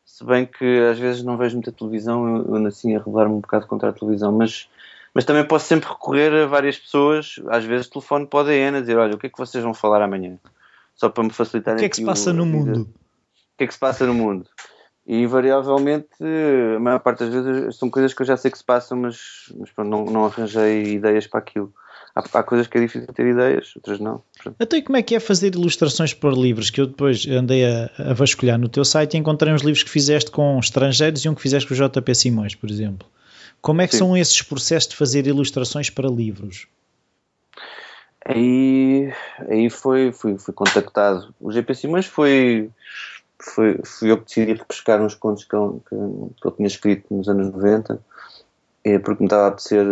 Se 0.05 0.23
bem 0.25 0.45
que 0.45 0.79
às 0.89 0.97
vezes 0.97 1.23
não 1.23 1.35
vejo 1.35 1.55
muita 1.55 1.71
televisão, 1.71 2.37
eu 2.37 2.55
ando 2.55 2.69
assim 2.69 2.95
a 2.95 2.99
revelar-me 2.99 3.35
um 3.35 3.41
bocado 3.41 3.67
contra 3.67 3.89
a 3.89 3.93
televisão, 3.93 4.31
mas, 4.31 4.69
mas 5.13 5.25
também 5.25 5.45
posso 5.45 5.65
sempre 5.65 5.89
recorrer 5.89 6.33
a 6.33 6.47
várias 6.47 6.77
pessoas, 6.77 7.41
às 7.49 7.65
vezes 7.65 7.89
telefone 7.89 8.25
para 8.25 8.49
a 8.49 8.79
dizer: 8.79 8.97
Olha, 8.97 9.15
o 9.15 9.17
que 9.17 9.27
é 9.27 9.29
que 9.29 9.37
vocês 9.37 9.61
vão 9.61 9.73
falar 9.73 10.01
amanhã? 10.01 10.37
Só 10.97 11.09
para 11.09 11.23
me 11.23 11.29
facilitar. 11.29 11.75
O 11.75 11.77
que 11.77 11.85
é 11.85 11.89
que 11.89 11.95
se 11.95 12.03
passa 12.03 12.31
o, 12.31 12.33
no 12.33 12.45
mundo? 12.45 12.81
O 12.81 13.57
que 13.57 13.63
é 13.63 13.67
que 13.67 13.73
se 13.73 13.79
passa 13.79 14.05
no 14.05 14.13
mundo? 14.13 14.49
E 15.05 15.21
invariavelmente, 15.21 16.09
a 16.75 16.79
maior 16.79 16.99
parte 16.99 17.23
das 17.23 17.33
vezes 17.33 17.77
são 17.77 17.89
coisas 17.89 18.13
que 18.13 18.21
eu 18.21 18.25
já 18.25 18.35
sei 18.35 18.51
que 18.51 18.57
se 18.57 18.63
passam, 18.63 18.97
mas, 18.97 19.17
mas 19.57 19.87
não, 19.87 20.03
não 20.03 20.25
arranjei 20.25 20.95
ideias 20.95 21.25
para 21.25 21.39
aquilo. 21.39 21.73
Há, 22.13 22.39
há, 22.39 22.43
coisas 22.43 22.67
que 22.67 22.77
é 22.77 22.81
difícil 22.81 23.07
ter 23.13 23.25
ideias, 23.27 23.73
outras 23.75 23.99
não. 23.99 24.21
Então, 24.59 24.77
e 24.77 24.81
como 24.81 24.97
é 24.97 25.01
que 25.03 25.15
é 25.15 25.19
fazer 25.19 25.55
ilustrações 25.55 26.13
para 26.13 26.31
livros? 26.31 26.69
Que 26.69 26.81
eu 26.81 26.87
depois 26.87 27.25
andei 27.27 27.63
a, 27.63 27.89
a, 27.97 28.13
vasculhar 28.13 28.59
no 28.59 28.67
teu 28.67 28.83
site 28.83 29.13
e 29.13 29.17
encontrei 29.17 29.53
uns 29.53 29.61
livros 29.61 29.83
que 29.83 29.89
fizeste 29.89 30.29
com 30.29 30.59
estrangeiros 30.59 31.23
e 31.23 31.29
um 31.29 31.35
que 31.35 31.41
fizeste 31.41 31.69
com 31.69 31.73
o 31.73 31.77
JP 31.77 32.15
Simões, 32.15 32.55
por 32.55 32.69
exemplo. 32.69 33.07
Como 33.61 33.81
é 33.81 33.87
que 33.87 33.93
Sim. 33.93 33.99
são 33.99 34.17
esses 34.17 34.41
processos 34.41 34.89
de 34.89 34.95
fazer 34.97 35.25
ilustrações 35.25 35.89
para 35.89 36.09
livros? 36.09 36.67
Aí, 38.29 39.13
aí 39.49 39.69
foi, 39.69 40.11
fui, 40.11 40.37
fui 40.37 40.53
contactado. 40.53 41.33
O 41.39 41.49
GP 41.49 41.73
Simões 41.73 42.05
foi, 42.05 42.69
foi, 43.39 43.79
fui 43.85 44.11
eu 44.11 44.17
que 44.17 44.25
decidi 44.25 44.53
repescar 44.53 45.01
uns 45.01 45.15
contos 45.15 45.45
que 45.45 45.55
eu, 45.55 45.81
que, 45.87 45.95
eu 46.45 46.51
tinha 46.51 46.67
escrito 46.67 47.05
nos 47.09 47.29
anos 47.29 47.49
90, 47.53 48.01
é 48.83 48.99
porque 48.99 49.23
me 49.23 49.27
estava 49.27 49.45
a 49.45 49.47
apetecer. 49.47 49.87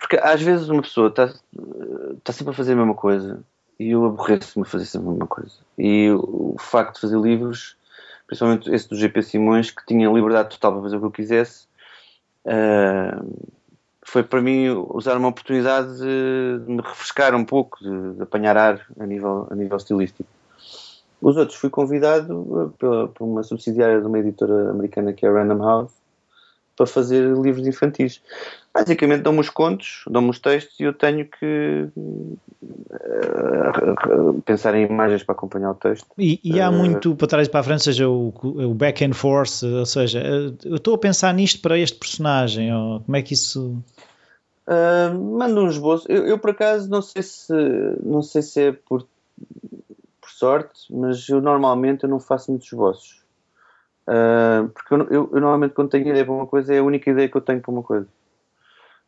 Porque 0.00 0.16
às 0.16 0.40
vezes 0.40 0.70
uma 0.70 0.80
pessoa 0.80 1.08
está, 1.08 1.26
está 2.16 2.32
sempre 2.32 2.52
a 2.54 2.56
fazer 2.56 2.72
a 2.72 2.76
mesma 2.76 2.94
coisa 2.94 3.44
e 3.78 3.90
eu 3.90 4.06
aborreço-me 4.06 4.64
a 4.64 4.68
fazer 4.68 4.86
sempre 4.86 5.08
a 5.08 5.10
mesma 5.10 5.26
coisa. 5.26 5.56
E 5.76 6.10
o, 6.10 6.54
o 6.54 6.58
facto 6.58 6.94
de 6.94 7.00
fazer 7.02 7.18
livros, 7.18 7.76
principalmente 8.26 8.72
esse 8.72 8.88
do 8.88 8.96
GP 8.96 9.22
Simões, 9.22 9.70
que 9.70 9.84
tinha 9.84 10.10
liberdade 10.10 10.48
total 10.48 10.72
para 10.72 10.82
fazer 10.84 10.96
o 10.96 11.00
que 11.00 11.06
eu 11.06 11.10
quisesse. 11.10 11.66
Uh, 12.46 13.57
foi 14.10 14.22
para 14.22 14.40
mim 14.40 14.68
usar 14.90 15.18
uma 15.18 15.28
oportunidade 15.28 15.98
de, 15.98 16.62
me 16.66 16.80
refrescar 16.80 17.34
um 17.34 17.44
pouco, 17.44 17.78
de, 17.82 18.14
de, 18.14 18.22
apanhar 18.22 18.56
ar 18.56 18.86
a 18.98 19.06
nível, 19.06 19.46
a 19.50 19.54
nível 19.54 19.76
estilístico. 19.76 20.28
Os 21.20 21.36
outros 21.36 21.58
fui 21.58 21.68
convidado 21.68 22.74
pela, 22.78 23.08
por 23.08 23.24
uma 23.24 23.42
subsidiária 23.42 24.00
de 24.00 24.06
uma 24.06 24.18
editora 24.18 24.70
americana 24.70 25.12
que 25.12 25.26
é 25.26 25.28
a 25.28 25.32
Random 25.32 25.62
House 25.62 25.92
para 26.74 26.86
fazer 26.86 27.36
livros 27.36 27.66
infantis. 27.66 28.22
Basicamente 28.78 29.22
dão-me 29.22 29.40
os 29.40 29.50
contos, 29.50 30.04
dão-me 30.08 30.30
os 30.30 30.38
textos 30.38 30.78
e 30.78 30.84
eu 30.84 30.92
tenho 30.92 31.26
que 31.26 31.88
uh, 32.92 34.42
pensar 34.44 34.72
em 34.76 34.86
imagens 34.86 35.24
para 35.24 35.34
acompanhar 35.34 35.72
o 35.72 35.74
texto. 35.74 36.06
E, 36.16 36.38
e 36.44 36.60
há 36.60 36.70
uh, 36.70 36.72
muito 36.72 37.16
para 37.16 37.26
trás 37.26 37.48
e 37.48 37.50
para 37.50 37.58
a 37.58 37.62
frente, 37.64 37.82
seja 37.82 38.08
o, 38.08 38.32
o 38.40 38.74
back 38.74 39.04
and 39.04 39.14
forth, 39.14 39.64
ou 39.64 39.84
seja, 39.84 40.22
eu 40.64 40.76
estou 40.76 40.94
a 40.94 40.98
pensar 40.98 41.34
nisto 41.34 41.60
para 41.60 41.76
este 41.76 41.98
personagem, 41.98 42.72
ou 42.72 43.00
como 43.00 43.16
é 43.16 43.22
que 43.22 43.34
isso... 43.34 43.82
Uh, 44.68 45.18
mando 45.36 45.62
um 45.62 45.68
esboço. 45.68 46.06
Eu, 46.08 46.26
eu, 46.26 46.38
por 46.38 46.50
acaso 46.50 46.88
não 46.88 47.02
sei 47.02 47.22
se 47.22 47.52
não 48.04 48.22
sei 48.22 48.42
se 48.42 48.62
é 48.62 48.72
por, 48.72 49.04
por 50.20 50.30
sorte, 50.30 50.82
mas 50.88 51.28
eu 51.28 51.40
normalmente 51.40 52.04
eu 52.04 52.08
não 52.08 52.20
faço 52.20 52.52
muitos 52.52 52.68
esboços. 52.68 53.22
Uh, 54.06 54.68
porque 54.68 54.94
eu, 54.94 54.98
eu, 54.98 55.30
eu, 55.32 55.40
normalmente 55.40 55.74
quando 55.74 55.90
tenho 55.90 56.06
ideia 56.06 56.24
para 56.24 56.32
uma 56.32 56.46
coisa 56.46 56.72
é 56.72 56.78
a 56.78 56.84
única 56.84 57.10
ideia 57.10 57.28
que 57.28 57.36
eu 57.36 57.40
tenho 57.40 57.60
para 57.60 57.72
uma 57.72 57.82
coisa. 57.82 58.06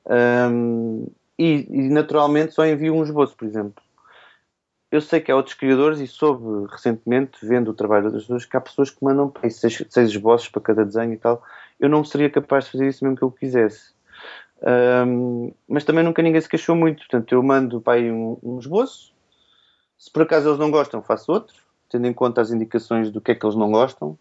Um, 0.07 1.07
e, 1.39 1.67
e, 1.71 1.89
naturalmente 1.89 2.53
só 2.53 2.67
envio 2.67 2.95
um 2.95 3.03
esboço, 3.03 3.37
por 3.37 3.47
exemplo. 3.47 3.83
Eu 4.91 5.01
sei 5.01 5.21
que 5.21 5.31
há 5.31 5.37
outros 5.37 5.55
criadores 5.55 6.01
e 6.01 6.07
soube 6.07 6.67
recentemente, 6.71 7.39
vendo 7.47 7.71
o 7.71 7.75
trabalho 7.75 8.03
de 8.03 8.07
outras 8.09 8.25
pessoas, 8.25 8.45
que 8.45 8.57
há 8.57 8.61
pessoas 8.61 8.91
que 8.91 9.05
mandam 9.05 9.33
seis, 9.49 9.85
seis 9.89 10.11
esboços 10.11 10.49
para 10.49 10.61
cada 10.61 10.85
desenho 10.85 11.13
e 11.13 11.17
tal. 11.17 11.43
Eu 11.79 11.89
não 11.89 12.05
seria 12.05 12.29
capaz 12.29 12.65
de 12.65 12.73
fazer 12.73 12.89
isso 12.89 13.05
mesmo 13.05 13.17
que 13.17 13.23
eu 13.23 13.31
quisesse. 13.31 13.93
Um, 14.63 15.53
mas 15.67 15.85
também 15.85 16.05
nunca 16.05 16.21
ninguém 16.21 16.41
se 16.41 16.49
queixou 16.49 16.77
muito, 16.77 16.99
portanto 16.99 17.33
eu 17.33 17.43
mando 17.43 17.81
para 17.81 17.95
aí 17.95 18.11
um, 18.11 18.37
um 18.43 18.59
esboço. 18.59 19.13
Se 19.97 20.11
por 20.11 20.23
acaso 20.23 20.49
eles 20.49 20.59
não 20.59 20.71
gostam, 20.71 21.03
faço 21.03 21.33
outro, 21.33 21.57
tendo 21.89 22.07
em 22.07 22.13
conta 22.13 22.41
as 22.41 22.51
indicações 22.51 23.11
do 23.11 23.21
que 23.21 23.33
é 23.33 23.35
que 23.35 23.45
eles 23.45 23.57
não 23.57 23.71
gostam. 23.71 24.19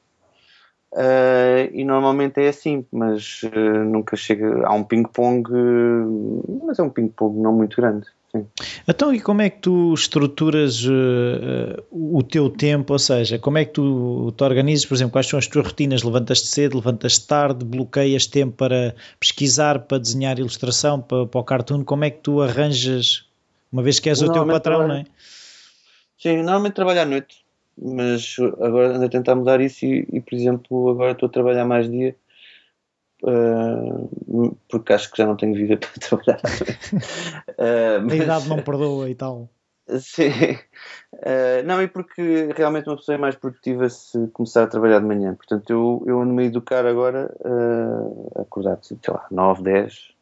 Uh, 0.91 1.69
e 1.71 1.85
normalmente 1.85 2.41
é 2.41 2.49
assim, 2.49 2.83
mas 2.91 3.43
uh, 3.43 3.83
nunca 3.85 4.15
chega. 4.15 4.65
Há 4.65 4.73
um 4.73 4.83
ping-pong, 4.83 5.47
uh, 5.51 6.63
mas 6.65 6.79
é 6.79 6.83
um 6.83 6.89
ping-pong 6.89 7.39
não 7.39 7.53
muito 7.53 7.77
grande. 7.77 8.07
Sim. 8.31 8.45
Então, 8.87 9.13
e 9.13 9.19
como 9.19 9.41
é 9.41 9.49
que 9.49 9.59
tu 9.59 9.93
estruturas 9.93 10.83
o 11.91 12.21
teu 12.21 12.47
tempo? 12.49 12.93
Ou 12.93 12.99
seja, 12.99 13.39
como 13.39 13.57
é 13.57 13.65
que 13.65 13.71
tu 13.73 14.31
te 14.37 14.43
organizas? 14.43 14.85
Por 14.85 14.93
exemplo, 14.93 15.13
quais 15.13 15.27
são 15.27 15.39
as 15.39 15.47
tuas 15.47 15.65
rotinas? 15.65 16.03
Levantas-te 16.03 16.47
cedo, 16.47 16.75
levantas-te 16.75 17.25
tarde, 17.25 17.65
bloqueias 17.65 18.27
tempo 18.27 18.55
para 18.55 18.93
pesquisar, 19.19 19.79
para 19.79 19.97
desenhar 19.97 20.37
ilustração, 20.37 21.01
para, 21.01 21.25
para 21.25 21.41
o 21.41 21.43
cartoon? 21.43 21.83
Como 21.83 22.03
é 22.03 22.11
que 22.11 22.19
tu 22.19 22.39
arranjas, 22.39 23.25
uma 23.71 23.81
vez 23.81 23.99
que 23.99 24.09
és 24.09 24.21
o 24.21 24.31
teu 24.31 24.45
patrão, 24.45 24.87
não 24.87 24.95
é? 24.95 25.05
Sim, 26.19 26.37
normalmente 26.37 26.73
trabalho 26.73 27.01
à 27.01 27.05
noite, 27.05 27.37
mas 27.81 28.35
agora 28.59 28.95
ando 28.95 29.05
a 29.05 29.09
tentar 29.09 29.35
mudar 29.35 29.61
isso 29.61 29.85
e, 29.85 30.07
e 30.11 30.21
por 30.21 30.35
exemplo, 30.35 30.89
agora 30.89 31.11
estou 31.11 31.27
a 31.27 31.31
trabalhar 31.31 31.65
mais 31.65 31.89
dia 31.89 32.15
uh, 33.23 34.57
porque 34.69 34.93
acho 34.93 35.11
que 35.11 35.17
já 35.17 35.25
não 35.25 35.35
tenho 35.35 35.53
vida 35.53 35.77
para 35.79 35.91
trabalhar. 35.99 36.41
uh, 36.41 38.01
mas, 38.03 38.13
a 38.13 38.23
idade 38.23 38.49
não 38.49 38.61
perdoa 38.61 39.09
e 39.09 39.15
tal. 39.15 39.49
Sim, 39.99 40.29
uh, 41.13 41.65
não, 41.65 41.81
e 41.81 41.87
porque 41.87 42.49
realmente 42.55 42.87
uma 42.87 42.97
pessoa 42.97 43.15
é 43.15 43.17
mais 43.17 43.35
produtiva 43.35 43.89
se 43.89 44.27
começar 44.27 44.63
a 44.63 44.67
trabalhar 44.67 44.99
de 44.99 45.05
manhã. 45.05 45.33
Portanto, 45.33 45.69
eu, 45.71 46.03
eu 46.05 46.21
ando-me 46.21 46.43
a 46.43 46.45
educar 46.45 46.85
agora 46.85 47.35
a 48.35 48.41
acordar, 48.41 48.77
sei 48.83 48.97
lá, 49.07 49.25
9, 49.31 49.63
10 49.63 50.13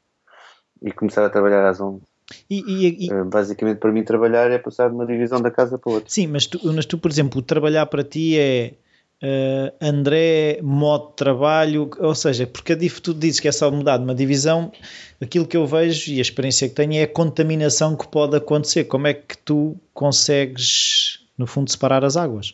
e 0.82 0.92
começar 0.92 1.26
a 1.26 1.30
trabalhar 1.30 1.68
às 1.68 1.82
11. 1.82 2.02
E, 2.50 2.60
e, 2.60 3.08
e... 3.08 3.24
Basicamente, 3.24 3.78
para 3.78 3.92
mim, 3.92 4.04
trabalhar 4.04 4.52
é 4.52 4.58
passar 4.58 4.90
de 4.90 4.96
uma 4.96 5.06
divisão 5.06 5.42
da 5.42 5.50
casa 5.50 5.78
para 5.78 5.94
outra. 5.94 6.10
Sim, 6.10 6.28
mas 6.28 6.46
tu, 6.46 6.60
mas 6.74 6.86
tu 6.86 6.98
por 6.98 7.10
exemplo, 7.10 7.42
trabalhar 7.42 7.86
para 7.86 8.04
ti 8.04 8.38
é 8.38 8.74
Uh, 9.18 9.74
André, 9.82 10.60
modo 10.62 11.08
de 11.08 11.16
trabalho, 11.16 11.90
ou 11.98 12.14
seja, 12.14 12.46
porque 12.46 12.76
tu 13.02 13.16
dizes 13.16 13.40
que 13.40 13.48
é 13.48 13.52
só 13.52 13.72
mudar 13.72 13.98
de 13.98 14.04
uma 14.04 14.14
divisão, 14.14 14.72
aquilo 15.20 15.48
que 15.48 15.58
eu 15.58 15.66
vejo 15.66 16.12
e 16.12 16.20
a 16.20 16.22
experiência 16.22 16.70
que 16.70 16.76
tenho 16.76 16.94
é 16.94 17.02
a 17.02 17.08
contaminação 17.08 17.96
que 17.96 18.08
pode 18.08 18.36
acontecer. 18.36 18.84
Como 18.84 19.08
é 19.08 19.16
que 19.16 19.36
tu 19.40 19.76
consegues, 19.92 21.26
no 21.36 21.48
fundo, 21.48 21.72
separar 21.72 22.06
as 22.06 22.16
águas? 22.16 22.54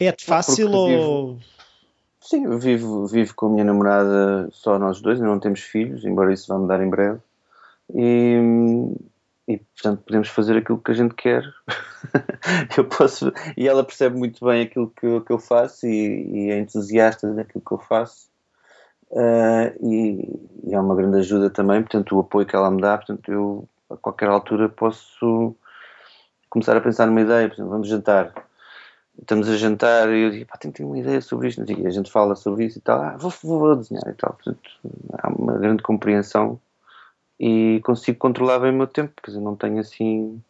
É 0.00 0.12
fácil 0.20 0.72
ou. 0.72 0.88
Vivo, 0.88 1.40
sim, 2.20 2.58
vivo, 2.58 3.06
vivo 3.06 3.34
com 3.36 3.46
a 3.46 3.50
minha 3.50 3.64
namorada 3.64 4.48
só 4.50 4.76
nós 4.76 5.00
dois, 5.00 5.20
não 5.20 5.38
temos 5.38 5.60
filhos, 5.60 6.04
embora 6.04 6.34
isso 6.34 6.48
vá 6.48 6.58
mudar 6.58 6.82
em 6.82 6.90
breve. 6.90 7.20
E 7.94 8.40
e 9.48 9.58
portanto 9.58 10.02
podemos 10.04 10.28
fazer 10.28 10.56
aquilo 10.56 10.78
que 10.78 10.90
a 10.90 10.94
gente 10.94 11.14
quer. 11.14 11.44
eu 12.76 12.84
posso 12.84 13.32
e 13.56 13.68
ela 13.68 13.84
percebe 13.84 14.18
muito 14.18 14.44
bem 14.44 14.62
aquilo 14.62 14.90
que, 14.90 15.20
que 15.20 15.32
eu 15.32 15.38
faço 15.38 15.86
e, 15.86 16.46
e 16.46 16.50
é 16.50 16.58
entusiasta 16.58 17.32
daquilo 17.32 17.62
que 17.64 17.72
eu 17.72 17.78
faço. 17.78 18.28
Uh, 19.10 19.70
e, 19.80 20.68
e, 20.68 20.74
é 20.74 20.80
uma 20.80 20.96
grande 20.96 21.18
ajuda 21.18 21.48
também, 21.48 21.80
portanto, 21.80 22.16
o 22.16 22.20
apoio 22.20 22.44
que 22.44 22.56
ela 22.56 22.70
me 22.72 22.80
dá, 22.80 22.96
portanto, 22.98 23.30
eu 23.30 23.68
a 23.88 23.96
qualquer 23.96 24.28
altura 24.28 24.68
posso 24.68 25.54
começar 26.50 26.76
a 26.76 26.80
pensar 26.80 27.06
numa 27.06 27.20
ideia, 27.20 27.46
por 27.48 27.54
exemplo, 27.54 27.70
vamos 27.70 27.88
jantar. 27.88 28.34
Estamos 29.18 29.48
a 29.48 29.56
jantar 29.56 30.10
e 30.10 30.22
eu 30.22 30.30
digo, 30.30 30.46
pá, 30.46 30.56
tenho 30.58 30.74
ter 30.74 30.84
uma 30.84 30.98
ideia 30.98 31.20
sobre 31.20 31.48
isto, 31.48 31.62
e 31.70 31.86
a 31.86 31.90
gente 31.90 32.10
fala 32.10 32.34
sobre 32.34 32.64
isso 32.64 32.78
e 32.78 32.80
tal, 32.82 33.00
ah, 33.00 33.16
vou, 33.16 33.32
vou 33.44 33.76
desenhar 33.76 34.08
e 34.08 34.14
tal. 34.14 34.32
Portanto, 34.32 34.70
há 35.22 35.28
uma 35.28 35.56
grande 35.56 35.84
compreensão 35.84 36.60
e 37.38 37.80
consigo 37.84 38.18
controlar 38.18 38.58
bem 38.58 38.70
o 38.70 38.74
meu 38.74 38.86
tempo, 38.86 39.12
quer 39.22 39.30
dizer, 39.30 39.42
não 39.42 39.56
tenho 39.56 39.78
assim. 39.78 40.40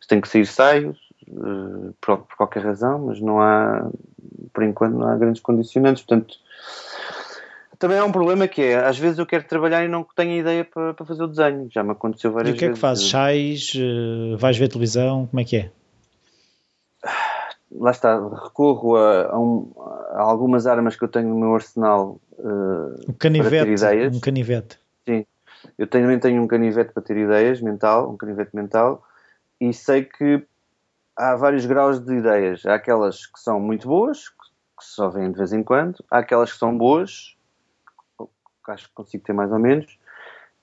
Se 0.00 0.08
tenho 0.08 0.20
que 0.20 0.28
sair, 0.28 0.46
saio, 0.46 0.96
uh, 1.28 1.94
por, 2.00 2.18
por, 2.18 2.36
qualquer 2.36 2.64
razão, 2.64 3.06
mas 3.06 3.20
não 3.20 3.40
há, 3.40 3.88
por 4.52 4.64
enquanto, 4.64 4.94
não 4.94 5.08
há 5.08 5.16
grandes 5.16 5.40
condicionantes. 5.40 6.02
Portanto, 6.02 6.34
também 7.78 7.98
há 7.98 8.04
um 8.04 8.12
problema 8.12 8.46
que 8.46 8.62
é, 8.62 8.76
às 8.76 8.98
vezes 8.98 9.18
eu 9.18 9.26
quero 9.26 9.44
trabalhar 9.44 9.84
e 9.84 9.88
não 9.88 10.06
tenho 10.14 10.38
ideia 10.38 10.64
para, 10.64 10.94
para 10.94 11.06
fazer 11.06 11.22
o 11.22 11.28
desenho, 11.28 11.68
já 11.70 11.82
me 11.82 11.92
aconteceu 11.92 12.32
várias 12.32 12.52
vezes. 12.52 12.62
E 12.62 12.64
o 12.64 12.68
que 12.68 12.72
é 12.72 12.74
que 12.74 12.80
fazes? 12.80 13.08
Sais, 13.08 13.72
uh, 13.74 14.36
vais 14.38 14.56
ver 14.56 14.68
televisão, 14.68 15.26
como 15.26 15.40
é 15.40 15.44
que 15.44 15.56
é? 15.56 15.70
Lá 17.74 17.90
está, 17.90 18.16
recorro 18.44 18.96
a, 18.96 19.32
a, 19.32 19.38
um, 19.38 19.72
a 20.12 20.20
algumas 20.20 20.66
armas 20.66 20.94
que 20.94 21.02
eu 21.02 21.08
tenho 21.08 21.28
no 21.28 21.36
meu 21.36 21.54
arsenal 21.54 22.20
uh, 22.38 23.10
um 23.10 23.12
canivete, 23.14 23.50
para 23.50 23.64
ter 23.64 23.72
ideias. 23.72 24.16
Um 24.16 24.20
canivete. 24.20 24.78
Sim, 25.08 25.24
eu 25.78 25.86
também 25.86 26.18
tenho 26.18 26.42
um 26.42 26.46
canivete 26.46 26.92
para 26.92 27.02
ter 27.02 27.16
ideias 27.16 27.60
mental, 27.60 28.10
um 28.10 28.16
canivete 28.16 28.54
mental, 28.54 29.04
e 29.60 29.72
sei 29.72 30.04
que 30.04 30.44
há 31.16 31.36
vários 31.36 31.66
graus 31.66 32.00
de 32.00 32.14
ideias. 32.14 32.64
Há 32.66 32.74
aquelas 32.74 33.26
que 33.26 33.38
são 33.40 33.60
muito 33.60 33.86
boas, 33.86 34.28
que 34.28 34.36
só 34.80 35.08
vêm 35.08 35.30
de 35.30 35.38
vez 35.38 35.52
em 35.52 35.62
quando, 35.62 36.04
há 36.10 36.18
aquelas 36.18 36.52
que 36.52 36.58
são 36.58 36.76
boas, 36.76 37.36
que 38.18 38.70
acho 38.70 38.88
que 38.88 38.94
consigo 38.94 39.24
ter 39.24 39.32
mais 39.32 39.52
ou 39.52 39.58
menos, 39.58 39.98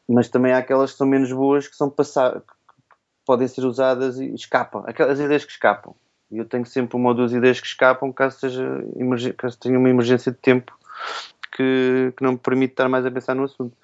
mas 0.07 0.29
também 0.29 0.53
há 0.53 0.57
aquelas 0.57 0.91
que 0.91 0.97
são 0.97 1.07
menos 1.07 1.31
boas, 1.31 1.67
que 1.67 1.75
são 1.75 1.89
passar, 1.89 2.41
que 2.41 2.53
podem 3.25 3.47
ser 3.47 3.63
usadas 3.63 4.19
e 4.19 4.33
escapam, 4.33 4.83
aquelas 4.85 5.19
ideias 5.19 5.45
que 5.45 5.51
escapam. 5.51 5.93
E 6.31 6.37
eu 6.37 6.45
tenho 6.45 6.65
sempre 6.65 6.95
uma 6.95 7.09
ou 7.09 7.15
duas 7.15 7.33
ideias 7.33 7.59
que 7.59 7.67
escapam 7.67 8.11
caso, 8.11 8.39
seja, 8.39 8.83
caso 9.37 9.57
tenha 9.59 9.79
uma 9.79 9.89
emergência 9.89 10.31
de 10.31 10.37
tempo 10.37 10.77
que, 11.51 12.13
que 12.15 12.23
não 12.23 12.33
me 12.33 12.37
permite 12.37 12.73
estar 12.73 12.87
mais 12.87 13.05
a 13.05 13.11
pensar 13.11 13.35
no 13.35 13.43
assunto. 13.43 13.75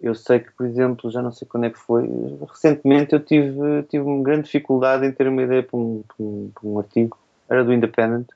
Eu 0.00 0.14
sei 0.14 0.40
que, 0.40 0.50
por 0.52 0.66
exemplo, 0.66 1.10
já 1.10 1.20
não 1.20 1.30
sei 1.30 1.46
quando 1.46 1.64
é 1.64 1.70
que 1.70 1.78
foi, 1.78 2.08
recentemente 2.48 3.12
eu 3.12 3.20
tive, 3.20 3.82
tive 3.88 4.02
uma 4.02 4.22
grande 4.22 4.44
dificuldade 4.44 5.04
em 5.06 5.12
ter 5.12 5.28
uma 5.28 5.42
ideia 5.42 5.62
para 5.62 5.78
um, 5.78 6.02
para 6.08 6.24
um, 6.24 6.50
para 6.54 6.68
um 6.68 6.78
artigo, 6.78 7.18
era 7.48 7.62
do 7.62 7.72
Independent, 7.72 8.28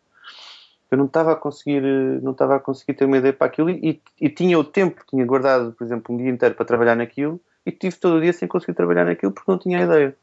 eu 0.90 0.98
não 0.98 1.06
estava 1.06 1.32
a 1.32 1.36
conseguir 1.36 1.82
não 2.22 2.32
estava 2.32 2.56
a 2.56 2.60
conseguir 2.60 2.94
ter 2.94 3.04
uma 3.04 3.18
ideia 3.18 3.32
para 3.32 3.46
aquilo 3.46 3.70
e, 3.70 4.00
e, 4.20 4.28
tinha 4.28 4.58
o 4.58 4.64
tempo, 4.64 5.02
tinha 5.08 5.24
guardado, 5.24 5.72
por 5.72 5.84
exemplo, 5.84 6.14
um 6.14 6.18
dia 6.18 6.30
inteiro 6.30 6.54
para 6.54 6.64
trabalhar 6.64 6.94
naquilo 6.94 7.40
e 7.66 7.72
tive 7.72 7.96
todo 7.96 8.16
o 8.16 8.20
dia 8.20 8.32
sem 8.32 8.46
conseguir 8.46 8.74
trabalhar 8.74 9.04
naquilo 9.04 9.32
porque 9.32 9.50
não 9.50 9.58
tinha 9.58 9.82
ideia. 9.82 10.14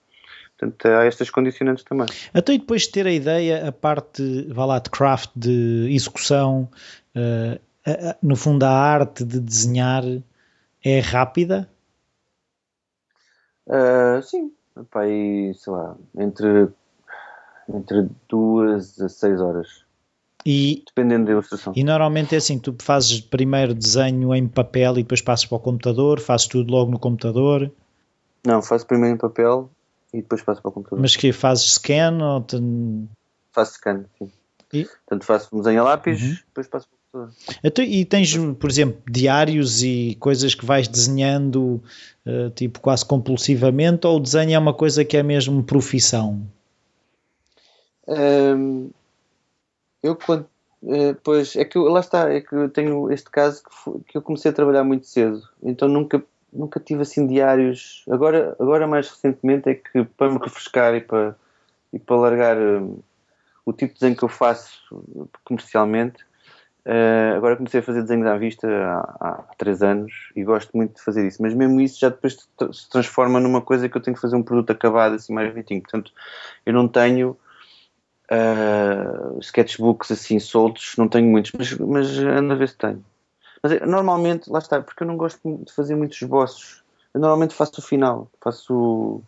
Portanto, 0.58 0.86
há 0.86 1.06
estas 1.06 1.30
condicionantes 1.30 1.84
também. 1.84 2.06
Até 2.34 2.58
depois 2.58 2.84
de 2.84 2.92
ter 2.92 3.08
a 3.08 3.12
ideia, 3.12 3.68
a 3.68 3.72
parte, 3.72 4.48
vá 4.50 4.66
lá, 4.66 4.80
de 4.80 4.92
craft, 4.92 5.32
de 5.36 5.88
execução, 5.90 6.70
uh, 7.16 7.56
uh, 7.56 8.16
no 8.22 8.36
fundo 8.36 8.64
a 8.64 8.70
arte 8.70 9.26
de 9.26 9.40
desenhar, 9.40 10.04
é 10.84 11.00
rápida? 11.00 11.70
Uh, 13.68 14.22
sim, 14.22 14.52
sei 15.54 15.74
lá, 15.74 15.96
entre, 16.18 16.70
entre 17.70 18.10
duas 18.28 19.00
a 19.00 19.08
seis 19.08 19.40
horas. 19.40 19.86
E, 20.46 20.84
Dependendo 20.88 21.26
da 21.26 21.32
ilustração. 21.34 21.74
E 21.76 21.84
normalmente 21.84 22.34
é 22.34 22.40
assim, 22.40 22.58
tu 22.58 22.76
fazes 22.82 23.22
primeiro 23.22 23.76
desenho 23.76 24.34
em 24.34 24.48
papel 24.48 24.94
e 24.94 25.04
depois 25.04 25.22
passas 25.22 25.46
para 25.46 25.58
o 25.58 25.60
computador, 25.60 26.20
fazes 26.20 26.48
tudo 26.48 26.72
logo 26.72 26.92
no 26.92 27.00
computador? 27.00 27.72
Não, 28.46 28.62
faço 28.62 28.88
primeiro 28.88 29.16
em 29.16 29.20
papel 29.20 29.70
e 30.12 30.22
depois 30.22 30.42
passo 30.42 30.62
para 30.62 30.70
o 30.70 30.72
computador. 30.72 31.00
Mas 31.00 31.16
que 31.16 31.32
fazes 31.32 31.74
scan 31.74 32.18
ou... 32.22 32.42
Te... 32.42 32.58
Faço 33.52 33.74
scan, 33.76 34.06
sim. 34.18 34.32
E? 34.74 34.86
Portanto, 34.86 35.26
faço 35.26 35.56
desenho 35.56 35.82
a 35.82 35.84
lápis, 35.84 36.22
uhum. 36.22 36.36
depois 36.48 36.68
passo 36.68 36.88
para 36.88 36.98
então, 37.64 37.84
e 37.84 38.06
tens, 38.06 38.36
por 38.60 38.70
exemplo, 38.70 39.02
diários 39.10 39.84
e 39.84 40.16
coisas 40.20 40.56
que 40.56 40.66
vais 40.66 40.88
desenhando 40.88 41.84
uh, 42.26 42.50
tipo 42.56 42.80
quase 42.80 43.06
compulsivamente 43.06 44.08
ou 44.08 44.18
o 44.18 44.20
desenho 44.20 44.54
é 44.54 44.60
uma 44.60 44.74
coisa 44.74 45.04
que 45.04 45.18
é 45.18 45.24
mesmo 45.24 45.64
profissão? 45.64 46.42
Eu 50.04 50.16
quando 50.16 50.48
uh, 50.84 51.16
pois 51.24 51.56
é 51.56 51.66
que 51.66 51.78
eu, 51.78 51.84
lá 51.84 52.00
está, 52.00 52.32
é 52.32 52.42
que 52.42 52.54
eu 52.54 52.70
tenho 52.70 53.12
este 53.12 53.30
caso 53.30 53.62
que, 53.64 54.12
que 54.12 54.18
eu 54.18 54.22
comecei 54.22 54.52
a 54.52 54.54
trabalhar 54.54 54.84
muito 54.84 55.06
cedo, 55.06 55.42
então 55.64 55.88
nunca 55.88 56.24
nunca 56.52 56.80
tive 56.80 57.02
assim 57.02 57.26
diários. 57.26 58.04
Agora, 58.10 58.56
agora 58.60 58.88
mais 58.88 59.10
recentemente 59.10 59.70
é 59.70 59.76
que 59.76 60.04
para 60.04 60.30
me 60.30 60.38
refrescar 60.38 60.94
e 60.96 61.02
para, 61.02 61.36
e 61.94 62.00
para 62.00 62.16
largar 62.18 62.58
um, 62.58 63.00
o 63.66 63.72
tipo 63.72 63.94
de 63.94 64.00
desenho 64.00 64.18
que 64.18 64.24
eu 64.24 64.30
faço 64.30 64.82
comercialmente, 65.46 66.26
Uh, 66.84 67.38
agora 67.38 67.56
comecei 67.56 67.80
a 67.80 67.84
fazer 67.84 68.02
desenhos 68.02 68.26
à 68.26 68.36
vista 68.38 68.68
há, 68.68 69.18
há 69.20 69.34
três 69.56 69.84
anos 69.84 70.32
e 70.36 70.44
gosto 70.44 70.76
muito 70.76 70.96
de 70.96 71.04
fazer 71.04 71.28
isso, 71.28 71.40
mas 71.40 71.54
mesmo 71.54 71.80
isso 71.80 72.00
já 72.00 72.10
depois 72.10 72.38
se 72.74 72.90
transforma 72.90 73.40
numa 73.40 73.62
coisa 73.62 73.88
que 73.88 73.96
eu 73.96 74.02
tenho 74.02 74.16
que 74.16 74.22
fazer 74.22 74.36
um 74.36 74.42
produto 74.42 74.72
acabado 74.72 75.14
assim 75.14 75.32
mais 75.32 75.52
bonitinho. 75.52 75.82
Portanto, 75.82 76.12
eu 76.66 76.74
não 76.74 76.88
tenho 76.88 77.38
uh, 78.32 79.40
sketchbooks 79.40 80.10
assim 80.12 80.40
soltos, 80.40 80.96
não 80.98 81.08
tenho 81.08 81.28
muitos, 81.28 81.52
mas, 81.56 81.74
mas 81.78 82.18
ando 82.18 82.54
a 82.54 82.56
ver 82.56 82.70
se 82.70 82.78
tenho. 82.78 83.06
Mas 83.62 83.74
eh, 83.74 83.86
normalmente, 83.86 84.50
lá 84.50 84.60
está, 84.60 84.82
porque 84.82 85.04
eu 85.04 85.08
não 85.08 85.18
gosto 85.18 85.40
de 85.44 85.72
fazer 85.72 85.96
muitos 85.96 86.20
esboços. 86.22 86.84
Eu 87.14 87.20
normalmente 87.20 87.54
faço 87.54 87.80
o 87.80 87.84
final, 87.84 88.30
faço. 88.42 89.22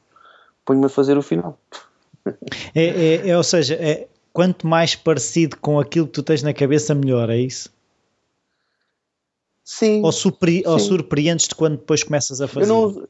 ponho-me 0.65 0.87
a 0.87 0.89
fazer 0.89 1.17
o 1.17 1.21
final. 1.21 1.57
É, 2.73 2.85
é, 2.85 3.29
é, 3.29 3.37
ou 3.37 3.43
seja, 3.43 3.75
é, 3.75 4.07
quanto 4.33 4.67
mais 4.67 4.95
parecido 4.95 5.55
com 5.57 5.79
aquilo 5.79 6.07
que 6.07 6.13
tu 6.13 6.23
tens 6.23 6.41
na 6.41 6.53
cabeça, 6.53 6.95
melhor, 6.95 7.29
é 7.29 7.37
isso? 7.37 7.71
Sim. 9.63 10.03
Ou, 10.03 10.11
surpre 10.11 10.63
ou 10.65 10.77
surpreendes-te 10.79 11.55
quando 11.55 11.77
depois 11.77 12.03
começas 12.03 12.41
a 12.41 12.47
fazer? 12.47 12.67
Não... 12.67 13.07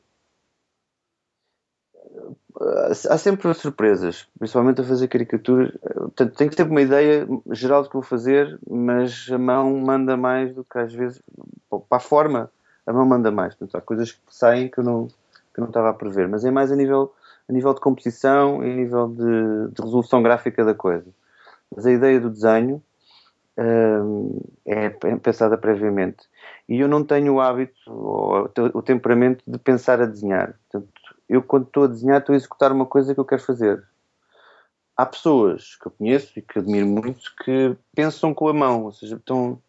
Há 3.10 3.18
sempre 3.18 3.52
surpresas, 3.56 4.28
principalmente 4.38 4.82
a 4.82 4.84
fazer 4.84 5.08
caricatura. 5.08 5.74
Portanto, 5.82 6.36
tenho 6.36 6.54
sempre 6.54 6.72
uma 6.72 6.82
ideia 6.82 7.28
geral 7.52 7.82
do 7.82 7.90
que 7.90 7.96
vou 7.96 8.04
fazer, 8.04 8.60
mas 8.70 9.28
a 9.32 9.38
mão 9.38 9.76
manda 9.80 10.16
mais 10.16 10.54
do 10.54 10.64
que 10.64 10.78
às 10.78 10.94
vezes. 10.94 11.22
Para 11.70 11.98
a 11.98 12.00
forma, 12.00 12.52
a 12.86 12.94
mão 12.94 13.06
manda 13.06 13.32
mais. 13.32 13.56
Portanto, 13.56 13.76
há 13.76 13.82
coisas 13.82 14.12
que 14.12 14.20
saem 14.30 14.70
que 14.70 14.78
eu 14.78 14.84
não, 14.84 15.08
que 15.08 15.60
eu 15.60 15.62
não 15.62 15.70
estava 15.70 15.90
a 15.90 15.94
prever, 15.94 16.28
mas 16.28 16.46
é 16.46 16.52
mais 16.52 16.72
a 16.72 16.76
nível 16.76 17.12
a 17.48 17.54
nível 17.54 17.74
de 17.74 17.82
composição 17.82 18.64
e 18.64 18.72
a 18.72 18.76
nível 18.76 19.08
de, 19.08 19.74
de 19.74 19.82
resolução 19.82 20.24
gráfica 20.24 20.64
da 20.64 20.74
coisa. 20.74 21.08
Mas 21.76 21.86
a 21.86 21.92
ideia 21.92 22.20
do 22.20 22.30
desenho 22.30 22.82
hum, 23.58 24.40
é 24.66 24.90
pensada 24.90 25.58
previamente. 25.58 26.28
E 26.68 26.80
eu 26.80 26.88
não 26.88 27.04
tenho 27.04 27.36
o 27.36 27.42
hábito 27.42 27.76
ou 27.88 28.50
o 28.74 28.82
temperamento 28.82 29.44
de 29.46 29.58
pensar 29.58 30.02
a 30.02 30.06
desenhar. 30.06 30.56
Portanto, 30.70 30.94
eu, 31.28 31.42
quando 31.42 31.68
estou 31.68 31.84
a 31.84 31.88
desenhar, 31.88 32.20
estou 32.20 32.34
a 32.34 32.36
executar 32.36 32.72
uma 32.72 32.86
coisa 32.86 33.14
que 33.14 33.20
eu 33.20 33.26
quero 33.26 33.42
fazer. 33.42 33.84
Há 34.96 35.06
pessoas 35.06 35.76
que 35.76 35.88
eu 35.88 35.92
conheço 35.92 36.38
e 36.38 36.42
que 36.42 36.60
admiro 36.60 36.86
muito 36.86 37.34
que 37.44 37.76
pensam 37.96 38.34
com 38.34 38.48
a 38.48 38.54
mão, 38.54 38.84
ou 38.84 38.92
seja, 38.92 39.16
estão, 39.16 39.60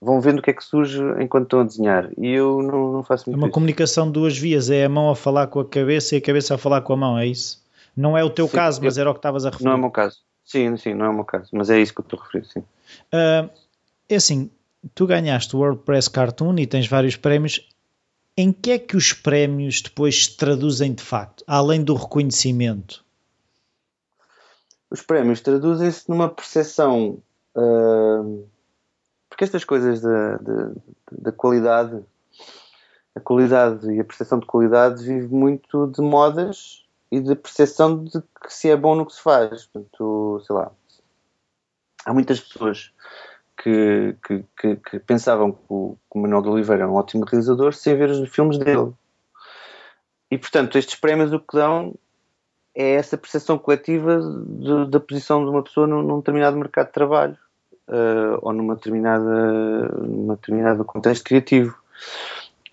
vão 0.00 0.20
vendo 0.20 0.38
o 0.38 0.42
que 0.42 0.50
é 0.50 0.52
que 0.54 0.64
surge 0.64 1.00
enquanto 1.20 1.44
estão 1.44 1.60
a 1.60 1.64
desenhar. 1.64 2.10
E 2.16 2.28
eu 2.28 2.62
não, 2.62 2.92
não 2.92 3.02
faço 3.02 3.28
muito 3.28 3.36
É 3.36 3.40
uma 3.40 3.48
isso. 3.48 3.54
comunicação 3.54 4.06
de 4.06 4.12
duas 4.12 4.36
vias, 4.36 4.70
é 4.70 4.84
a 4.84 4.88
mão 4.88 5.10
a 5.10 5.16
falar 5.16 5.46
com 5.48 5.60
a 5.60 5.64
cabeça 5.64 6.14
e 6.14 6.18
a 6.18 6.22
cabeça 6.22 6.54
a 6.54 6.58
falar 6.58 6.82
com 6.82 6.92
a 6.92 6.96
mão, 6.96 7.18
é 7.18 7.26
isso? 7.26 7.62
Não 7.96 8.16
é 8.16 8.22
o 8.22 8.30
teu 8.30 8.46
Sim, 8.46 8.54
caso, 8.56 8.80
mas 8.82 8.96
era 8.96 9.10
o 9.10 9.14
que 9.14 9.18
estavas 9.18 9.44
a 9.44 9.50
referir. 9.50 9.64
Não 9.64 9.72
é 9.72 9.74
o 9.74 9.78
meu 9.78 9.90
caso. 9.90 10.18
Sim, 10.44 10.76
sim, 10.76 10.94
não 10.94 11.06
é 11.06 11.08
o 11.08 11.14
meu 11.14 11.24
caso. 11.24 11.48
Mas 11.52 11.68
é 11.68 11.80
isso 11.80 11.92
que 11.92 12.00
eu 12.00 12.04
estou 12.04 12.18
a 12.20 12.24
referir, 12.24 12.46
sim. 12.46 12.62
Ah, 13.12 13.48
é 14.08 14.14
assim, 14.16 14.50
tu 14.94 15.06
ganhaste 15.06 15.54
o 15.56 15.58
WordPress 15.58 16.08
Cartoon 16.08 16.56
e 16.58 16.66
tens 16.66 16.86
vários 16.86 17.16
prémios. 17.16 17.68
Em 18.36 18.52
que 18.52 18.70
é 18.70 18.78
que 18.78 18.96
os 18.96 19.12
prémios 19.12 19.82
depois 19.82 20.26
se 20.26 20.36
traduzem 20.36 20.94
de 20.94 21.02
facto, 21.02 21.42
além 21.46 21.82
do 21.82 21.92
reconhecimento? 21.94 23.04
Os 24.90 25.02
prémios 25.02 25.40
traduzem-se 25.40 26.08
numa 26.08 26.28
percepção. 26.28 27.18
ah, 27.56 28.22
porque 29.28 29.44
estas 29.44 29.64
coisas 29.64 30.00
da, 30.00 30.36
da, 30.38 30.70
da 31.12 31.32
qualidade, 31.32 32.02
a 33.14 33.20
qualidade 33.20 33.90
e 33.92 34.00
a 34.00 34.04
percepção 34.04 34.38
de 34.38 34.46
qualidade 34.46 35.04
vive 35.04 35.32
muito 35.32 35.86
de 35.88 36.00
modas 36.00 36.84
e 37.10 37.20
de 37.20 37.34
percepção 37.34 38.04
de 38.04 38.20
que 38.20 38.52
se 38.52 38.70
é 38.70 38.76
bom 38.76 38.94
no 38.94 39.06
que 39.06 39.12
se 39.12 39.22
faz. 39.22 39.66
Portanto, 39.66 40.42
sei 40.46 40.56
lá. 40.56 40.72
Há 42.04 42.14
muitas 42.14 42.40
pessoas 42.40 42.92
que, 43.56 44.16
que, 44.24 44.44
que, 44.58 44.76
que 44.76 44.98
pensavam 45.00 45.52
que 45.52 45.64
o, 45.68 45.96
que 46.10 46.18
o 46.18 46.22
Manuel 46.22 46.42
de 46.42 46.48
Oliveira 46.48 46.84
era 46.84 46.90
um 46.90 46.94
ótimo 46.94 47.24
realizador 47.24 47.74
sem 47.74 47.96
ver 47.96 48.10
os 48.10 48.28
filmes 48.30 48.58
dele. 48.58 48.92
E, 50.30 50.38
portanto, 50.38 50.78
estes 50.78 50.94
prémios 50.94 51.32
o 51.32 51.40
que 51.40 51.56
dão 51.56 51.94
é 52.74 52.92
essa 52.92 53.18
percepção 53.18 53.58
coletiva 53.58 54.20
da 54.88 55.00
posição 55.00 55.44
de 55.44 55.50
uma 55.50 55.62
pessoa 55.62 55.86
num, 55.86 56.02
num 56.02 56.18
determinado 56.18 56.56
mercado 56.56 56.86
de 56.86 56.92
trabalho 56.92 57.38
eh, 57.88 58.38
ou 58.42 58.52
numa 58.52 58.74
determinada, 58.74 59.88
numa 59.98 60.36
determinado 60.36 60.84
contexto 60.84 61.24
criativo. 61.24 61.74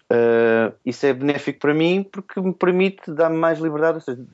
Eh, 0.10 0.74
isso 0.86 1.06
é 1.06 1.14
benéfico 1.14 1.60
para 1.60 1.74
mim 1.74 2.04
porque 2.04 2.40
me 2.42 2.54
permite 2.54 3.12
dar-me 3.12 3.38
mais 3.38 3.60
liberdade, 3.60 3.96
ou 3.96 4.02
seja, 4.02 4.26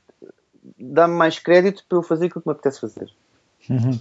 dá-me 0.78 1.14
mais 1.14 1.38
crédito 1.38 1.84
para 1.88 1.98
eu 1.98 2.02
fazer 2.02 2.26
aquilo 2.26 2.42
que 2.42 2.48
me 2.48 2.52
apetece 2.52 2.80
fazer. 2.80 3.08
Uhum. 3.70 3.98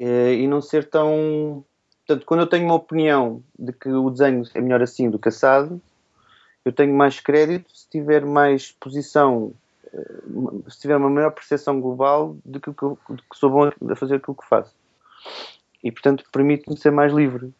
Eh, 0.00 0.34
e 0.34 0.48
não 0.48 0.60
ser 0.60 0.88
tão. 0.90 1.64
Portanto, 2.04 2.26
quando 2.26 2.40
eu 2.40 2.46
tenho 2.46 2.64
uma 2.64 2.74
opinião 2.74 3.42
de 3.58 3.72
que 3.72 3.88
o 3.88 4.10
desenho 4.10 4.42
é 4.54 4.60
melhor 4.60 4.82
assim 4.82 5.08
do 5.08 5.18
que 5.18 5.28
assado, 5.28 5.80
eu 6.64 6.72
tenho 6.72 6.92
mais 6.92 7.20
crédito 7.20 7.70
se 7.72 7.88
tiver 7.88 8.24
mais 8.24 8.72
posição, 8.72 9.52
se 10.68 10.80
tiver 10.80 10.96
uma 10.96 11.10
maior 11.10 11.30
percepção 11.30 11.80
global 11.80 12.36
de 12.44 12.60
que, 12.60 12.70
de 12.70 13.22
que 13.22 13.36
sou 13.36 13.50
bom 13.50 13.70
a 13.90 13.96
fazer 13.96 14.16
aquilo 14.16 14.36
que 14.36 14.46
faço. 14.48 14.72
E, 15.86 15.92
portanto, 15.92 16.24
permite-me 16.32 16.76
ser 16.76 16.90
mais 16.90 17.12
livre. 17.12 17.54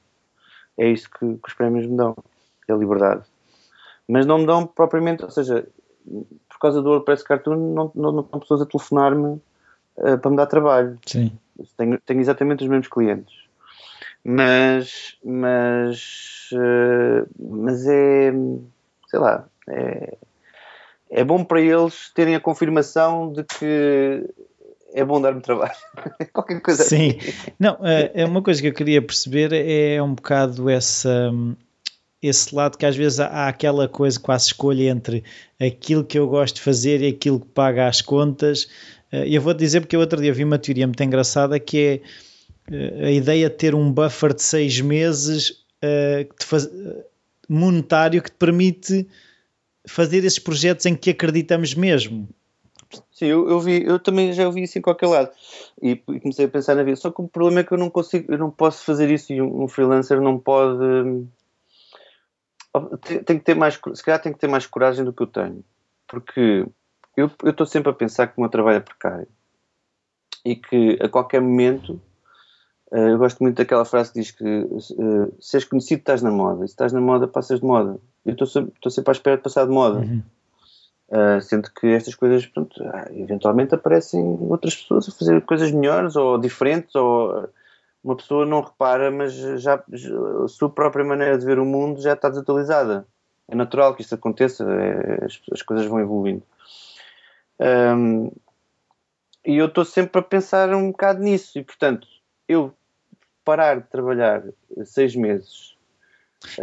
É 0.77 0.89
isso 0.91 1.09
que, 1.09 1.19
que 1.19 1.49
os 1.49 1.55
prémios 1.55 1.87
me 1.87 1.97
dão, 1.97 2.17
é 2.67 2.73
a 2.73 2.77
liberdade. 2.77 3.23
Mas 4.09 4.27
não 4.27 4.39
me 4.39 4.47
dão 4.47 4.67
propriamente, 4.67 5.25
ou 5.25 5.31
seja, 5.31 5.65
por 6.49 6.59
causa 6.61 6.83
do 6.83 6.91
WordPress 6.91 7.23
Cartoon, 7.23 7.73
não, 7.73 7.93
não, 7.95 8.13
não 8.13 8.21
estão 8.23 8.41
pessoas 8.41 8.63
a 8.63 8.67
telefonar-me 8.67 9.41
eh, 9.99 10.17
para 10.17 10.31
me 10.33 10.37
dar 10.37 10.47
trabalho. 10.47 10.99
Sim. 11.07 11.39
Tenho, 11.77 12.01
tenho 12.01 12.21
exatamente 12.21 12.65
os 12.65 12.69
mesmos 12.69 12.89
clientes. 12.89 13.33
Mas, 14.25 15.17
mas, 15.25 16.51
eh, 16.53 17.27
mas 17.39 17.87
é, 17.87 18.33
sei 19.07 19.21
lá, 19.21 19.47
é, 19.69 20.19
é 21.11 21.23
bom 21.23 21.45
para 21.45 21.61
eles 21.61 22.11
terem 22.13 22.35
a 22.35 22.41
confirmação 22.41 23.33
de 23.33 23.45
que 23.45 24.29
é 24.93 25.05
bom 25.05 25.21
dar-me 25.21 25.41
trabalho. 25.41 25.75
Qualquer 26.33 26.61
coisa 26.61 26.85
Sim. 26.85 27.17
assim. 27.19 27.33
Não, 27.59 27.79
é 27.83 28.11
é 28.15 28.25
uma 28.25 28.43
coisa 28.43 28.61
que 28.61 28.69
eu 28.69 28.73
queria 28.73 29.03
perceber 29.03 29.53
é 29.53 30.03
um 30.03 30.15
bocado 30.15 30.69
essa, 30.69 31.31
esse 32.23 32.55
lado 32.55 32.79
que 32.79 32.87
às 32.87 32.97
vezes 32.97 33.21
há 33.21 33.49
aquela 33.49 33.89
coisa 33.89 34.19
quase 34.19 34.47
escolha 34.47 34.91
entre 34.91 35.25
aquilo 35.61 36.05
que 36.05 36.19
eu 36.19 36.27
gosto 36.29 36.57
de 36.57 36.63
fazer 36.63 37.03
e 37.03 37.09
aquilo 37.09 37.41
que 37.41 37.47
paga 37.47 37.89
as 37.89 38.01
contas. 38.01 38.69
Eh, 39.13 39.29
eu 39.29 39.41
vou 39.41 39.55
dizer 39.55 39.81
porque 39.81 39.97
eu 39.97 40.01
outro 40.01 40.21
dia 40.21 40.33
vi 40.33 40.45
uma 40.45 40.59
teoria 40.59 40.87
muito 40.87 41.03
engraçada 41.03 41.59
que 41.61 41.79
é 41.79 42.01
eh, 42.73 43.07
a 43.07 43.11
ideia 43.11 43.49
de 43.49 43.57
ter 43.57 43.75
um 43.75 43.91
buffer 43.91 44.35
de 44.35 44.43
seis 44.43 44.81
meses 44.81 45.65
eh, 45.83 46.27
eh, 46.53 47.05
monetário 47.49 48.23
que 48.23 48.31
te 48.31 48.37
permite 48.37 49.07
fazer 49.87 50.25
esses 50.25 50.39
projetos 50.39 50.87
em 50.87 50.97
que 50.97 51.11
acreditamos 51.11 51.75
mesmo. 51.75 52.29
Sim, 53.13 53.27
eu, 53.27 53.49
eu 53.49 53.61
vi, 53.61 53.85
eu 53.85 53.99
também 53.99 54.33
já 54.33 54.47
ouvi 54.47 54.63
isso 54.63 54.79
em 54.79 54.83
qualquer 54.83 55.07
lado 55.07 55.31
e, 55.83 55.91
e 55.93 56.21
comecei 56.21 56.47
a 56.47 56.49
pensar 56.49 56.75
na 56.75 56.83
vida. 56.83 56.97
Só 56.97 57.11
que 57.11 57.21
o 57.21 57.29
problema 57.29 57.61
é 57.61 57.65
que 57.65 57.73
eu 57.73 57.79
não 57.79 57.91
consigo, 57.91 58.33
eu 58.33 58.39
não 58.39 58.51
posso 58.51 58.85
fazer 58.85 59.11
isso 59.11 59.33
e 59.33 59.41
um, 59.41 59.65
um 59.65 59.69
freelancer 59.69 60.21
não 60.21 60.39
pode. 60.39 60.83
hum, 60.85 61.29
Tem, 63.03 63.23
tem 63.23 63.39
que 63.39 63.45
ter 63.45 63.55
mais, 63.55 63.81
se 63.95 64.03
calhar 64.03 64.21
tem 64.21 64.33
que 64.33 64.39
ter 64.39 64.49
mais 64.49 64.67
coragem 64.67 65.05
do 65.05 65.13
que 65.13 65.23
eu 65.23 65.27
tenho, 65.27 65.65
porque 66.07 66.67
eu 67.17 67.31
estou 67.45 67.67
sempre 67.67 67.91
a 67.91 67.95
pensar 67.95 68.27
que 68.27 68.35
o 68.37 68.41
meu 68.41 68.51
trabalho 68.51 68.77
é 68.77 68.81
precário 68.81 69.29
e 70.45 70.55
que 70.55 70.99
a 71.03 71.09
qualquer 71.09 71.41
momento 71.41 72.01
eh, 72.93 73.13
eu 73.13 73.19
gosto 73.19 73.43
muito 73.43 73.57
daquela 73.57 73.85
frase 73.85 74.13
que 74.13 74.21
diz 74.21 74.31
que 74.31 74.45
eh, 74.45 75.33
se 75.41 75.57
és 75.57 75.65
conhecido 75.65 76.01
estás 76.01 76.23
na 76.23 76.31
moda, 76.31 76.65
e 76.65 76.69
se 76.69 76.75
estás 76.75 76.93
na 76.93 77.01
moda 77.01 77.27
passas 77.27 77.61
de 77.61 77.67
moda. 77.67 77.99
Eu 78.25 78.33
estou 78.33 78.47
sempre, 78.47 78.91
sempre 78.91 79.11
à 79.11 79.13
espera 79.13 79.37
de 79.37 79.43
passar 79.43 79.65
de 79.65 79.73
moda. 79.73 80.01
Uhum. 80.01 80.23
Uh, 81.09 81.41
sendo 81.41 81.71
que 81.71 81.87
estas 81.87 82.17
coisas, 82.17 82.45
pronto, 82.47 82.83
ah, 82.83 83.07
eventualmente 83.13 83.73
aparecem 83.73 84.21
outras 84.51 84.75
pessoas 84.75 85.09
a 85.09 85.13
fazer 85.13 85.41
coisas 85.43 85.71
melhores 85.71 86.17
ou 86.17 86.37
diferentes, 86.37 86.93
ou 86.97 87.45
uh, 87.45 87.49
uma 88.03 88.17
pessoa 88.17 88.45
não 88.45 88.61
repara, 88.61 89.09
mas 89.11 89.33
já, 89.33 89.83
já- 89.93 90.45
a 90.45 90.49
sua 90.49 90.69
própria 90.69 91.05
maneira 91.05 91.39
de 91.39 91.47
ver 91.47 91.61
o 91.61 91.65
mundo 91.65 92.01
já 92.01 92.15
está 92.15 92.29
desatualizada. 92.29 93.07
É 93.49 93.55
natural 93.55 93.95
que 93.95 94.03
isso 94.03 94.17
aconteça, 94.17 94.65
é, 94.65 95.25
as, 95.25 95.41
as 95.53 95.63
coisas 95.63 95.87
vão 95.87 96.01
evoluindo. 96.01 96.43
Um, 97.61 98.33
e 99.45 99.57
eu 99.57 99.67
estou 99.67 99.85
sempre 99.85 100.19
a 100.19 100.25
pensar 100.25 100.75
um 100.75 100.91
bocado 100.91 101.23
nisso, 101.23 101.57
e 101.57 101.63
portanto, 101.63 102.09
eu 102.49 102.75
parar 103.45 103.81
de 103.81 103.87
trabalhar 103.87 104.43
seis 104.85 105.15
meses. 105.15 105.76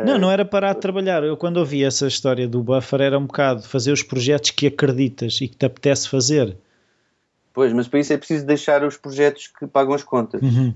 Não, 0.06 0.18
não 0.18 0.32
era 0.32 0.46
parar 0.46 0.74
de 0.74 0.80
trabalhar. 0.80 1.24
Eu, 1.24 1.38
quando 1.38 1.58
ouvi 1.58 1.84
essa 1.84 2.08
história 2.08 2.48
do 2.48 2.62
buffer, 2.62 3.02
era 3.02 3.18
um 3.18 3.26
bocado 3.26 3.64
fazer 3.64 3.92
os 3.92 4.04
projetos 4.04 4.52
que 4.52 4.68
acreditas 4.68 5.40
e 5.42 5.48
que 5.48 5.56
te 5.56 5.66
apetece 5.66 6.10
fazer. 6.10 6.56
Pois, 7.54 7.72
mas 7.72 7.88
para 7.88 8.00
isso 8.00 8.14
é 8.14 8.18
preciso 8.18 8.46
deixar 8.46 8.84
os 8.84 8.98
projetos 8.98 9.48
que 9.48 9.68
pagam 9.68 9.94
as 9.94 10.04
contas. 10.04 10.42
Uhum. 10.42 10.74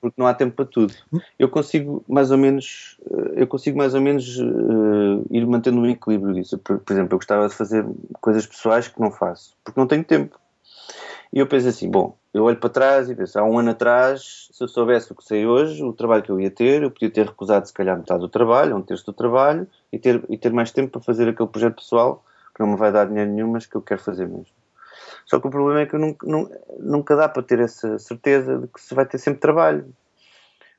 porque 0.00 0.20
não 0.20 0.26
há 0.26 0.34
tempo 0.34 0.54
para 0.54 0.64
tudo. 0.64 0.94
Eu 1.38 1.48
consigo 1.48 2.04
mais 2.08 2.30
ou 2.30 2.38
menos, 2.38 2.96
eh, 3.10 3.42
eu 3.42 3.46
consigo 3.46 3.76
mais 3.78 3.94
ou 3.94 4.00
menos 4.00 4.38
eh, 4.38 5.26
ir 5.30 5.46
mantendo 5.46 5.80
um 5.80 5.86
equilíbrio 5.86 6.34
disso. 6.34 6.58
Por, 6.58 6.78
por 6.78 6.92
exemplo, 6.92 7.14
eu 7.14 7.18
gostava 7.18 7.48
de 7.48 7.54
fazer 7.54 7.84
coisas 8.20 8.46
pessoais 8.46 8.86
que 8.88 9.00
não 9.00 9.10
faço, 9.10 9.56
porque 9.64 9.80
não 9.80 9.86
tenho 9.86 10.04
tempo. 10.04 10.38
E 11.32 11.38
eu 11.38 11.46
penso 11.46 11.68
assim, 11.68 11.90
bom, 11.90 12.16
eu 12.32 12.44
olho 12.44 12.56
para 12.56 12.70
trás 12.70 13.10
e 13.10 13.14
penso, 13.14 13.38
há 13.38 13.44
um 13.44 13.58
ano 13.58 13.70
atrás, 13.70 14.48
se 14.50 14.62
eu 14.62 14.68
soubesse 14.68 15.12
o 15.12 15.14
que 15.14 15.24
sei 15.24 15.46
hoje, 15.46 15.82
o 15.82 15.92
trabalho 15.92 16.22
que 16.22 16.30
eu 16.30 16.40
ia 16.40 16.50
ter, 16.50 16.82
eu 16.82 16.90
podia 16.90 17.10
ter 17.10 17.26
recusado 17.26 17.66
se 17.66 17.72
calhar 17.72 17.96
metade 17.96 18.20
do 18.20 18.28
trabalho, 18.28 18.76
um 18.76 18.82
terço 18.82 19.04
do 19.06 19.12
trabalho, 19.12 19.66
e 19.92 19.98
ter, 19.98 20.22
e 20.28 20.38
ter 20.38 20.52
mais 20.52 20.72
tempo 20.72 20.92
para 20.92 21.00
fazer 21.02 21.28
aquele 21.28 21.48
projeto 21.48 21.76
pessoal 21.76 22.24
que 22.54 22.60
não 22.60 22.70
me 22.70 22.76
vai 22.76 22.90
dar 22.90 23.06
dinheiro 23.06 23.30
nenhum, 23.30 23.48
mas 23.48 23.66
que 23.66 23.76
eu 23.76 23.82
quero 23.82 24.00
fazer 24.00 24.26
mesmo. 24.26 24.46
Só 25.26 25.38
que 25.38 25.46
o 25.46 25.50
problema 25.50 25.80
é 25.80 25.86
que 25.86 25.96
nunca, 25.96 26.26
nun- 26.26 26.50
nunca 26.78 27.14
dá 27.14 27.28
para 27.28 27.42
ter 27.42 27.60
essa 27.60 27.98
certeza 27.98 28.58
de 28.58 28.66
que 28.66 28.80
se 28.80 28.94
vai 28.94 29.04
ter 29.04 29.18
sempre 29.18 29.40
trabalho. 29.40 29.86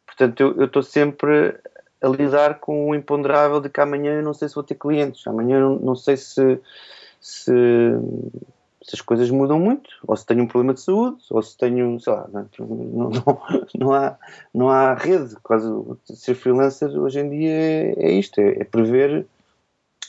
Portanto, 0.06 0.42
eu 0.42 0.56
eu 0.58 0.66
estou 0.66 0.82
sempre 0.84 1.56
a 2.02 2.08
lidar 2.08 2.60
com 2.60 2.90
o 2.90 2.96
imponderável 2.96 3.60
de 3.60 3.70
que 3.70 3.80
amanhã 3.80 4.14
eu 4.14 4.24
não 4.24 4.34
sei 4.34 4.50
se 4.50 4.56
vou 4.56 4.64
ter 4.64 4.76
clientes, 4.76 5.26
amanhã 5.28 5.58
eu 5.58 5.62
não, 5.62 5.80
não 5.80 5.96
sei 5.96 6.18
se, 6.18 6.60
se, 7.20 7.52
as 8.96 9.02
coisas 9.02 9.30
mudam 9.30 9.60
muito, 9.60 9.90
ou 10.08 10.16
se 10.16 10.26
tenho 10.26 10.44
um 10.44 10.48
problema 10.48 10.74
de 10.74 10.82
saúde, 10.82 11.18
ou 11.30 11.42
se 11.42 11.58
tenho, 11.58 12.00
sei 12.00 12.14
lá, 12.14 12.28
não, 12.32 12.50
não, 12.60 13.10
não, 13.10 13.42
não 13.78 13.94
há, 13.94 14.18
não 14.54 14.70
há 14.70 14.94
rede. 14.94 15.36
Quase, 15.44 15.68
ser 16.06 16.36
freelancer 16.36 16.90
hoje 16.90 17.20
em 17.20 17.30
dia 17.30 17.52
é, 17.52 17.94
é 17.98 18.12
isto, 18.12 18.40
é, 18.40 18.62
é 18.62 18.64
prever, 18.64 19.26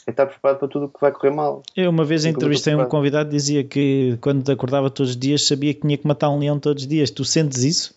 é 0.07 0.11
estar 0.11 0.25
preparado 0.25 0.59
para 0.59 0.67
tudo 0.67 0.85
o 0.85 0.89
que 0.89 0.99
vai 0.99 1.11
correr 1.11 1.31
mal. 1.31 1.63
Eu 1.75 1.89
uma 1.89 2.05
vez 2.05 2.25
entrevistei 2.25 2.75
um 2.75 2.85
convidado 2.85 3.29
que 3.29 3.35
dizia 3.35 3.63
que 3.63 4.17
quando 4.21 4.49
acordava 4.51 4.89
todos 4.89 5.11
os 5.11 5.17
dias 5.17 5.45
sabia 5.45 5.73
que 5.73 5.81
tinha 5.81 5.97
que 5.97 6.07
matar 6.07 6.29
um 6.29 6.39
leão 6.39 6.59
todos 6.59 6.83
os 6.83 6.89
dias. 6.89 7.11
Tu 7.11 7.23
sentes 7.23 7.63
isso? 7.63 7.95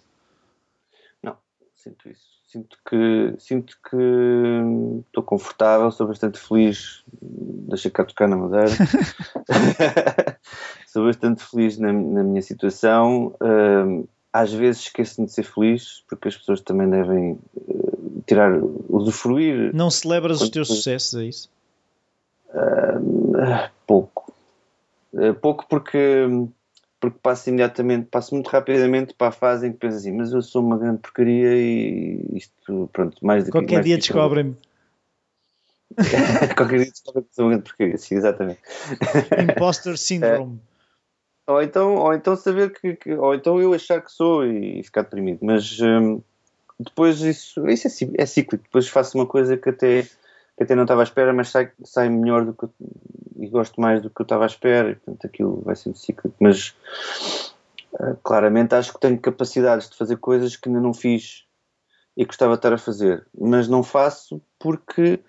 Não, 1.22 1.36
sinto 1.74 2.08
isso. 2.08 2.33
Sinto 2.54 2.78
que 2.88 3.34
sinto 3.36 3.76
que 3.90 3.96
hum, 3.96 5.02
estou 5.08 5.24
confortável, 5.24 5.90
sou 5.90 6.06
bastante 6.06 6.38
feliz. 6.38 7.02
Deixa 7.20 7.90
cá 7.90 8.04
tocar 8.04 8.28
na 8.28 8.36
madeira. 8.36 8.70
sou 10.86 11.04
bastante 11.04 11.42
feliz 11.42 11.78
na, 11.78 11.92
na 11.92 12.22
minha 12.22 12.40
situação. 12.42 13.34
Hum, 13.42 14.06
às 14.32 14.52
vezes 14.52 14.82
esqueço-me 14.82 15.26
de 15.26 15.32
ser 15.32 15.42
feliz, 15.42 16.04
porque 16.08 16.28
as 16.28 16.36
pessoas 16.36 16.60
também 16.60 16.88
devem 16.88 17.40
eh, 17.56 18.20
tirar, 18.24 18.52
usufruir 18.88 19.74
Não 19.74 19.90
celebras 19.90 20.40
os 20.40 20.48
teus 20.48 20.68
sucessos, 20.68 21.20
é 21.20 21.24
isso? 21.24 21.50
Ah, 22.54 23.68
pouco. 23.84 24.32
Pouco 25.40 25.66
porque, 25.68 26.28
porque 27.10 27.20
passo 27.22 27.48
imediatamente, 27.48 28.08
passo 28.10 28.34
muito 28.34 28.48
rapidamente 28.48 29.14
para 29.14 29.28
a 29.28 29.32
fase 29.32 29.66
em 29.66 29.72
que 29.72 29.78
penso 29.78 29.96
assim, 29.96 30.12
mas 30.12 30.32
eu 30.32 30.42
sou 30.42 30.62
uma 30.62 30.78
grande 30.78 30.98
porcaria 30.98 31.54
e 31.54 32.24
isto, 32.32 32.88
pronto, 32.92 33.16
mais 33.24 33.44
do 33.44 33.46
que. 33.46 33.52
Qualquer 33.52 33.82
dia 33.84 33.98
descobrem-me. 33.98 34.56
Qualquer 36.56 36.78
dia 36.78 36.90
descobrem 36.90 37.24
que 37.24 37.34
sou 37.34 37.44
uma 37.44 37.50
grande 37.50 37.64
porcaria, 37.64 37.98
sim, 37.98 38.16
exatamente. 38.16 38.60
Imposter 39.42 39.96
Syndrome. 39.98 40.60
É, 41.46 41.52
ou, 41.52 41.62
então, 41.62 41.94
ou 41.96 42.14
então 42.14 42.36
saber 42.36 42.72
que, 42.72 42.96
que, 42.96 43.14
Ou 43.14 43.34
então 43.34 43.60
eu 43.60 43.74
achar 43.74 44.00
que 44.00 44.10
sou 44.10 44.46
e, 44.46 44.82
ficar 44.82 45.02
deprimido, 45.02 45.40
mas 45.42 45.78
hum, 45.80 46.20
depois 46.78 47.20
isso, 47.20 47.68
isso 47.68 47.86
é, 47.88 48.22
é 48.22 48.26
cíclico. 48.26 48.64
Depois 48.64 48.88
faço 48.88 49.16
uma 49.18 49.26
coisa 49.26 49.56
que 49.56 49.70
até 49.70 50.06
que 50.56 50.62
até 50.62 50.74
não 50.74 50.84
estava 50.84 51.02
à 51.02 51.04
espera, 51.04 51.32
mas 51.32 51.48
sai, 51.48 51.70
sai 51.84 52.08
melhor 52.08 52.44
do 52.44 52.54
que 52.54 52.66
e 53.36 53.48
gosto 53.48 53.80
mais 53.80 54.00
do 54.00 54.08
que 54.08 54.20
eu 54.20 54.24
estava 54.24 54.44
à 54.44 54.46
espera, 54.46 54.90
e 54.90 54.94
portanto 54.94 55.26
aquilo 55.26 55.60
vai 55.62 55.76
sendo 55.76 55.96
cíclico, 55.96 56.36
mas 56.40 56.74
uh, 57.94 58.16
claramente 58.22 58.74
acho 58.74 58.92
que 58.92 59.00
tenho 59.00 59.18
capacidades 59.18 59.90
de 59.90 59.96
fazer 59.96 60.16
coisas 60.16 60.56
que 60.56 60.68
ainda 60.68 60.80
não 60.80 60.94
fiz 60.94 61.44
e 62.16 62.24
gostava 62.24 62.52
de 62.52 62.58
estar 62.58 62.72
a 62.72 62.78
fazer, 62.78 63.26
mas 63.36 63.68
não 63.68 63.82
faço 63.82 64.40
porque 64.58 65.20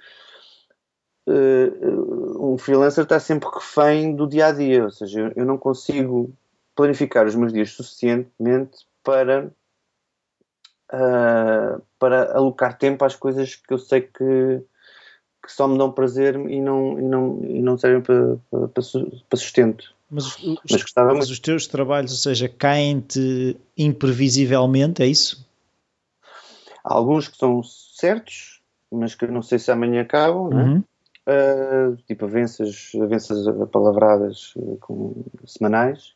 uh, 1.28 2.54
um 2.54 2.58
freelancer 2.58 3.04
está 3.04 3.20
sempre 3.20 3.50
refém 3.54 4.16
do 4.16 4.28
dia 4.28 4.48
a 4.48 4.52
dia, 4.52 4.84
ou 4.84 4.92
seja, 4.92 5.20
eu, 5.20 5.34
eu 5.36 5.46
não 5.46 5.58
consigo 5.58 6.32
planificar 6.76 7.26
os 7.26 7.36
meus 7.36 7.52
dias 7.52 7.72
suficientemente 7.72 8.86
para 9.04 9.52
uh, 10.94 11.82
para 11.98 12.36
alocar 12.36 12.78
tempo 12.78 13.04
às 13.04 13.16
coisas 13.16 13.56
que 13.56 13.74
eu 13.74 13.80
sei 13.80 14.02
que 14.02 14.64
que 15.46 15.52
só 15.52 15.68
me 15.68 15.78
dão 15.78 15.92
prazer 15.92 16.36
e 16.36 16.60
não, 16.60 17.00
e 17.00 17.04
não, 17.04 17.40
e 17.44 17.62
não 17.62 17.78
servem 17.78 18.02
para, 18.02 18.38
para, 18.50 18.68
para 19.30 19.40
sustento. 19.40 19.94
Mas, 20.10 20.26
os, 20.26 20.60
mas, 20.70 20.82
gostava 20.82 21.14
mas 21.14 21.30
os 21.30 21.40
teus 21.40 21.68
trabalhos, 21.68 22.12
ou 22.12 22.18
seja, 22.18 22.48
caem-te 22.48 23.58
imprevisivelmente, 23.78 25.04
é 25.04 25.08
isso? 25.08 25.46
Há 26.84 26.94
alguns 26.94 27.28
que 27.28 27.38
são 27.38 27.64
certos, 27.64 28.62
mas 28.92 29.16
que 29.16 29.26
não 29.28 29.42
sei 29.42 29.58
se 29.60 29.72
amanhã 29.72 30.02
acabam, 30.02 30.50
não 30.50 30.60
é? 30.60 30.64
Uhum. 30.64 30.84
Uh, 31.28 31.98
tipo 32.08 32.26
avanças, 32.26 32.92
avanças 33.02 33.48
palavradas 33.72 34.54
uh, 34.58 34.78
com, 34.80 35.24
semanais. 35.48 36.14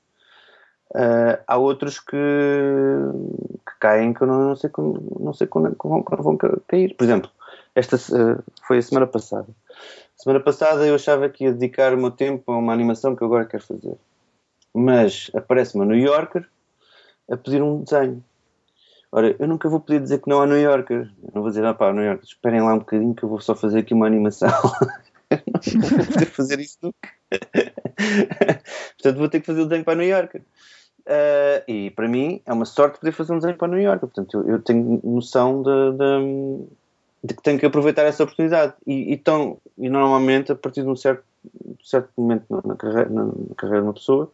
Uh, 0.92 1.42
há 1.48 1.58
outros 1.58 2.00
que, 2.00 2.16
que, 2.16 3.80
caem 3.80 4.14
que 4.14 4.22
eu 4.22 4.28
não, 4.28 4.50
não 4.50 4.56
sei, 4.56 4.70
como, 4.70 5.18
não 5.20 5.34
sei 5.34 5.48
quando, 5.48 5.76
quando, 5.76 6.04
quando 6.04 6.24
vão 6.24 6.38
cair. 6.38 6.96
Por 6.96 7.04
exemplo, 7.04 7.32
esta 7.76 7.96
uh, 7.96 8.44
foi 8.68 8.78
a 8.78 8.82
semana 8.82 9.08
passada. 9.08 9.48
Semana 10.16 10.40
passada 10.40 10.86
eu 10.86 10.96
achava 10.96 11.30
que 11.30 11.46
ia 11.46 11.54
dedicar 11.54 11.94
o 11.94 11.98
meu 11.98 12.12
tempo 12.12 12.52
a 12.52 12.58
uma 12.58 12.74
animação 12.74 13.16
que 13.16 13.22
eu 13.22 13.28
agora 13.28 13.46
quero 13.46 13.64
fazer. 13.64 13.96
Mas 14.74 15.32
aparece-me 15.34 15.84
a 15.84 15.88
New 15.88 15.98
Yorker 15.98 16.46
a 17.30 17.38
pedir 17.38 17.62
um 17.62 17.84
desenho. 17.84 18.24
Ora, 19.12 19.36
eu 19.40 19.48
nunca 19.48 19.68
vou 19.68 19.80
poder 19.80 20.02
dizer 20.02 20.20
que 20.20 20.30
não 20.30 20.42
a 20.42 20.46
New 20.46 20.60
Yorker. 20.60 21.10
Eu 21.24 21.32
não 21.34 21.42
vou 21.42 21.50
dizer, 21.50 21.66
ah 21.66 21.74
pá, 21.74 21.92
New 21.92 22.04
Yorker, 22.04 22.26
esperem 22.26 22.62
lá 22.62 22.74
um 22.74 22.80
bocadinho 22.80 23.16
que 23.16 23.24
eu 23.24 23.30
vou 23.30 23.40
só 23.40 23.56
fazer 23.56 23.80
aqui 23.80 23.94
uma 23.94 24.06
animação. 24.06 24.50
não 25.30 25.90
vou 25.90 26.06
poder 26.06 26.26
fazer 26.36 26.60
isso 26.60 26.78
nunca. 26.82 27.10
Portanto, 28.98 29.18
vou 29.18 29.30
ter 29.30 29.40
que 29.40 29.46
fazer 29.46 29.62
o 29.62 29.66
desenho 29.66 29.84
para 29.84 29.94
a 29.94 29.96
New 29.96 30.08
Yorker. 30.08 30.42
Uh, 31.02 31.64
e 31.68 31.90
para 31.92 32.08
mim 32.08 32.40
é 32.46 32.54
uma 32.54 32.66
sorte 32.66 33.00
poder 33.00 33.12
fazer 33.14 33.34
um 33.34 33.40
desenho 33.40 33.58
para 33.58 33.68
a 33.68 33.72
New 33.72 33.80
Yorker. 33.80 34.10
Portanto, 34.10 34.38
eu, 34.38 34.54
eu 34.54 34.62
tenho 34.62 35.02
noção 35.04 35.64
de, 35.64 35.92
de, 35.98 36.68
de 37.24 37.34
que 37.34 37.42
tenho 37.42 37.60
que 37.60 37.66
aproveitar 37.66 38.04
essa 38.04 38.24
oportunidade. 38.24 38.74
E, 38.86 39.14
e, 39.14 39.18
tão, 39.18 39.58
e 39.78 39.90
normalmente, 39.90 40.52
a 40.52 40.56
partir 40.56 40.84
de 40.84 40.90
um 40.90 40.96
certo, 40.96 41.24
certo 41.84 42.10
momento 42.18 42.46
na, 42.50 42.62
na, 42.66 42.76
carreira, 42.76 43.10
na, 43.10 43.32
carreira 43.56 43.82
de 43.82 43.88
uma 43.88 43.94
pessoa, 43.94 44.32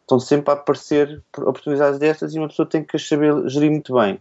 estão 0.00 0.18
sempre 0.18 0.50
a 0.50 0.54
aparecer 0.54 1.22
oportunidades 1.38 1.98
dessas 1.98 2.34
e 2.34 2.38
uma 2.38 2.48
pessoa 2.48 2.68
tem 2.68 2.82
que 2.82 2.98
saber 2.98 3.48
gerir 3.48 3.70
muito 3.70 3.94
bem. 3.94 4.20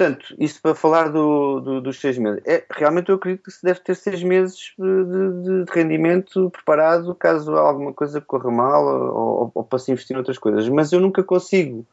Portanto, 0.00 0.34
isso 0.38 0.62
para 0.62 0.74
falar 0.74 1.08
do, 1.08 1.60
do, 1.60 1.80
dos 1.80 2.00
seis 2.00 2.16
meses. 2.16 2.40
É, 2.46 2.64
realmente 2.70 3.10
eu 3.10 3.16
acredito 3.16 3.42
que 3.42 3.50
se 3.50 3.62
deve 3.62 3.80
ter 3.80 3.94
seis 3.94 4.22
meses 4.22 4.72
de, 4.78 5.04
de, 5.04 5.64
de 5.64 5.72
rendimento 5.72 6.48
preparado 6.50 7.14
caso 7.14 7.54
alguma 7.54 7.92
coisa 7.92 8.20
corra 8.20 8.50
mal 8.50 8.84
ou, 8.86 9.14
ou, 9.14 9.52
ou, 9.56 9.64
para 9.64 9.78
se 9.78 9.90
investir 9.90 10.14
em 10.14 10.18
outras 10.18 10.38
coisas. 10.38 10.68
Mas 10.68 10.92
eu 10.92 11.00
nunca 11.00 11.22
consigo 11.24 11.86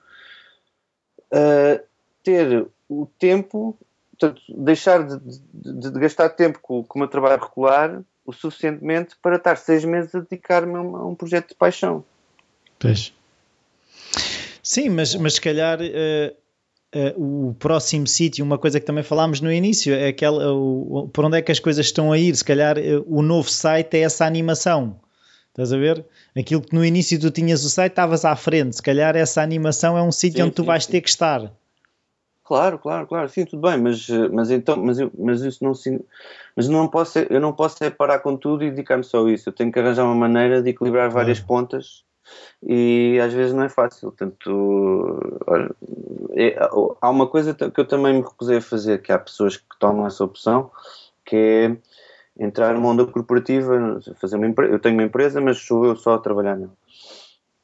uh, 1.34 1.84
ter 2.24 2.68
o 2.88 3.08
tempo 3.20 3.78
portanto, 4.20 4.42
deixar 4.50 5.04
de, 5.04 5.20
de, 5.54 5.92
de, 5.92 6.00
gastar 6.00 6.30
tempo 6.30 6.60
com, 6.62 6.84
com 6.84 7.00
o 7.00 7.02
meu 7.02 7.08
trabalho 7.08 7.42
regular 7.42 8.02
o 8.26 8.34
suficientemente 8.34 9.16
para 9.22 9.38
estar 9.38 9.56
seis 9.56 9.86
meses 9.86 10.14
a 10.14 10.20
dedicar-me 10.20 10.76
a, 10.76 10.82
um 10.82 11.16
projeto 11.16 11.50
de 11.50 11.56
paixão. 11.56 12.04
Pois. 12.78 13.14
Sim, 14.62 14.90
mas, 14.90 15.16
mas 15.16 15.36
se 15.36 15.42
calhar 15.42 15.80
uh, 15.80 17.18
uh, 17.18 17.50
o 17.50 17.54
próximo 17.54 18.06
sítio, 18.06 18.44
uma 18.44 18.58
coisa 18.58 18.82
que 18.82 18.86
também 18.86 19.04
falámos 19.04 19.40
no 19.40 19.52
início, 19.52 19.94
é 19.94 20.10
aquela, 20.10 20.54
uh, 20.54 21.08
por 21.08 21.24
onde 21.24 21.38
é 21.38 21.42
que 21.42 21.52
as 21.52 21.60
coisas 21.60 21.86
estão 21.86 22.12
a 22.12 22.18
ir. 22.18 22.36
Se 22.36 22.44
calhar 22.44 22.76
o 23.06 23.22
novo 23.22 23.50
site 23.50 23.96
é 23.96 24.02
essa 24.02 24.26
animação. 24.26 25.00
Estás 25.50 25.72
a 25.72 25.78
ver? 25.78 26.06
Aquilo 26.38 26.62
que 26.62 26.76
no 26.76 26.86
início 26.86 27.20
tu 27.20 27.32
tinhas 27.32 27.64
o 27.64 27.70
site, 27.70 27.94
estavas 27.94 28.26
à 28.26 28.36
frente. 28.36 28.76
Se 28.76 28.82
calhar 28.82 29.16
essa 29.16 29.42
animação 29.42 29.98
é 29.98 30.04
um 30.04 30.12
sítio 30.12 30.46
onde 30.46 30.54
tu 30.54 30.64
vais 30.64 30.86
sim. 30.86 30.92
ter 30.92 31.02
que 31.02 31.10
estar. 31.10 31.52
Claro, 32.48 32.80
claro, 32.80 33.06
claro, 33.06 33.28
sim, 33.28 33.44
tudo 33.44 33.62
bem, 33.62 33.78
mas, 33.78 34.08
mas 34.32 34.50
então, 34.50 34.78
mas, 34.78 34.98
eu, 34.98 35.12
mas 35.20 35.42
isso 35.42 35.62
não 35.62 35.74
mas 36.56 36.70
não 36.70 36.88
posso, 36.88 37.20
eu 37.20 37.42
não 37.42 37.52
posso 37.52 37.84
é 37.84 37.90
parar 37.90 38.20
com 38.20 38.38
tudo 38.38 38.64
e 38.64 38.70
dedicar-me 38.70 39.04
só 39.04 39.28
a 39.28 39.30
isso. 39.30 39.50
Eu 39.50 39.54
tenho 39.54 39.70
que 39.70 39.78
arranjar 39.78 40.06
uma 40.06 40.16
maneira 40.16 40.62
de 40.62 40.70
equilibrar 40.70 41.10
várias 41.10 41.42
pontas 41.42 42.06
e 42.64 43.20
às 43.22 43.34
vezes 43.34 43.54
não 43.54 43.64
é 43.64 43.70
fácil. 43.70 44.12
Portanto, 44.12 45.20
olha, 45.46 45.70
é, 46.38 46.58
há 47.02 47.10
uma 47.10 47.28
coisa 47.28 47.54
que 47.54 47.82
eu 47.82 47.86
também 47.86 48.14
me 48.14 48.22
recusei 48.22 48.60
a 48.60 48.62
fazer, 48.62 49.02
que 49.02 49.12
há 49.12 49.20
pessoas 49.20 49.58
que 49.58 49.78
tomam 49.78 50.08
essa 50.08 50.24
opção, 50.24 50.72
que 51.26 51.36
é 51.36 51.78
entrar 52.42 52.74
numa 52.74 52.88
onda 52.88 53.06
corporativa, 53.06 54.00
fazer 54.22 54.38
uma 54.38 54.48
eu 54.68 54.80
tenho 54.80 54.96
uma 54.96 55.04
empresa, 55.04 55.42
mas 55.42 55.58
sou 55.58 55.86
eu 55.86 55.98
só 55.98 56.14
a 56.14 56.20
trabalhar 56.20 56.56
nela. 56.56 56.74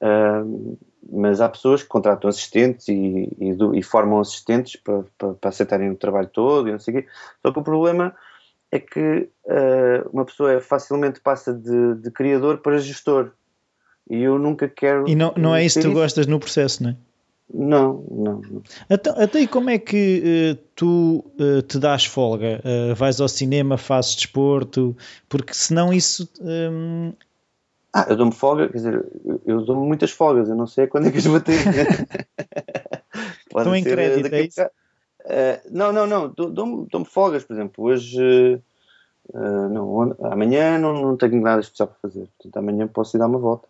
Uh, 0.02 0.78
mas 1.12 1.42
há 1.42 1.50
pessoas 1.50 1.84
que 1.84 1.90
contratam 1.90 2.30
assistentes 2.30 2.88
e, 2.88 3.30
e, 3.40 3.54
do, 3.54 3.76
e 3.76 3.84
formam 3.84 4.20
assistentes 4.20 4.76
para, 4.76 5.04
para, 5.18 5.34
para, 5.34 5.50
aceitarem 5.50 5.90
o 5.90 5.96
trabalho 5.96 6.30
todo 6.30 6.70
e 6.70 6.72
não 6.72 6.80
sei 6.80 6.94
o 6.94 6.98
quê. 7.02 7.08
Só 7.42 7.52
que 7.52 7.60
o 7.60 7.64
problema 7.64 8.16
é 8.72 8.80
que 8.80 9.30
uh, 9.46 10.10
uma 10.12 10.26
pessoa 10.26 10.54
é 10.54 10.60
facilmente 10.60 11.20
passa 11.20 11.54
de, 11.54 11.96
de, 11.96 12.12
criador 12.12 12.60
para 12.60 12.78
gestor. 12.78 13.32
E 14.10 14.22
eu 14.22 14.38
nunca 14.38 14.68
quero. 14.68 15.08
E 15.08 15.16
não, 15.16 15.34
não 15.38 15.56
é 15.56 15.64
isso 15.64 15.80
que 15.80 15.86
tu 15.86 15.90
isso. 15.90 16.00
gostas 16.00 16.28
no 16.28 16.40
processo, 16.40 16.84
não 16.84 16.90
é? 16.92 16.96
Não, 17.54 18.06
não. 18.10 18.42
não. 18.42 18.64
Até, 18.90 19.10
até 19.12 19.40
e 19.42 19.48
como 19.48 19.70
é 19.70 19.78
que 19.78 20.56
uh, 20.56 20.64
tu 20.76 21.24
uh, 21.40 21.62
te 21.62 21.78
dás 21.78 22.06
folga? 22.06 22.62
Vais 22.96 23.22
ao 23.22 23.28
cinema, 23.28 23.78
fazes 23.78 24.16
desporto? 24.16 24.98
Porque 25.30 25.54
senão 25.54 25.94
isso 25.94 26.28
um, 26.42 27.14
ah, 27.94 28.08
eu 28.10 28.16
dou-me 28.16 28.32
folga, 28.32 28.68
quer 28.68 28.78
dizer, 28.78 29.06
eu, 29.46 29.62
dou-me 29.62 29.86
muitas 29.86 30.10
folgas, 30.12 30.50
eu 30.50 30.56
não 30.56 30.66
sei 30.66 30.88
quando 30.88 31.08
é 31.08 31.12
que 31.12 31.20
as 31.20 31.26
vou 31.26 31.40
ter. 31.40 31.54
Estão 33.46 33.76
em 33.76 33.84
crédito, 33.84 34.34
é 34.34 34.42
isso? 34.42 34.62
Uh, 34.62 35.62
não, 35.70 35.94
não, 35.94 36.08
não, 36.08 36.28
dou-me 36.30 36.88
dou 36.90 37.06
folgas, 37.06 37.44
por 37.44 37.54
exemplo, 37.54 37.86
hoje, 37.86 38.60
uh, 39.30 39.70
não, 39.70 40.16
amanhã 40.24 40.80
não, 40.80 40.94
não 40.94 41.16
tenho 41.16 41.40
nada 41.40 41.62
especial 41.62 41.88
para 41.88 42.10
fazer, 42.10 42.28
portanto 42.38 42.58
amanhã 42.58 42.88
posso 42.88 43.16
ir 43.16 43.20
dar 43.20 43.28
uma 43.28 43.38
volta. 43.38 43.68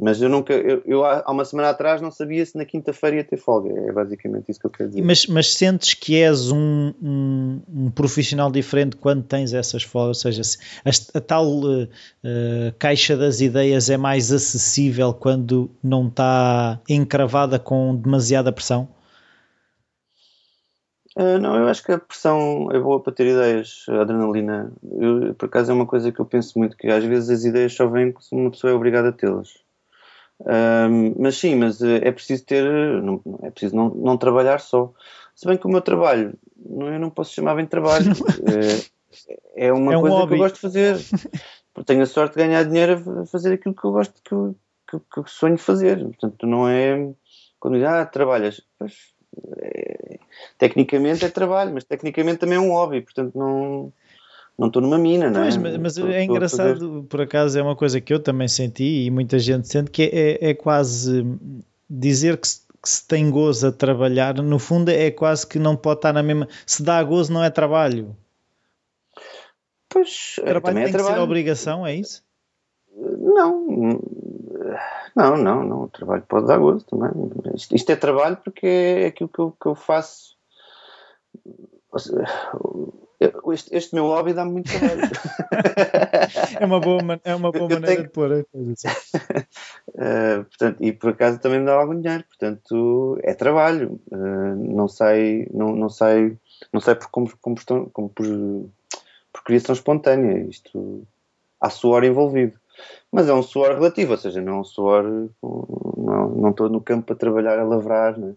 Mas 0.00 0.22
eu 0.22 0.28
nunca, 0.28 0.52
eu, 0.52 0.80
eu, 0.86 1.04
há 1.04 1.28
uma 1.28 1.44
semana 1.44 1.70
atrás 1.70 2.00
não 2.00 2.12
sabia 2.12 2.46
se 2.46 2.56
na 2.56 2.64
quinta-feira 2.64 3.16
ia 3.16 3.24
ter 3.24 3.36
folga, 3.36 3.68
é 3.68 3.90
basicamente 3.90 4.48
isso 4.48 4.60
que 4.60 4.66
eu 4.66 4.70
quero 4.70 4.90
dizer. 4.90 5.02
Mas, 5.02 5.26
mas 5.26 5.52
sentes 5.52 5.92
que 5.94 6.22
és 6.22 6.52
um, 6.52 6.94
um, 7.02 7.60
um 7.68 7.90
profissional 7.90 8.48
diferente 8.48 8.94
quando 8.94 9.24
tens 9.24 9.52
essas 9.52 9.82
folgas, 9.82 10.24
ou 10.24 10.32
seja, 10.32 10.42
a, 10.84 11.18
a 11.18 11.20
tal 11.20 11.48
uh, 11.48 11.88
caixa 12.78 13.16
das 13.16 13.40
ideias 13.40 13.90
é 13.90 13.96
mais 13.96 14.30
acessível 14.30 15.12
quando 15.12 15.68
não 15.82 16.06
está 16.06 16.80
encravada 16.88 17.58
com 17.58 17.96
demasiada 17.96 18.52
pressão? 18.52 18.88
Uh, 21.16 21.40
não, 21.40 21.56
eu 21.56 21.66
acho 21.66 21.82
que 21.82 21.90
a 21.90 21.98
pressão 21.98 22.68
é 22.70 22.78
boa 22.78 23.02
para 23.02 23.12
ter 23.12 23.26
ideias, 23.26 23.84
a 23.88 24.02
adrenalina. 24.02 24.72
Eu, 24.92 25.34
por 25.34 25.46
acaso 25.46 25.72
é 25.72 25.74
uma 25.74 25.86
coisa 25.86 26.12
que 26.12 26.20
eu 26.20 26.24
penso 26.24 26.56
muito, 26.56 26.76
que 26.76 26.86
às 26.86 27.02
vezes 27.02 27.30
as 27.30 27.44
ideias 27.44 27.74
só 27.74 27.88
vêm 27.88 28.14
se 28.20 28.32
uma 28.32 28.52
pessoa 28.52 28.72
é 28.72 28.76
obrigada 28.76 29.08
a 29.08 29.12
tê-las. 29.12 29.66
Um, 30.40 31.14
mas 31.18 31.36
sim, 31.36 31.56
mas 31.56 31.82
eh, 31.82 32.00
é 32.02 32.12
preciso 32.12 32.44
ter, 32.44 32.64
não, 33.02 33.20
é 33.42 33.50
preciso 33.50 33.74
não, 33.74 33.90
não 33.90 34.16
trabalhar 34.16 34.60
só. 34.60 34.92
Se 35.34 35.46
bem 35.46 35.56
que 35.56 35.66
o 35.66 35.70
meu 35.70 35.80
trabalho, 35.80 36.34
não, 36.56 36.92
eu 36.92 37.00
não 37.00 37.10
posso 37.10 37.32
chamar 37.32 37.54
bem 37.54 37.64
de 37.64 37.70
trabalho, 37.70 38.12
é, 39.56 39.66
é 39.68 39.72
uma 39.72 39.94
é 39.94 39.98
um 39.98 40.00
coisa 40.00 40.16
hobby. 40.16 40.28
que 40.28 40.34
eu 40.34 40.38
gosto 40.38 40.54
de 40.54 40.60
fazer. 40.60 40.96
Porque 41.74 41.86
tenho 41.92 42.02
a 42.02 42.06
sorte 42.06 42.36
de 42.36 42.44
ganhar 42.44 42.64
dinheiro 42.64 43.20
a 43.20 43.26
fazer 43.26 43.52
aquilo 43.52 43.74
que 43.74 43.84
eu 43.84 43.92
gosto, 43.92 44.20
que 44.22 44.32
eu, 44.32 44.54
que, 44.88 45.22
que 45.22 45.30
sonho 45.30 45.58
fazer. 45.58 46.02
Portanto, 46.04 46.46
não 46.46 46.68
é 46.68 47.12
quando 47.60 47.74
diz, 47.74 47.84
ah, 47.84 48.06
trabalhas. 48.06 48.60
Pois, 48.78 48.94
é, 49.58 50.18
tecnicamente 50.56 51.24
é 51.24 51.28
trabalho, 51.28 51.72
mas 51.74 51.84
tecnicamente 51.84 52.38
também 52.38 52.56
é 52.56 52.60
um 52.60 52.72
hobby, 52.72 53.02
portanto 53.02 53.36
não 53.36 53.92
não 54.58 54.66
estou 54.66 54.82
numa 54.82 54.98
mina, 54.98 55.30
não 55.30 55.40
é? 55.40 55.42
Pois, 55.44 55.56
mas 55.56 55.96
estou, 55.96 56.10
é 56.10 56.24
engraçado, 56.24 57.06
por 57.08 57.20
acaso, 57.20 57.56
é 57.56 57.62
uma 57.62 57.76
coisa 57.76 58.00
que 58.00 58.12
eu 58.12 58.18
também 58.18 58.48
senti 58.48 59.04
e 59.04 59.10
muita 59.10 59.38
gente 59.38 59.68
sente 59.68 59.90
que 59.90 60.02
é, 60.02 60.50
é 60.50 60.54
quase 60.54 61.24
dizer 61.88 62.36
que 62.38 62.48
se, 62.48 62.62
que 62.82 62.88
se, 62.88 63.06
tem 63.06 63.30
gozo 63.30 63.68
a 63.68 63.72
trabalhar, 63.72 64.34
no 64.34 64.58
fundo 64.58 64.90
é 64.90 65.12
quase 65.12 65.46
que 65.46 65.60
não 65.60 65.76
pode 65.76 65.98
estar 65.98 66.12
na 66.12 66.24
mesma. 66.24 66.48
Se 66.66 66.82
dá 66.82 67.00
gozo, 67.04 67.32
não 67.32 67.44
é 67.44 67.50
trabalho. 67.50 68.16
Pois, 69.88 70.34
trabalho 70.34 70.62
também 70.62 70.82
é 70.82 70.86
tem 70.86 70.94
é 70.94 70.96
trabalho. 70.96 71.14
que 71.14 71.20
ser 71.20 71.24
obrigação, 71.24 71.86
é 71.86 71.94
isso? 71.94 72.24
Não, 72.96 74.00
não, 75.14 75.36
não, 75.36 75.62
não. 75.62 75.82
O 75.84 75.88
trabalho 75.88 76.24
pode 76.28 76.48
dar 76.48 76.58
gozo 76.58 76.84
também. 76.84 77.10
Isto, 77.54 77.76
isto 77.76 77.90
é 77.90 77.96
trabalho 77.96 78.36
porque 78.36 78.66
é 78.66 79.06
aquilo 79.06 79.28
que 79.28 79.38
eu, 79.38 79.52
que 79.52 79.66
eu 79.66 79.76
faço 79.76 80.36
este, 83.20 83.74
este, 83.74 83.94
meu 83.94 84.06
hobby 84.06 84.32
dá-me 84.32 84.52
muito 84.52 84.70
trabalho. 84.70 85.00
é 86.60 86.64
uma 86.64 86.80
boa, 86.80 87.20
é 87.24 87.34
uma 87.34 87.50
boa 87.50 87.68
maneira 87.68 87.86
tenho... 87.86 88.02
de 88.02 88.08
pôr 88.10 88.32
a 88.32 88.44
coisa. 88.44 88.88
uh, 89.88 90.44
portanto, 90.46 90.76
e 90.80 90.92
por 90.92 91.10
acaso 91.10 91.40
também 91.40 91.58
me 91.58 91.66
dá 91.66 91.74
algum 91.74 92.00
dinheiro, 92.00 92.24
portanto 92.24 93.18
é 93.22 93.34
trabalho. 93.34 94.00
Uh, 94.12 94.74
não 94.74 94.86
sai, 94.86 95.48
não, 95.52 95.74
não 95.74 95.88
sai, 95.88 96.36
não 96.72 96.80
sai 96.80 96.94
por, 96.94 97.08
combustão, 97.10 97.86
por, 97.86 98.10
por 98.14 99.44
criação 99.44 99.74
espontânea. 99.74 100.46
Isto 100.48 101.02
há 101.60 101.70
suor 101.70 102.04
envolvido. 102.04 102.58
Mas 103.10 103.28
é 103.28 103.34
um 103.34 103.42
suor 103.42 103.74
relativo, 103.74 104.12
ou 104.12 104.18
seja, 104.18 104.40
não 104.40 104.58
é 104.58 104.60
um 104.60 104.64
suor. 104.64 105.02
Não, 105.42 106.28
não 106.28 106.50
estou 106.50 106.68
no 106.68 106.80
campo 106.80 107.12
a 107.12 107.16
trabalhar, 107.16 107.58
a 107.58 107.64
lavrar. 107.64 108.16
Né? 108.16 108.34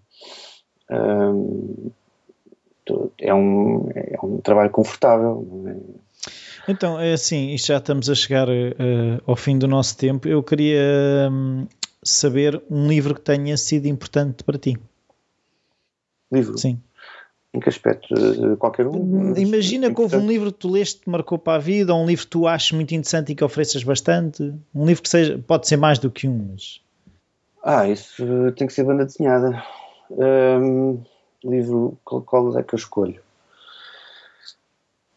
É 3.19 3.33
um, 3.33 3.89
é 3.93 4.17
um 4.23 4.37
trabalho 4.37 4.69
confortável. 4.69 5.47
É? 5.67 6.71
Então, 6.71 6.99
é 6.99 7.13
assim, 7.13 7.57
já 7.57 7.77
estamos 7.77 8.09
a 8.09 8.15
chegar 8.15 8.47
uh, 8.47 9.21
ao 9.25 9.35
fim 9.35 9.57
do 9.57 9.67
nosso 9.67 9.97
tempo. 9.97 10.27
Eu 10.27 10.43
queria 10.43 11.29
um, 11.31 11.67
saber 12.03 12.61
um 12.69 12.87
livro 12.87 13.15
que 13.15 13.21
tenha 13.21 13.57
sido 13.57 13.87
importante 13.87 14.43
para 14.43 14.57
ti. 14.57 14.77
Livro? 16.31 16.57
Sim. 16.57 16.79
Em 17.53 17.59
que 17.59 17.67
aspecto? 17.67 18.13
Eh, 18.13 18.55
qualquer 18.55 18.87
um? 18.87 19.35
Imagina 19.35 19.93
que 19.93 19.99
houve 19.99 20.15
um 20.15 20.25
livro 20.25 20.53
que 20.53 20.59
tu 20.59 20.69
leste 20.69 20.99
que 20.99 21.03
te 21.03 21.09
marcou 21.09 21.37
para 21.37 21.57
a 21.57 21.59
vida, 21.59 21.93
ou 21.93 22.01
um 22.01 22.05
livro 22.05 22.23
que 22.23 22.31
tu 22.31 22.47
achas 22.47 22.71
muito 22.71 22.95
interessante 22.95 23.33
e 23.33 23.35
que 23.35 23.43
ofereças 23.43 23.83
bastante. 23.83 24.53
Um 24.73 24.85
livro 24.85 25.03
que 25.03 25.09
seja, 25.09 25.37
pode 25.45 25.67
ser 25.67 25.75
mais 25.75 25.99
do 25.99 26.09
que 26.09 26.29
um, 26.29 26.51
mas... 26.51 26.79
Ah, 27.61 27.87
isso 27.89 28.23
tem 28.55 28.67
que 28.67 28.73
ser 28.73 28.85
banda 28.85 29.05
desenhada. 29.05 29.61
Um, 30.09 31.03
livro, 31.43 31.97
qual, 32.03 32.21
qual 32.21 32.57
é 32.57 32.63
que 32.63 32.73
eu 32.73 32.77
escolho? 32.77 33.21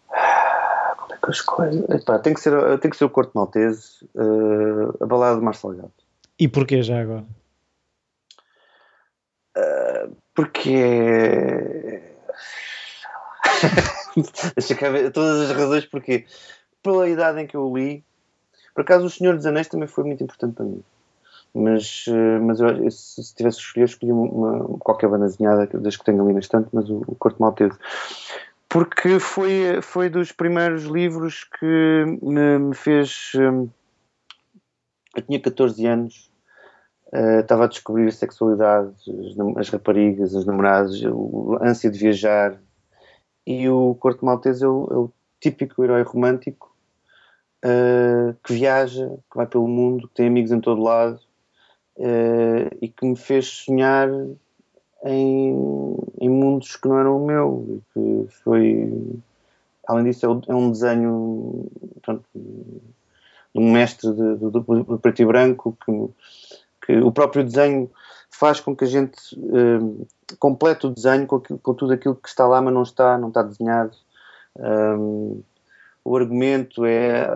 Qual 0.08 1.10
é 1.10 1.16
que 1.16 1.26
eu 1.26 1.30
escolho? 1.30 1.84
Epá, 1.92 2.18
tem, 2.18 2.34
que 2.34 2.40
ser, 2.40 2.78
tem 2.78 2.90
que 2.90 2.96
ser 2.96 3.04
o 3.04 3.10
Corto 3.10 3.32
Maltese, 3.34 4.04
uh, 4.14 5.02
a 5.02 5.06
balada 5.06 5.38
de 5.38 5.44
Marcelo 5.44 5.74
Gato. 5.74 6.04
E 6.38 6.48
porquê 6.48 6.82
já 6.82 7.00
agora? 7.00 7.24
Uh, 9.56 10.16
porque 10.34 12.02
Deixa 14.56 14.74
cá 14.74 14.90
ver 14.90 15.12
todas 15.12 15.50
as 15.50 15.56
razões 15.56 15.86
porque 15.86 16.26
pela 16.82 17.08
idade 17.08 17.40
em 17.40 17.46
que 17.46 17.56
eu 17.56 17.72
li 17.74 18.04
por 18.74 18.82
acaso 18.82 19.06
o 19.06 19.10
Senhor 19.10 19.36
dos 19.36 19.46
Anéis 19.46 19.68
também 19.68 19.88
foi 19.88 20.04
muito 20.04 20.22
importante 20.24 20.54
para 20.54 20.64
mim 20.64 20.82
mas, 21.54 22.06
eh, 22.08 22.38
mas 22.40 22.58
eu, 22.58 22.90
se, 22.90 23.34
tivesse 23.34 23.58
que 23.58 23.62
escolher, 23.64 23.84
escolhi 23.84 24.12
uma, 24.12 24.76
qualquer 24.80 25.08
banda 25.08 25.26
desde 25.28 25.98
que 25.98 26.04
tenho 26.04 26.22
ali 26.22 26.32
na 26.32 26.40
estante, 26.40 26.68
mas 26.72 26.90
o, 26.90 27.02
o 27.06 27.14
Corto 27.14 27.40
Maltese. 27.40 27.78
Porque 28.68 29.20
foi, 29.20 29.80
foi 29.80 30.08
dos 30.08 30.32
primeiros 30.32 30.82
livros 30.82 31.44
que 31.44 32.18
me, 32.20 32.58
me 32.58 32.74
fez. 32.74 33.32
Eh, 33.36 33.68
eu 35.16 35.22
tinha 35.22 35.40
14 35.40 35.86
anos, 35.86 36.28
uh, 37.12 37.38
estava 37.38 37.66
a 37.66 37.68
descobrir 37.68 38.08
a 38.08 38.10
sexualidade, 38.10 38.92
as, 39.08 39.58
as 39.58 39.68
raparigas, 39.68 40.34
as 40.34 40.44
namoradas, 40.44 41.00
a 41.04 41.68
ânsia 41.68 41.88
de 41.88 42.00
viajar. 42.00 42.60
E 43.46 43.68
o 43.68 43.94
Corto 43.94 44.26
Maltese 44.26 44.64
é 44.64 44.68
o, 44.68 44.88
é 44.90 44.96
o 44.96 45.12
típico 45.38 45.84
herói 45.84 46.02
romântico 46.02 46.74
uh, 47.64 48.34
que 48.42 48.54
viaja, 48.54 49.06
que 49.30 49.36
vai 49.36 49.46
pelo 49.46 49.68
mundo, 49.68 50.08
que 50.08 50.14
tem 50.14 50.26
amigos 50.26 50.50
em 50.50 50.60
todo 50.60 50.82
lado 50.82 51.20
uh, 51.98 52.76
e 52.80 52.88
que 52.88 53.06
me 53.06 53.16
fez 53.16 53.46
sonhar 53.46 54.08
em, 55.04 55.54
em, 56.20 56.28
mundos 56.28 56.76
que 56.76 56.88
não 56.88 56.98
eram 56.98 57.22
o 57.22 57.26
meu 57.26 57.80
que 57.92 58.26
foi 58.42 58.92
além 59.86 60.04
disso 60.04 60.26
é, 60.26 60.52
é 60.52 60.54
um 60.54 60.70
desenho 60.70 61.70
portanto, 61.94 62.24
de 62.34 63.60
um 63.60 63.70
mestre 63.70 64.10
de, 64.10 64.36
de, 64.36 64.50
de, 64.50 64.98
preto 64.98 65.22
e 65.22 65.26
branco 65.26 65.76
que, 65.84 66.86
que, 66.86 66.98
o 66.98 67.12
próprio 67.12 67.44
desenho 67.44 67.90
faz 68.30 68.60
com 68.60 68.74
que 68.74 68.84
a 68.84 68.88
gente 68.88 69.18
uh, 69.36 70.06
complete 70.38 70.86
o 70.86 70.90
desenho 70.90 71.26
com, 71.26 71.36
aquilo, 71.36 71.58
com, 71.58 71.74
tudo 71.74 71.92
aquilo 71.92 72.16
que 72.16 72.28
está 72.28 72.46
lá 72.46 72.60
mas 72.60 72.74
não 72.74 72.82
está, 72.82 73.16
não 73.16 73.28
está 73.28 73.42
desenhado. 73.42 73.96
Um, 74.56 75.42
o 76.04 76.16
argumento 76.16 76.84
é, 76.84 77.28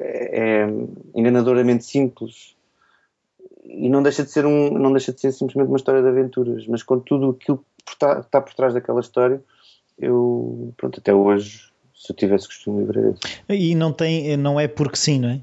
é, 0.00 0.62
é 0.62 0.68
enganadoramente 1.14 1.84
simples 1.84 2.56
e 3.72 3.88
não 3.88 4.02
deixa 4.02 4.24
de 4.24 4.30
ser 4.30 4.44
um 4.46 4.70
não 4.70 4.92
deixa 4.92 5.12
de 5.12 5.20
ser 5.20 5.32
simplesmente 5.32 5.68
uma 5.68 5.76
história 5.76 6.02
de 6.02 6.08
aventuras 6.08 6.66
mas 6.66 6.82
com 6.82 6.98
tudo 6.98 7.30
aquilo 7.30 7.64
que 7.84 7.92
está, 7.92 8.20
está 8.20 8.40
por 8.40 8.54
trás 8.54 8.74
daquela 8.74 9.00
história 9.00 9.42
eu 9.98 10.72
pronto 10.76 10.98
até 11.00 11.14
hoje 11.14 11.70
se 11.94 12.12
eu 12.12 12.16
tivesse 12.16 12.46
costume 12.46 12.80
livre 12.80 13.10
esse. 13.10 13.42
e 13.48 13.74
não 13.74 13.92
tem 13.92 14.36
não 14.36 14.58
é 14.58 14.66
porque 14.66 14.96
sim 14.96 15.20
não 15.20 15.28
é? 15.28 15.40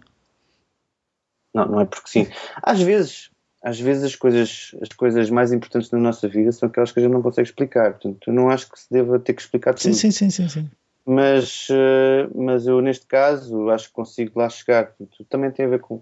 Não 1.53 1.65
não 1.67 1.81
é 1.81 1.85
porque 1.85 2.09
sim. 2.09 2.27
Às 2.61 2.81
vezes 2.81 3.29
às 3.63 3.79
vezes 3.79 4.03
as 4.03 4.15
coisas 4.15 4.75
as 4.81 4.89
coisas 4.89 5.29
mais 5.29 5.51
importantes 5.51 5.91
na 5.91 5.99
nossa 5.99 6.27
vida 6.27 6.51
são 6.51 6.67
aquelas 6.69 6.91
que 6.91 6.99
a 6.99 7.03
gente 7.03 7.11
não 7.11 7.21
consegue 7.21 7.47
explicar. 7.47 7.93
Portanto 7.93 8.27
eu 8.27 8.33
não 8.33 8.49
acho 8.49 8.69
que 8.69 8.79
se 8.79 8.87
deva 8.91 9.19
ter 9.19 9.33
que 9.33 9.41
explicar 9.41 9.73
tudo. 9.73 9.93
sim 9.93 9.93
sim 9.93 10.11
sim 10.11 10.29
sim, 10.29 10.49
sim. 10.49 10.69
mas 11.05 11.67
uh, 11.69 12.29
mas 12.35 12.67
eu 12.67 12.81
neste 12.81 13.05
caso 13.05 13.69
acho 13.69 13.87
que 13.87 13.93
consigo 13.93 14.39
lá 14.39 14.49
chegar. 14.49 14.93
Também 15.29 15.51
tem 15.51 15.65
a 15.65 15.69
ver 15.69 15.79
com 15.79 16.01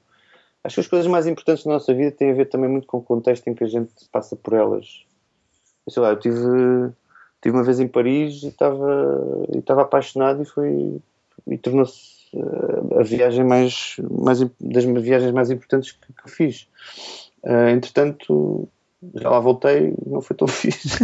Acho 0.66 0.76
que 0.76 0.82
as 0.82 0.88
coisas 0.88 1.07
mais 1.07 1.28
importantes 1.28 1.63
da 1.63 1.74
nossa 1.74 1.93
vida 1.93 2.11
têm 2.11 2.32
a 2.32 2.34
ver 2.34 2.45
também 2.45 2.68
muito 2.68 2.88
com 2.88 2.97
o 2.97 3.03
contexto 3.03 3.47
em 3.47 3.53
que 3.53 3.63
a 3.63 3.68
gente 3.68 3.91
passa 4.11 4.36
por 4.36 4.53
elas. 4.53 5.05
Eu 5.86 5.93
sei 5.93 6.01
lá, 6.01 6.09
eu 6.09 6.18
tive, 6.18 6.39
tive 7.39 7.55
uma 7.55 7.63
vez 7.63 7.80
em 7.80 7.88
Paris 7.88 8.41
e 8.41 8.47
estava, 8.47 9.45
e 9.53 9.59
estava 9.59 9.84
apaixonado 9.84 10.41
e 10.41 10.45
foi 10.45 10.99
e 11.47 11.57
tornou-se 11.59 12.16
eh, 12.34 12.99
a 12.99 13.03
viagem 13.03 13.43
mais, 13.43 13.97
mais 14.09 14.39
das 14.59 14.84
viagens 14.86 15.32
mais 15.32 15.51
importantes 15.51 15.91
que, 15.91 16.13
que 16.13 16.32
fiz. 16.32 16.68
Uh, 17.43 17.70
entretanto, 17.70 18.68
já 19.13 19.30
lá 19.30 19.39
voltei 19.39 19.93
não 20.03 20.20
foi 20.20 20.36
tão 20.36 20.47
fixe. 20.49 20.97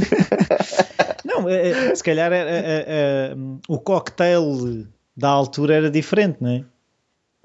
não, 1.23 1.47
é, 1.47 1.93
se 1.93 2.03
calhar 2.03 2.33
é, 2.33 2.39
é, 2.39 2.85
é, 2.87 3.35
o 3.69 3.77
cocktail 3.77 4.87
da 5.15 5.29
altura 5.29 5.75
era 5.75 5.91
diferente, 5.91 6.37
não 6.41 6.49
é? 6.49 6.65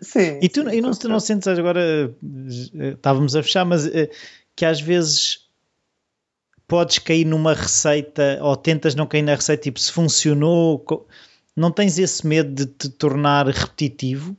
Sim. 0.00 0.38
E 0.42 0.48
tu, 0.48 0.62
sim, 0.62 0.76
e 0.76 0.80
não, 0.80 0.90
tu 0.92 1.08
não 1.08 1.20
sentes 1.20 1.48
agora, 1.48 1.80
eh, 1.80 2.90
estávamos 2.90 3.34
a 3.34 3.42
fechar, 3.42 3.64
mas 3.64 3.86
uh, 3.86 4.08
que 4.54 4.64
às 4.64 4.80
vezes 4.80 5.46
podes 6.68 6.98
cair 6.98 7.24
numa 7.24 7.54
receita 7.54 8.38
ou 8.42 8.56
tentas 8.56 8.94
não 8.94 9.06
cair 9.06 9.22
na 9.22 9.34
receita, 9.34 9.62
tipo, 9.62 9.80
se 9.80 9.92
funcionou, 9.92 10.84
não 11.54 11.70
tens 11.70 11.98
esse 11.98 12.26
medo 12.26 12.52
de 12.52 12.66
te 12.66 12.90
tornar 12.90 13.46
repetitivo? 13.46 14.36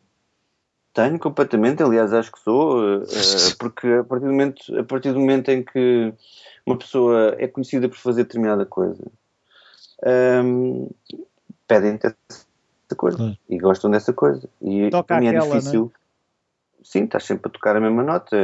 Tenho 0.93 1.19
completamente, 1.19 1.81
aliás, 1.81 2.13
acho 2.13 2.31
que 2.31 2.39
sou, 2.39 3.01
uh, 3.01 3.05
porque 3.59 3.87
a 3.87 4.03
partir, 4.03 4.25
do 4.25 4.31
momento, 4.31 4.79
a 4.79 4.83
partir 4.83 5.13
do 5.13 5.19
momento 5.19 5.49
em 5.49 5.63
que 5.63 6.13
uma 6.65 6.77
pessoa 6.77 7.35
é 7.39 7.47
conhecida 7.47 7.87
por 7.89 7.97
fazer 7.97 8.23
determinada 8.23 8.65
coisa, 8.65 9.03
um, 10.03 10.09
ehm, 10.09 10.87
pedem-te 11.67 12.13
coisa 12.95 13.17
claro. 13.17 13.37
e 13.49 13.57
gostam 13.57 13.91
dessa 13.91 14.13
coisa. 14.13 14.49
E 14.61 14.89
Toca 14.89 15.03
para 15.03 15.19
mim 15.19 15.27
é 15.27 15.39
difícil. 15.39 15.91
Sim, 16.83 17.03
estás 17.03 17.25
sempre 17.25 17.49
a 17.49 17.51
tocar 17.51 17.75
a 17.75 17.79
mesma 17.81 18.03
nota. 18.03 18.37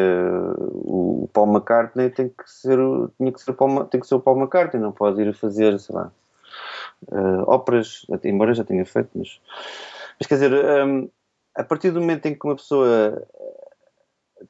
O 0.70 1.30
Paul 1.32 1.52
McCartney 1.52 2.10
tem 2.10 2.30
que 2.30 2.50
ser, 2.50 2.78
tinha 3.18 3.32
que 3.32 3.42
ser 3.42 3.52
o 3.52 3.54
Paul, 3.54 3.86
tem 3.86 4.02
que 4.02 4.08
ser 4.08 4.16
o 4.16 4.20
Paul 4.20 4.38
McCartney, 4.38 4.82
não 4.82 4.92
pode 4.92 5.22
ir 5.22 5.30
a 5.30 5.34
fazer, 5.34 5.80
sei 5.80 5.96
lá, 5.96 6.12
uh, 7.12 7.44
óperas, 7.48 8.06
embora 8.24 8.54
já 8.54 8.64
tenha 8.64 8.86
feito, 8.86 9.10
mas, 9.16 9.40
mas 10.20 10.28
quer 10.28 10.36
dizer, 10.36 10.54
um, 10.86 11.10
a 11.56 11.64
partir 11.64 11.92
do 11.92 12.02
momento 12.02 12.26
em 12.26 12.36
que 12.36 12.46
uma 12.46 12.56
pessoa 12.56 13.26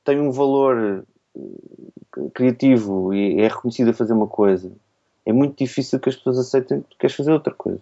tem 0.04 0.20
um 0.20 0.32
valor 0.32 1.06
eh, 1.36 2.30
criativo 2.34 3.14
e 3.14 3.42
é 3.42 3.48
reconhecida 3.48 3.92
a 3.92 3.94
fazer 3.94 4.14
uma 4.14 4.28
coisa, 4.28 4.72
é 5.26 5.32
muito 5.32 5.58
difícil 5.58 6.00
que 6.00 6.10
as 6.10 6.16
pessoas 6.16 6.40
aceitem 6.40 6.82
que 6.82 6.98
queres 6.98 7.16
fazer 7.16 7.32
outra 7.32 7.54
coisa. 7.54 7.82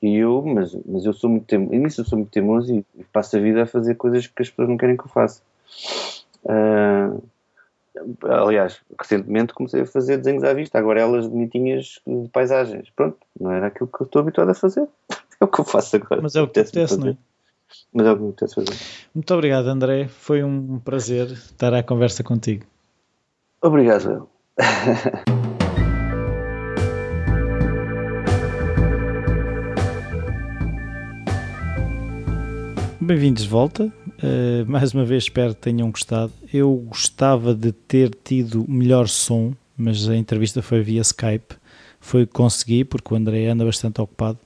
E 0.00 0.16
eu, 0.16 0.42
mas, 0.42 0.76
mas 0.86 1.04
eu 1.04 1.12
sou 1.12 1.28
muito 1.28 1.46
teimoso, 1.46 1.74
nisso 1.74 2.00
eu 2.00 2.04
sou 2.04 2.18
muito 2.18 2.30
teimoso 2.30 2.72
e, 2.72 2.84
e 2.96 3.04
passo 3.04 3.36
a 3.36 3.40
vida 3.40 3.62
a 3.62 3.66
fazer 3.66 3.96
coisas 3.96 4.26
que 4.26 4.42
as 4.42 4.50
pessoas 4.50 4.68
não 4.68 4.76
querem 4.76 4.96
que 4.96 5.04
eu 5.04 5.08
faça. 5.08 5.42
Uh, 6.44 7.22
aliás, 8.22 8.80
recentemente 8.98 9.52
comecei 9.52 9.82
a 9.82 9.86
fazer 9.86 10.18
desenhos 10.18 10.44
à 10.44 10.52
vista, 10.52 10.78
agora 10.78 11.00
elas 11.00 11.26
bonitinhas 11.26 12.00
de 12.06 12.28
paisagens. 12.28 12.90
Pronto, 12.90 13.18
não 13.38 13.50
era 13.50 13.66
aquilo 13.66 13.88
que 13.88 14.02
eu 14.02 14.06
estou 14.06 14.20
habituado 14.20 14.50
a 14.50 14.54
fazer. 14.54 14.86
É 15.40 15.44
o 15.44 15.46
que 15.46 15.60
eu 15.60 15.64
faço 15.64 15.94
agora. 15.94 16.20
Mas 16.20 16.34
é 16.34 16.42
o 16.42 16.48
que 16.48 16.58
acontece, 16.58 16.98
não 16.98 17.10
é? 17.10 17.16
mas 17.92 18.06
é 18.06 18.10
o 18.12 18.16
que 18.16 18.22
me 18.22 18.28
apetece 18.30 18.54
fazer. 18.56 18.76
Muito 19.14 19.34
obrigado, 19.34 19.68
André. 19.68 20.08
Foi 20.08 20.42
um 20.42 20.80
prazer 20.80 21.28
estar 21.28 21.72
à 21.74 21.80
conversa 21.80 22.24
contigo. 22.24 22.66
Obrigado. 23.62 24.28
Bem-vindos 33.08 33.44
de 33.44 33.48
volta. 33.48 33.90
Uh, 34.06 34.70
mais 34.70 34.92
uma 34.92 35.02
vez 35.02 35.22
espero 35.22 35.54
que 35.54 35.62
tenham 35.62 35.90
gostado. 35.90 36.30
Eu 36.52 36.74
gostava 36.86 37.54
de 37.54 37.72
ter 37.72 38.14
tido 38.22 38.66
melhor 38.68 39.08
som, 39.08 39.54
mas 39.74 40.06
a 40.10 40.14
entrevista 40.14 40.60
foi 40.60 40.82
via 40.82 41.00
Skype. 41.00 41.54
Foi 41.98 42.26
que 42.26 42.34
consegui, 42.34 42.84
porque 42.84 43.14
o 43.14 43.16
André 43.16 43.46
anda 43.46 43.64
bastante 43.64 43.98
ocupado. 43.98 44.38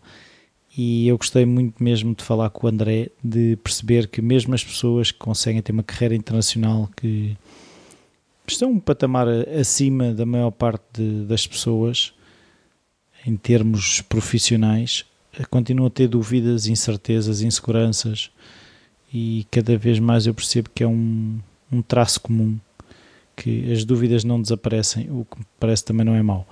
E 0.79 1.09
eu 1.09 1.19
gostei 1.19 1.45
muito 1.45 1.83
mesmo 1.83 2.15
de 2.15 2.23
falar 2.23 2.51
com 2.51 2.69
o 2.69 2.71
André, 2.71 3.09
de 3.21 3.57
perceber 3.57 4.07
que 4.07 4.23
mesmo 4.23 4.55
as 4.55 4.63
pessoas 4.63 5.11
que 5.11 5.19
conseguem 5.19 5.61
ter 5.61 5.73
uma 5.73 5.83
carreira 5.83 6.15
internacional, 6.15 6.89
que 6.97 7.37
estão 8.47 8.71
um 8.71 8.79
patamar 8.79 9.27
acima 9.59 10.15
da 10.15 10.25
maior 10.25 10.53
parte 10.53 10.85
de, 10.93 11.25
das 11.25 11.49
pessoas, 11.49 12.15
em 13.27 13.37
termos 13.37 14.03
profissionais, 14.03 15.05
continuam 15.51 15.87
a 15.87 15.91
ter 15.91 16.09
dúvidas, 16.09 16.67
incertezas, 16.67 17.43
inseguranças 17.43 18.31
e 19.13 19.47
cada 19.51 19.77
vez 19.77 19.99
mais 19.99 20.27
eu 20.27 20.35
percebo 20.35 20.71
que 20.75 20.83
é 20.83 20.87
um, 20.87 21.39
um 21.71 21.83
traço 21.83 22.21
comum 22.21 22.59
que 23.37 23.73
as 23.73 23.85
dúvidas 23.85 24.25
não 24.25 24.41
desaparecem, 24.41 25.11
o 25.11 25.25
que 25.25 25.43
parece 25.59 25.85
também 25.85 26.05
não 26.05 26.15
é 26.15 26.23
mau. 26.23 26.47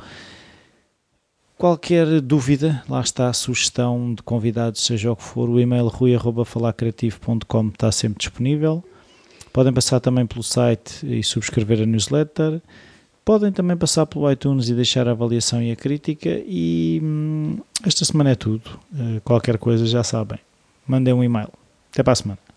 Qualquer 1.56 2.22
dúvida, 2.22 2.82
lá 2.88 3.00
está 3.02 3.28
a 3.28 3.34
sugestão 3.34 4.14
de 4.14 4.22
convidados, 4.22 4.82
seja 4.82 5.12
o 5.12 5.16
que 5.16 5.22
for, 5.22 5.48
o 5.48 5.60
e-mail 5.60 5.88
rui.falarcreativo.com 5.88 7.68
está 7.68 7.92
sempre 7.92 8.18
disponível. 8.18 8.82
Podem 9.52 9.72
passar 9.72 10.00
também 10.00 10.26
pelo 10.26 10.42
site 10.42 11.04
e 11.04 11.22
subscrever 11.22 11.82
a 11.82 11.86
newsletter. 11.86 12.62
Podem 13.24 13.52
também 13.52 13.76
passar 13.76 14.06
pelo 14.06 14.30
iTunes 14.30 14.68
e 14.68 14.74
deixar 14.74 15.06
a 15.06 15.12
avaliação 15.12 15.62
e 15.62 15.70
a 15.70 15.76
crítica. 15.76 16.30
E 16.46 17.00
hum, 17.02 17.58
esta 17.86 18.04
semana 18.04 18.30
é 18.30 18.34
tudo. 18.34 18.78
Uh, 18.92 19.20
qualquer 19.22 19.58
coisa 19.58 19.86
já 19.86 20.02
sabem. 20.02 20.38
Mandem 20.86 21.14
um 21.14 21.22
e-mail. 21.22 21.50
Até 21.92 22.02
para 22.02 22.12
a 22.12 22.16
semana. 22.16 22.49